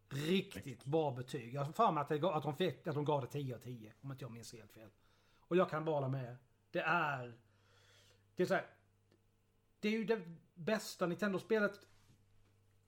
riktigt 0.09 0.85
bra 0.85 1.11
betyg. 1.11 1.55
Jag 1.55 1.65
har 1.65 1.73
för 1.73 1.93
mig 1.93 2.01
att, 2.01 2.09
det, 2.09 2.31
att, 2.31 2.43
de 2.43 2.57
fick, 2.57 2.87
att 2.87 2.95
de 2.95 3.05
gav 3.05 3.21
det 3.21 3.27
10 3.27 3.55
av 3.55 3.59
10 3.59 3.93
om 4.01 4.13
inte 4.13 4.25
jag 4.25 4.33
minns 4.33 4.53
helt 4.53 4.73
fel. 4.73 4.91
Och 5.41 5.57
jag 5.57 5.71
kan 5.71 5.85
bara 5.85 6.09
med. 6.09 6.37
Det 6.71 6.81
är... 6.81 7.39
Det 8.37 8.43
är 8.43 8.47
så 8.47 8.55
här, 8.55 8.67
Det 9.81 9.89
är 9.89 9.93
ju 9.93 10.05
det 10.05 10.21
bästa 10.55 11.07
Nintendo-spelet 11.07 11.81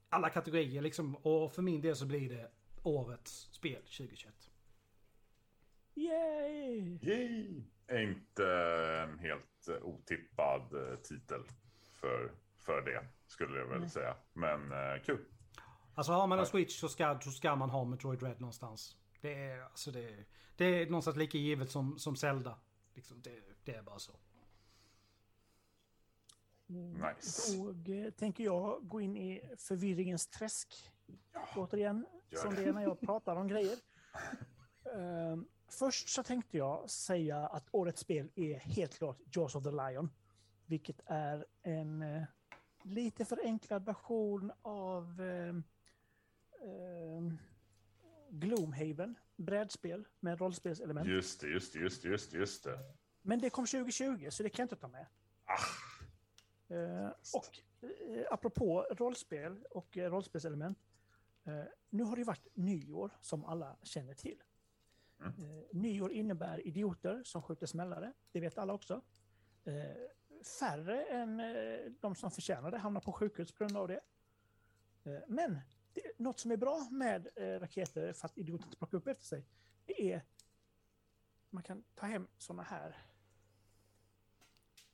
alla 0.09 0.29
kategorier 0.29 0.81
liksom. 0.81 1.15
Och 1.15 1.53
för 1.53 1.61
min 1.61 1.81
del 1.81 1.95
så 1.95 2.05
blir 2.05 2.29
det 2.29 2.51
årets 2.83 3.31
spel 3.51 3.81
2021. 3.81 4.49
Yay! 5.95 6.99
Yay! 7.01 7.63
Är 7.87 8.01
inte 8.01 8.45
en 9.03 9.19
helt 9.19 9.69
otippad 9.81 10.73
eh, 10.91 10.95
titel 10.95 11.43
för, 11.93 12.31
för 12.57 12.81
det, 12.81 13.05
skulle 13.27 13.57
jag 13.59 13.65
väl 13.67 13.89
säga. 13.89 14.15
Men 14.33 14.71
eh, 14.71 15.01
kul. 15.05 15.25
Alltså 15.95 16.11
har 16.13 16.27
man 16.27 16.39
en 16.39 16.45
switch 16.45 16.79
så 16.79 16.89
ska, 16.89 17.19
så 17.19 17.31
ska 17.31 17.55
man 17.55 17.69
ha 17.69 17.85
Metroid 17.85 18.23
Red 18.23 18.39
någonstans. 18.41 18.97
Det 19.21 19.33
är, 19.33 19.61
alltså 19.61 19.91
det, 19.91 20.03
är- 20.09 20.25
det 20.55 20.65
är 20.65 20.85
någonstans 20.85 21.17
lika 21.17 21.37
givet 21.37 21.71
som, 21.71 21.99
som 21.99 22.15
Zelda. 22.15 22.59
Liksom, 22.93 23.21
det, 23.21 23.41
det 23.63 23.75
är 23.75 23.81
bara 23.81 23.99
så. 23.99 24.19
Nice. 26.69 27.57
Då 27.57 27.93
eh, 27.93 28.11
tänker 28.11 28.43
jag 28.43 28.87
gå 28.87 29.01
in 29.01 29.17
i 29.17 29.41
förvirringens 29.57 30.27
träsk. 30.27 30.91
Återigen, 31.55 32.05
gör 32.29 32.41
som 32.41 32.55
det. 32.55 32.63
är 32.63 32.73
när 32.73 32.81
jag 32.81 32.99
pratar 33.05 33.35
om 33.35 33.47
grejer. 33.47 33.77
Ehm, 34.95 35.45
först 35.67 36.09
så 36.09 36.23
tänkte 36.23 36.57
jag 36.57 36.89
säga 36.89 37.37
att 37.47 37.67
årets 37.71 38.01
spel 38.01 38.31
är 38.35 38.59
helt 38.59 38.97
klart 38.97 39.17
Jaws 39.35 39.55
of 39.55 39.63
the 39.63 39.71
Lion. 39.71 40.09
Vilket 40.65 41.01
är 41.05 41.45
en 41.61 42.01
eh, 42.01 42.23
lite 42.83 43.25
förenklad 43.25 43.85
version 43.85 44.51
av 44.61 45.21
ehm, 45.21 45.63
ehm, 46.61 47.37
Gloomhaven, 48.29 49.15
brädspel 49.35 50.07
med 50.19 50.39
rollspelselement. 50.39 51.07
Just 51.07 51.41
det, 51.41 51.47
just 51.47 51.73
det, 51.73 51.79
just 51.79 52.31
det, 52.31 52.37
just 52.37 52.63
det. 52.63 52.79
Men 53.21 53.39
det 53.39 53.49
kom 53.49 53.65
2020 53.65 54.27
så 54.29 54.43
det 54.43 54.49
kan 54.49 54.63
jag 54.63 54.65
inte 54.65 54.75
ta 54.75 54.87
med. 54.87 55.05
Ah, 55.45 55.88
Eh, 56.69 57.09
och 57.33 57.59
eh, 57.81 58.25
apropå 58.31 58.87
rollspel 58.91 59.65
och 59.69 59.97
eh, 59.97 60.11
rollspelselement. 60.11 60.77
Eh, 61.43 61.63
nu 61.89 62.03
har 62.03 62.15
det 62.15 62.23
varit 62.23 62.47
nyår 62.53 63.11
som 63.21 63.45
alla 63.45 63.75
känner 63.83 64.13
till. 64.13 64.43
Mm. 65.19 65.31
Eh, 65.31 65.63
nyår 65.71 66.11
innebär 66.11 66.67
idioter 66.67 67.23
som 67.23 67.41
skjuter 67.41 67.67
smällare. 67.67 68.13
Det 68.31 68.39
vet 68.39 68.57
alla 68.57 68.73
också. 68.73 69.01
Eh, 69.65 69.73
färre 70.59 71.03
än 71.03 71.41
de 71.99 72.15
som 72.15 72.31
förtjänar 72.31 72.71
det 72.71 72.77
hamnar 72.77 73.01
på 73.01 73.11
sjukhus 73.11 73.51
på 73.51 73.63
grund 73.63 73.77
av 73.77 73.87
det. 73.87 73.99
Men 75.27 75.59
det, 75.93 76.01
något 76.17 76.39
som 76.39 76.51
är 76.51 76.57
bra 76.57 76.87
med 76.91 77.27
raketer, 77.35 78.13
fast 78.13 78.37
idioter 78.37 78.65
inte 78.65 78.77
plockar 78.77 78.97
upp 78.97 79.07
efter 79.07 79.25
sig, 79.25 79.45
det 79.85 80.11
är 80.13 80.21
man 81.49 81.63
kan 81.63 81.83
ta 81.95 82.05
hem 82.05 82.27
såna 82.37 82.63
här 82.63 82.95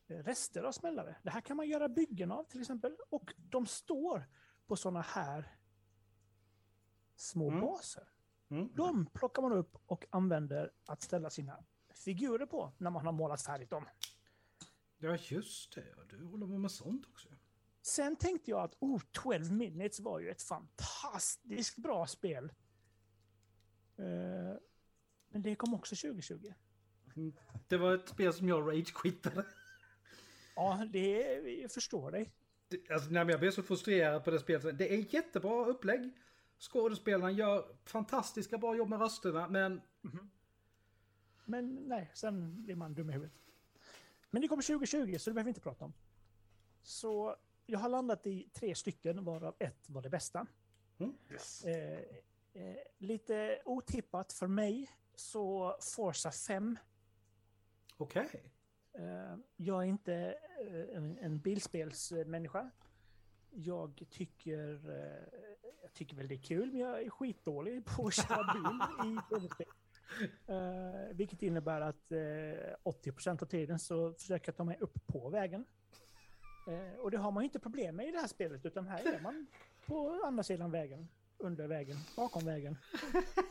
rester 0.08 0.64
av 0.64 0.72
smällare. 0.72 1.16
Det 1.24 1.30
här 1.30 1.41
kan 1.41 1.58
man 1.58 1.68
göra 1.68 1.89
byggen 1.89 2.32
av 2.32 2.43
till 2.43 2.62
exempel. 2.62 2.97
Och 3.10 3.34
de 3.38 3.66
står 3.66 4.30
på 4.68 4.76
såna 4.76 5.01
här 5.01 5.58
små 7.16 7.49
Mm. 7.49 7.62
baser. 7.62 8.10
Mm. 8.49 8.70
De 8.76 9.06
plockar 9.06 9.41
man 9.41 9.51
upp 9.53 9.78
och 9.86 10.06
använder 10.10 10.72
att 10.86 11.01
ställa 11.01 11.30
sina 11.30 11.66
figurer 11.93 12.45
på 12.45 12.74
när 12.78 12.89
man 12.89 13.06
har 13.06 13.14
målat 13.14 13.41
färdigt 13.41 13.70
dem. 13.70 13.86
Ja 14.97 15.18
just 15.22 15.76
det, 15.76 15.95
du 16.10 16.26
håller 16.26 16.47
på 16.47 16.58
med 16.58 16.72
sånt 16.72 17.06
också. 17.08 17.30
Sen 17.82 18.16
tänkte 18.16 18.51
jag 18.51 18.60
att 18.60 18.76
oh, 18.80 19.01
12 19.12 19.51
minutes 19.51 19.99
var 19.99 20.20
ju 20.20 20.30
ett 20.30 20.41
fantastiskt 20.41 21.78
bra 21.78 22.08
spel. 22.08 22.45
Eh, 23.97 24.58
men 25.30 25.41
det 25.41 25.56
kom 25.56 25.74
också 25.74 25.95
2020. 25.95 26.53
Det 27.68 27.78
var 27.78 27.93
ett 27.95 28.10
spel 28.10 28.34
som 28.34 28.47
jag 28.49 28.68
rage-quittade. 28.72 29.45
Ja, 30.56 30.88
det, 30.89 31.20
jag 31.62 31.72
förstår 31.72 32.12
dig. 32.12 32.32
Det- 32.68 32.91
Alltså, 32.91 33.10
nej, 33.10 33.26
men 33.26 33.30
jag 33.30 33.39
blev 33.39 33.51
så 33.51 33.64
frustrerad 33.64 34.24
på 34.24 34.32
det 34.32 34.39
spelet. 34.39 34.78
Det 34.78 34.93
är 34.93 35.14
jättebra 35.14 35.66
upplägg. 35.66 36.12
Skådespelarna 36.60 37.32
gör 37.32 37.76
fantastiska 37.86 38.58
bra 38.58 38.76
jobb 38.76 38.89
med 38.89 38.99
rösterna, 38.99 39.47
men 39.47 39.82
Men 41.45 41.76
nej, 41.76 42.12
sen 42.14 42.64
blir 42.64 42.76
man 42.76 42.93
dum 42.93 43.10
i 43.10 43.14
huvudet. 43.14 43.34
Men 44.30 44.41
det 44.41 44.47
kommer 44.47 44.64
2020, 44.64 45.18
så 45.18 45.30
det 45.30 45.34
behöver 45.34 45.43
vi 45.43 45.49
inte 45.49 45.62
prata 45.62 45.86
om. 45.86 45.93
Så 46.84 47.36
jag 47.66 47.80
har 47.80 47.89
landat 47.89 48.28
i 48.28 48.49
tre 48.53 48.76
stycken, 48.76 49.24
varav 49.24 49.56
ett 49.60 49.89
var 49.89 50.01
det 50.01 50.10
bästa. 50.10 50.47
yes. 51.32 51.66
Eh, 51.66 51.99
eh, 52.53 52.76
lite 52.97 53.62
otippat 53.66 54.34
för 54.34 54.47
mig, 54.47 54.91
så 55.16 55.78
Forza 55.82 56.32
5. 56.32 56.78
okej. 57.97 58.30
Eh, 58.34 58.39
jag 59.55 59.83
är 59.83 59.87
inte 59.87 60.37
eh, 60.59 61.25
en, 61.25 61.39
bilspelsmänniska. 61.39 62.69
Jag 63.51 64.03
tycker, 64.09 64.89
eh, 64.89 65.39
jag 65.83 65.93
tycker 65.93 66.15
väl 66.15 66.27
det 66.27 66.35
är 66.35 66.43
kul, 66.43 66.71
men 66.71 66.81
jag 66.81 67.03
är 67.03 67.09
skitdålig 67.09 67.85
på 67.85 68.07
att 68.07 68.13
köra 68.13 68.53
bil 68.53 69.11
i 69.13 69.35
tv-spel. 69.35 69.67
Eh, 70.47 71.15
vilket 71.15 71.41
innebär 71.41 71.81
att 71.81 72.11
eh, 72.11 72.17
80% 72.83 73.43
av 73.43 73.45
tiden 73.45 73.79
så 73.79 74.13
försöker 74.13 74.49
jag 74.49 74.55
ta 74.55 74.63
mig 74.63 74.77
upp 74.79 75.07
på 75.07 75.29
vägen. 75.29 75.65
Eh, 76.67 76.99
och 76.99 77.11
det 77.11 77.17
har 77.17 77.31
man 77.31 77.43
ju 77.43 77.45
inte 77.45 77.59
problem 77.59 77.95
med 77.95 78.07
i 78.07 78.11
det 78.11 78.19
här 78.19 78.27
spelet, 78.27 78.65
utan 78.65 78.87
här 78.87 79.13
är 79.15 79.19
man 79.19 79.47
på 79.85 80.21
andra 80.25 80.43
sidan 80.43 80.71
vägen, 80.71 81.07
under 81.37 81.67
vägen, 81.67 81.97
bakom 82.15 82.45
vägen. 82.45 82.77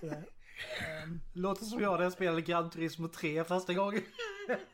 Ehm, 0.02 1.20
Låter 1.32 1.64
som 1.64 1.80
jag 1.80 1.96
när 1.96 2.02
jag 2.02 2.12
spelade 2.12 2.42
Gran 2.42 2.70
Turismo 2.70 3.08
3 3.08 3.44
första 3.44 3.74
gången. 3.74 4.02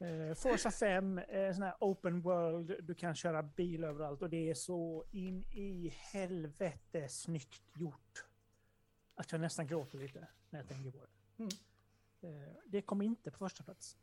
Eh, 0.00 0.34
Forza 0.34 0.70
5, 0.70 1.18
eh, 1.18 1.54
sån 1.54 1.62
här 1.62 1.74
open 1.80 2.20
world, 2.20 2.76
du 2.82 2.94
kan 2.94 3.14
köra 3.14 3.42
bil 3.42 3.84
överallt 3.84 4.22
och 4.22 4.30
det 4.30 4.50
är 4.50 4.54
så 4.54 5.04
in 5.10 5.44
i 5.50 5.88
helvete 5.88 7.08
snyggt 7.08 7.62
gjort. 7.76 8.24
Att 9.14 9.32
jag 9.32 9.40
nästan 9.40 9.66
gråter 9.66 9.98
lite 9.98 10.28
när 10.50 10.58
jag 10.58 10.68
tänker 10.68 10.90
på 10.90 10.98
det. 10.98 11.42
Mm. 11.42 11.50
Eh, 12.20 12.54
det 12.66 12.82
kom 12.82 13.02
inte 13.02 13.30
på 13.30 13.38
första 13.38 13.64
plats. 13.64 13.96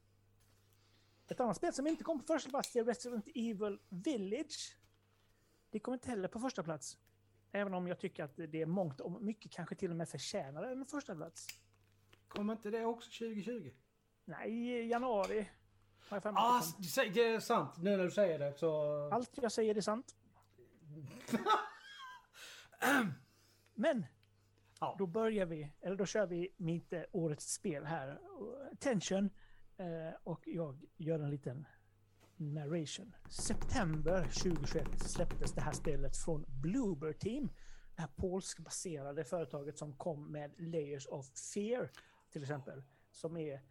Ett 1.28 1.40
annat 1.40 1.58
spel 1.58 1.74
som 1.74 1.88
inte 1.88 2.04
kom 2.04 2.20
på 2.20 2.26
första 2.26 2.50
plats 2.50 2.76
är 2.76 2.84
Resident 2.84 3.28
Evil 3.36 3.80
Village. 3.90 4.78
Det 5.70 5.80
kom 5.80 5.94
inte 5.94 6.10
heller 6.10 6.28
på 6.28 6.40
första 6.40 6.64
plats. 6.64 6.98
Även 7.52 7.74
om 7.74 7.88
jag 7.88 8.00
tycker 8.00 8.24
att 8.24 8.36
det 8.36 8.62
är 8.62 8.66
mångt 8.66 9.02
och 9.02 9.22
mycket 9.22 9.52
kanske 9.52 9.76
till 9.76 9.92
och 9.92 9.96
med 9.96 10.10
förtjänar 10.10 10.64
en 10.64 10.86
första 10.86 11.16
plats. 11.16 11.48
Kommer 12.28 12.54
inte 12.54 12.70
det 12.70 12.86
också 12.86 13.26
2020? 13.26 13.72
Nej, 14.26 14.88
januari. 14.88 15.48
Ah, 16.10 16.62
det 17.14 17.22
är 17.22 17.40
sant. 17.40 17.78
Nu 17.78 17.98
när 17.98 18.04
du 18.04 18.12
säger 18.12 18.40
det 18.40 18.54
så... 18.58 19.10
Allt 19.14 19.30
jag 19.42 19.52
säger 19.52 19.76
är 19.78 19.82
sant. 19.82 20.16
Men 23.76 24.06
Ja. 24.80 24.96
då 25.00 25.08
börjar 25.08 25.46
vi, 25.46 25.72
eller 25.82 25.96
då 25.96 26.06
kör 26.06 26.26
vi 26.28 26.54
mitt 26.58 26.94
eh, 26.94 27.02
årets 27.12 27.54
spel 27.54 27.86
här. 27.86 28.20
Tension. 28.80 29.30
Eh, 29.78 30.16
och 30.24 30.42
jag 30.48 30.86
gör 30.98 31.20
en 31.20 31.30
liten 31.30 31.66
narration. 32.38 33.16
September 33.30 34.22
2021 34.24 34.88
släpptes 35.00 35.52
det 35.52 35.62
här 35.62 35.72
spelet 35.72 36.18
från 36.18 36.46
Bloober 36.62 37.14
Team. 37.14 37.50
Det 37.96 38.02
här 38.02 38.10
polskbaserade 38.16 39.24
företaget 39.24 39.78
som 39.78 39.94
kom 39.94 40.32
med 40.32 40.54
Layers 40.58 41.08
of 41.08 41.26
Fear 41.54 41.92
till 42.32 42.42
exempel. 42.42 42.84
Som 43.12 43.38
är 43.38 43.62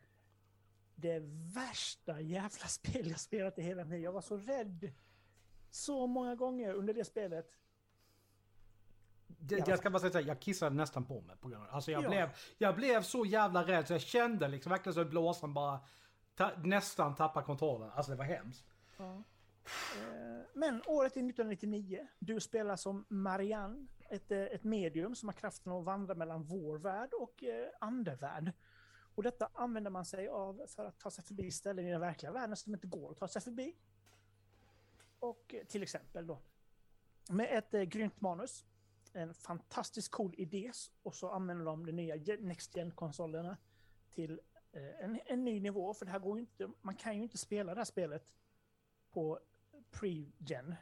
det 0.95 1.23
värsta 1.55 2.21
jävla 2.21 2.67
spel 2.67 3.09
jag 3.11 3.21
spelat 3.21 3.59
i 3.59 3.63
hela 3.63 3.85
mitt. 3.85 4.03
Jag 4.03 4.13
var 4.13 4.21
så 4.21 4.37
rädd 4.37 4.93
så 5.71 6.07
många 6.07 6.35
gånger 6.35 6.75
under 6.75 6.95
det 6.95 7.05
spelet. 7.05 7.59
Det, 9.27 9.69
jag 9.69 9.79
ska 9.79 9.91
bara 9.91 10.11
säga 10.11 10.21
jag 10.21 10.41
kissade 10.41 10.77
nästan 10.77 11.05
på 11.05 11.21
mig 11.21 11.37
på 11.37 11.49
grund 11.49 11.63
av 11.63 11.69
det. 11.69 11.75
Alltså 11.75 11.91
jag, 11.91 12.05
Ja. 12.05 12.09
blev, 12.09 12.29
jag 12.59 12.77
blev 12.77 13.03
så 13.03 13.25
jävla 13.27 13.67
rädd 13.67 13.87
så 13.87 13.93
jag 13.95 14.01
kände 14.01 14.49
liksom 14.49 14.71
verkligen 14.71 14.95
så 14.95 15.05
blåsan 15.05 15.55
bara 15.55 15.81
ta, 16.35 16.51
nästan 16.65 17.15
tappa 17.15 17.43
kontrollen. 17.43 17.91
Alltså 17.95 18.13
det 18.13 18.19
var 18.19 18.25
hemskt. 18.25 18.65
Eh, 18.99 20.47
Men 20.55 20.83
året 20.87 21.13
är 21.17 21.21
1999. 21.21 22.09
Du 22.19 22.41
spelar 22.41 22.77
som 22.77 23.05
Marianne, 23.09 23.87
ett, 24.11 24.31
eh, 24.31 24.43
ett 24.43 24.65
medium 24.65 25.15
som 25.15 25.29
har 25.29 25.35
kraften 25.35 25.73
att 25.73 25.85
vandra 25.85 26.15
mellan 26.15 26.43
vår 26.45 26.79
värld 26.79 27.11
och 27.21 27.45
eh, 27.45 27.69
andevärld. 27.81 28.53
Och 29.15 29.23
detta 29.23 29.51
använder 29.55 29.91
man 29.91 30.05
sig 30.05 30.29
av 30.29 30.67
för 30.67 30.85
att 30.85 30.99
ta 30.99 31.11
sig 31.11 31.25
förbi 31.25 31.51
ställen 31.51 31.87
i 31.87 31.91
den 31.91 32.01
verkliga 32.01 32.33
världen 32.33 32.57
som 32.57 32.75
inte 32.75 32.87
går 32.87 33.11
att 33.11 33.17
ta 33.17 33.29
sig 33.29 33.43
förbi. 33.43 33.77
Och 35.19 35.55
till 35.69 35.83
exempel 35.83 36.27
då 36.27 36.39
med 37.29 37.59
ett 37.59 37.75
eh, 37.75 37.83
grymt 37.83 38.21
manus, 38.21 38.65
en 39.13 39.35
fantastiskt 39.35 40.11
cool 40.11 40.35
idé 40.37 40.73
och 41.03 41.15
så 41.15 41.31
använder 41.31 41.65
de 41.65 41.87
de 41.87 41.93
nya 41.93 42.37
Next 42.41 42.77
Gen-konsolerna 42.77 43.57
till 44.11 44.41
eh, 44.73 45.05
en, 45.05 45.21
en 45.27 45.45
ny 45.45 45.61
nivå. 45.61 45.95
För 45.95 46.07
det 46.07 46.13
här 46.13 46.19
går 46.19 46.39
inte, 46.39 46.71
man 46.81 46.97
kan 46.97 47.17
ju 47.17 47.23
inte 47.23 47.39
spela 47.39 47.75
det 47.75 47.81
här 47.81 47.85
spelet 47.85 48.29
på 49.11 49.41
pre-gen 49.91 50.75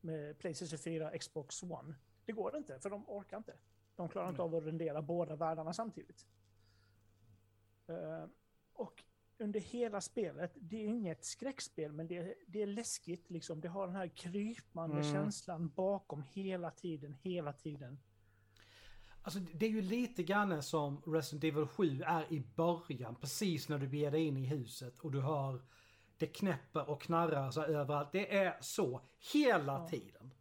med 0.00 0.38
Playstation 0.38 0.78
4 0.78 1.18
Xbox 1.18 1.62
One. 1.62 1.94
Det 2.24 2.32
går 2.32 2.56
inte, 2.56 2.78
för 2.78 2.90
de 2.90 3.08
orkar 3.08 3.36
inte. 3.36 3.56
De 3.96 4.08
klarar 4.08 4.28
inte 4.28 4.42
av 4.42 4.54
att 4.54 4.64
rendera 4.64 5.02
båda 5.02 5.36
världarna 5.36 5.72
samtidigt. 5.72 6.26
Eh, 7.88 8.28
och 8.72 9.04
under 9.38 9.60
hela 9.60 10.00
spelet, 10.00 10.52
det 10.60 10.76
är 10.76 10.86
inget 10.86 11.24
skräckspel, 11.24 11.92
men 11.92 12.06
det 12.06 12.16
är, 12.16 12.34
det 12.46 12.62
är 12.62 12.66
läskigt. 12.66 13.30
Liksom. 13.30 13.60
Det 13.60 13.68
har 13.68 13.86
den 13.86 13.96
här 13.96 14.08
krypande 14.08 14.96
Mm. 14.96 15.12
känslan 15.12 15.68
bakom 15.68 16.22
hela 16.22 16.70
tiden, 16.70 17.14
hela 17.22 17.52
tiden. 17.52 17.98
Alltså 19.22 19.40
det 19.40 19.66
är 19.66 19.70
ju 19.70 19.82
lite 19.82 20.22
grann 20.22 20.62
som 20.62 21.02
Resident 21.06 21.44
Evil 21.44 21.66
7 21.66 22.02
är 22.02 22.32
i 22.32 22.40
början. 22.56 23.14
Precis 23.16 23.68
när 23.68 23.78
du 23.78 23.88
beger 23.88 24.10
dig 24.10 24.26
in 24.26 24.36
i 24.36 24.46
huset 24.46 24.98
och 24.98 25.12
du 25.12 25.20
hör 25.20 25.62
det 26.18 26.26
knäpper 26.26 26.90
och 26.90 27.02
knarrar 27.02 27.50
så 27.50 27.62
överallt. 27.62 28.12
Det 28.12 28.36
är 28.36 28.58
så 28.60 29.00
hela 29.32 29.72
Ja. 29.72 29.88
tiden. 29.88 30.34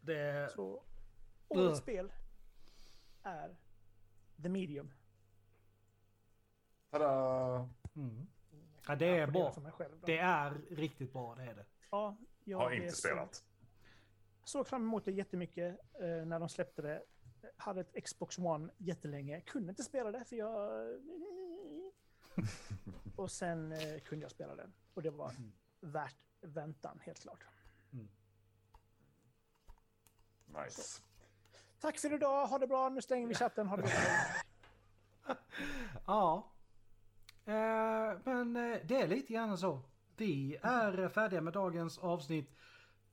Det... 0.00 0.50
Så 0.54 0.84
årets 1.48 1.68
Ugh. 1.70 1.74
spel 1.74 2.12
är 3.22 3.56
The 4.42 4.48
Medium. 4.48 4.92
Tada! 6.92 7.68
Mm. 7.96 8.26
Ja, 8.86 8.94
det 8.96 9.06
är 9.18 9.26
bra. 9.26 9.52
För 9.52 9.60
mig 9.60 9.72
själv 9.72 10.00
då. 10.00 10.06
Det 10.06 10.18
är 10.18 10.60
riktigt 10.70 11.12
bra, 11.12 11.34
det 11.34 11.42
är 11.42 11.54
det. 11.54 11.64
Ja, 11.90 12.16
jag 12.44 12.58
Har 12.58 12.70
inte 12.72 12.90
så- 12.90 12.96
spelat. 12.96 13.44
Såg 14.44 14.66
fram 14.66 14.82
emot 14.82 15.04
det 15.04 15.12
jättemycket 15.12 15.78
eh, 16.00 16.06
när 16.26 16.38
de 16.38 16.48
släppte 16.48 16.82
det. 16.82 17.02
Hade 17.56 17.80
ett 17.80 18.04
Xbox 18.04 18.38
One 18.38 18.72
jättelänge. 18.76 19.40
Kunde 19.40 19.70
inte 19.70 19.82
spela 19.82 20.10
det 20.12 20.24
för 20.24 20.36
jag... 20.36 20.88
Och 23.16 23.30
sen 23.30 23.72
eh, 23.72 23.98
kunde 24.00 24.24
jag 24.24 24.30
spela 24.30 24.54
det. 24.54 24.70
Och 24.94 25.02
det 25.02 25.10
var 25.10 25.32
värt 25.80 26.16
väntan, 26.40 26.98
helt 27.02 27.20
klart. 27.20 27.44
Nice. 30.64 31.02
Tack 31.80 31.98
för 31.98 32.12
idag, 32.14 32.46
ha 32.46 32.58
det 32.58 32.66
bra. 32.66 32.88
Nu 32.88 33.02
stänger 33.02 33.26
vi 33.26 33.34
chatten. 33.34 33.66
Ha 33.66 33.76
det 33.76 33.82
bra. 33.82 33.92
Ja. 36.06 36.51
Eh, 37.44 38.18
men 38.24 38.56
eh, 38.56 38.78
det 38.84 38.96
är 39.00 39.08
lite 39.08 39.32
grann 39.32 39.58
så. 39.58 39.80
Vi 40.16 40.56
är 40.62 41.08
färdiga 41.08 41.40
med 41.40 41.52
dagens 41.52 41.98
avsnitt. 41.98 42.50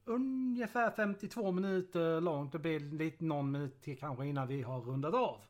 Ungefär 0.05 0.91
52 0.91 1.51
minuter 1.51 2.21
långt. 2.21 2.51
Det 2.51 2.59
blir 2.59 2.80
lite 2.80 3.23
någon 3.23 3.51
minut 3.51 3.82
till 3.82 3.97
kanske 3.99 4.25
innan 4.25 4.47
vi 4.47 4.61
har 4.61 4.82
rundat 4.82 5.13
av. 5.13 5.41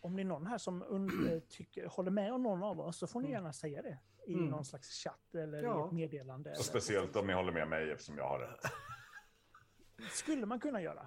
Om 0.00 0.16
det 0.16 0.22
är 0.22 0.24
någon 0.24 0.46
här 0.46 0.58
som 0.58 0.82
und- 0.84 1.32
eh, 1.34 1.38
tycker, 1.40 1.86
håller 1.86 2.10
med 2.10 2.32
om 2.32 2.42
någon 2.42 2.62
av 2.62 2.80
oss 2.80 2.96
så 2.98 3.06
får 3.06 3.20
ni 3.20 3.30
gärna 3.30 3.52
säga 3.52 3.82
det. 3.82 3.98
I 4.26 4.34
Mm. 4.34 4.46
någon 4.46 4.64
slags 4.64 4.90
chatt 5.04 5.34
eller 5.34 5.58
i 5.62 5.64
Ja. 5.64 5.86
ett 5.86 5.92
meddelande. 5.92 6.50
Eller- 6.50 6.62
speciellt 6.62 7.16
om 7.16 7.26
ni 7.26 7.32
håller 7.32 7.52
med 7.52 7.68
mig 7.68 7.90
eftersom 7.90 8.16
jag 8.18 8.28
har 8.28 8.38
rätt. 8.38 8.60
skulle 10.12 10.46
man 10.46 10.60
kunna 10.60 10.82
göra. 10.82 11.06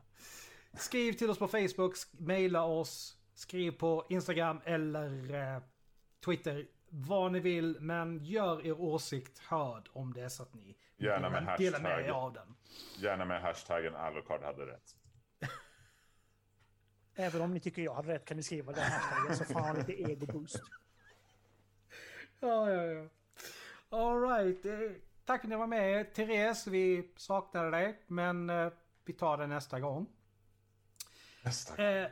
Skriv 0.73 1.13
till 1.13 1.29
oss 1.29 1.37
på 1.39 1.47
Facebook, 1.47 1.93
mejla 2.11 2.63
oss, 2.65 3.17
skriv 3.33 3.71
på 3.71 4.05
Instagram 4.09 4.61
eller 4.65 5.33
eh, 5.55 5.61
Twitter. 6.25 6.67
Vad 6.89 7.31
ni 7.31 7.39
vill, 7.39 7.77
men 7.79 8.23
gör 8.25 8.65
er 8.65 8.81
åsikt 8.81 9.39
hörd 9.39 9.89
om 9.93 10.13
det 10.13 10.21
är 10.21 10.29
så 10.29 10.43
att 10.43 10.53
ni 10.53 10.77
Gärna 10.97 11.29
med 11.29 11.43
delar- 11.43 11.57
delar 11.57 11.79
med 11.79 11.91
er 11.91 11.95
hashtag. 11.97 12.15
av 12.15 12.33
den. 12.33 12.55
Gärna 12.97 13.25
med 13.25 13.41
hashtaggen 13.41 13.95
Alucard 13.95 14.43
hade 14.43 14.65
rätt. 14.65 14.95
Även 17.15 17.41
om 17.41 17.53
ni 17.53 17.59
tycker 17.59 17.81
jag 17.81 17.93
hade 17.93 18.13
rätt 18.13 18.25
kan 18.25 18.37
ni 18.37 18.43
skriva 18.43 18.71
den 18.71 18.83
hashtaggen 18.83 19.35
så 19.37 19.45
får 19.45 19.59
han 19.59 19.75
lite 19.77 20.01
ego-boost. 20.01 20.61
Ja, 22.39 22.71
ja, 22.71 22.83
ja. 22.83 23.09
Alright. 23.89 24.65
Eh, 24.65 24.71
tack 25.25 25.41
för 25.41 25.47
att 25.47 25.49
ni 25.49 25.55
var 25.55 25.67
med. 25.67 26.13
Therese, 26.13 26.67
vi 26.67 27.13
saknade 27.15 27.71
dig. 27.71 28.01
Men 28.07 28.49
eh, 28.49 28.71
vi 29.05 29.13
tar 29.13 29.37
det 29.37 29.47
nästa 29.47 29.79
gång. 29.79 30.05
Nästa. 31.43 31.83
Eh, 31.91 32.09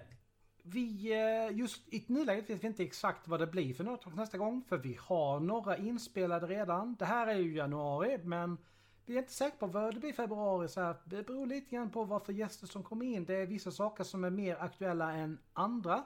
vi, 0.68 1.12
eh, 1.12 1.58
just 1.58 1.94
i 1.94 2.06
nuläget 2.08 2.50
vet 2.50 2.64
vi 2.64 2.68
inte 2.68 2.84
exakt 2.84 3.28
vad 3.28 3.40
det 3.40 3.48
blir 3.48 3.74
för 3.74 3.84
något 3.84 4.16
nästa 4.16 4.38
gång. 4.38 4.64
För 4.68 4.78
vi 4.78 4.98
har 5.02 5.40
några 5.40 5.78
inspelade 5.78 6.48
redan. 6.48 6.96
Det 7.00 7.06
här 7.06 7.28
är 7.28 7.38
ju 7.38 7.56
januari, 7.56 8.20
men 8.24 8.58
vi 9.06 9.14
är 9.16 9.20
inte 9.20 9.34
säkra 9.34 9.58
på 9.58 9.68
vad 9.68 9.94
det 9.94 10.00
blir 10.00 10.10
i 10.10 10.14
februari. 10.14 10.68
Så 10.68 10.82
här, 10.82 10.96
det 11.06 11.28
beror 11.28 11.48
lite 11.48 11.76
grann 11.76 11.92
på 11.92 12.04
vad 12.04 12.26
för 12.26 12.34
gäster 12.34 12.68
som 12.68 12.84
kommer 12.84 13.06
in. 13.06 13.26
Det 13.26 13.36
är 13.36 13.46
vissa 13.46 13.72
saker 13.72 14.04
som 14.04 14.24
är 14.24 14.30
mer 14.30 14.56
aktuella 14.56 15.14
än 15.14 15.38
andra. 15.54 16.04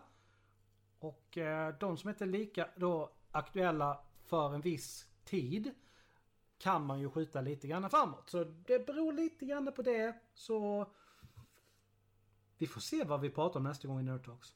Och 1.00 1.38
eh, 1.38 1.76
de 1.80 1.98
som 1.98 2.10
inte 2.10 2.24
är 2.24 2.28
lika 2.28 2.68
då 2.76 3.12
aktuella 3.32 4.00
för 4.26 4.54
en 4.54 4.62
viss 4.62 5.08
tid 5.26 5.72
kan 6.58 6.86
man 6.86 7.00
ju 7.00 7.10
skjuta 7.10 7.42
lite 7.42 7.68
grann 7.68 7.90
framåt. 7.90 8.30
Så 8.30 8.44
det 8.44 8.86
beror 8.86 9.14
lite 9.14 9.46
grann 9.46 9.72
på 9.76 9.82
det. 9.82 10.16
Så 10.34 10.88
vi 12.60 12.68
får 12.68 12.82
se 12.82 13.04
vad 13.04 13.22
vi 13.22 13.30
pratar 13.30 13.60
om 13.60 13.64
nästa 13.64 13.88
gång 13.88 14.00
i 14.00 14.04
Nerd 14.04 14.26
Talks. 14.26 14.54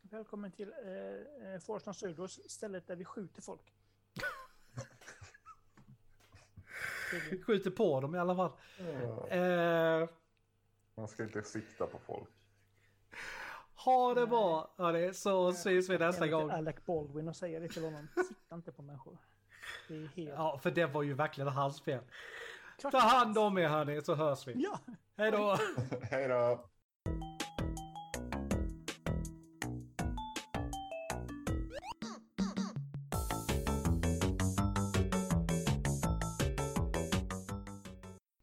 Välkommen 0.00 0.52
till 0.52 0.72
eh, 0.86 1.52
eh, 1.54 1.60
Forston 1.60 1.94
Studios, 1.94 2.50
stället 2.50 2.86
där 2.86 2.96
vi 2.96 3.04
skjuter 3.04 3.42
folk. 3.42 3.72
Vi 7.30 7.42
skjuter 7.42 7.70
på 7.70 8.00
dem 8.00 8.14
i 8.14 8.18
alla 8.18 8.36
fall. 8.36 8.52
Eh, 9.28 10.08
Man 10.94 11.08
ska 11.08 11.22
inte 11.22 11.42
sikta 11.42 11.86
på 11.86 11.98
folk. 11.98 12.28
ha 13.74 14.14
det 14.14 14.26
bra 14.26 14.74
hörni, 14.76 15.14
så 15.14 15.52
syns 15.52 15.88
vi 15.88 15.98
nästa 15.98 16.28
gång. 16.28 16.50
Alec 16.50 16.76
Baldwin 16.86 17.28
och 17.28 17.36
säger 17.36 17.60
det 17.60 17.68
till 17.68 17.84
honom. 17.84 18.08
Sikta 18.28 18.54
inte 18.54 18.72
på 18.72 18.82
människor. 18.82 19.18
Det 19.88 19.94
är 19.94 20.06
helt... 20.06 20.28
Ja, 20.28 20.58
för 20.62 20.70
det 20.70 20.86
var 20.86 21.02
ju 21.02 21.14
verkligen 21.14 21.48
hans 21.48 21.80
fel. 21.80 22.04
Ta 22.82 22.98
hand 22.98 23.38
om 23.38 23.58
er 23.58 23.68
hörni, 23.68 24.02
så 24.02 24.14
hörs 24.14 24.46
vi. 24.46 24.52
Ja! 24.56 24.78
Hej 25.16 25.30
då! 25.30 25.56
Hej 26.02 26.28
då! 26.28 26.68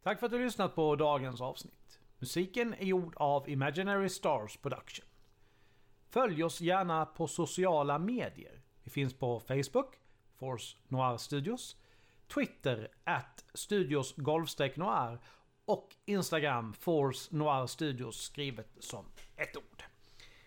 Tack 0.10 0.20
för 0.20 0.26
att 0.26 0.32
du 0.32 0.38
har 0.38 0.46
lyssnat 0.46 0.76
på 0.76 0.96
dagens 0.96 1.42
avsnitt. 1.42 2.00
Musiken 2.20 2.74
är 2.74 2.86
gjord 2.86 3.14
av 3.18 3.50
Imaginary 3.50 4.10
Stars 4.10 4.58
Production. 4.58 5.06
Följ 6.10 6.44
oss 6.44 6.62
gärna 6.62 7.06
på 7.06 7.28
sociala 7.28 8.00
medier. 8.00 8.62
Vi 8.84 8.92
finns 8.92 9.14
på 9.14 9.40
Facebook, 9.40 9.96
Force 10.36 10.78
Noir 10.88 11.18
Studios, 11.18 11.76
Twitter, 12.34 12.88
at 13.04 13.46
Studios 13.54 14.18
Noir 14.76 15.20
och 15.66 15.96
Instagram, 16.06 16.74
Force 16.74 17.36
Noir 17.36 17.68
Studios 17.68 18.22
skrivet 18.22 18.70
som 18.80 19.06
ett 19.36 19.58
ord. 19.58 19.84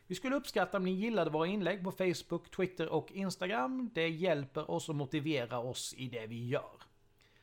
Vi 0.07 0.15
skulle 0.15 0.37
uppskatta 0.37 0.77
om 0.77 0.85
ni 0.85 0.93
gillade 0.93 1.31
våra 1.31 1.47
inlägg 1.47 1.85
på 1.85 1.93
Facebook, 1.93 2.51
Twitter 2.51 2.89
och 2.89 3.13
Instagram. 3.13 3.91
Det 3.95 4.09
hjälper 4.09 4.71
oss 4.71 4.89
och 4.89 4.97
motiverar 4.97 5.59
oss 5.59 5.95
i 5.97 6.09
det 6.09 6.27
vi 6.27 6.49
gör. 6.49 6.83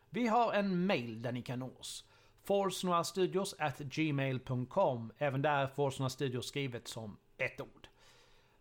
Vi 0.09 0.27
har 0.27 0.53
en 0.53 0.85
mail 0.85 1.21
där 1.21 1.31
ni 1.31 1.41
kan 1.41 1.59
nå 1.59 1.71
oss 1.79 2.05
forsnoirstudios 2.43 3.55
at 3.59 3.79
gmail.com. 3.79 5.11
Även 5.17 5.41
där 5.41 5.67
är 5.67 6.09
Studios 6.09 6.47
skrivet 6.47 6.87
som 6.87 7.17
ett 7.37 7.61
ord. 7.61 7.87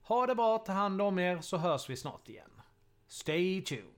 Ha 0.02 0.26
det 0.26 0.34
bra, 0.34 0.58
ta 0.58 0.72
hand 0.72 1.02
om 1.02 1.18
er 1.18 1.40
så 1.40 1.56
hörs 1.56 1.90
vi 1.90 1.96
snart 1.96 2.28
igen. 2.28 2.50
Stay 3.08 3.62
tuned. 3.62 3.97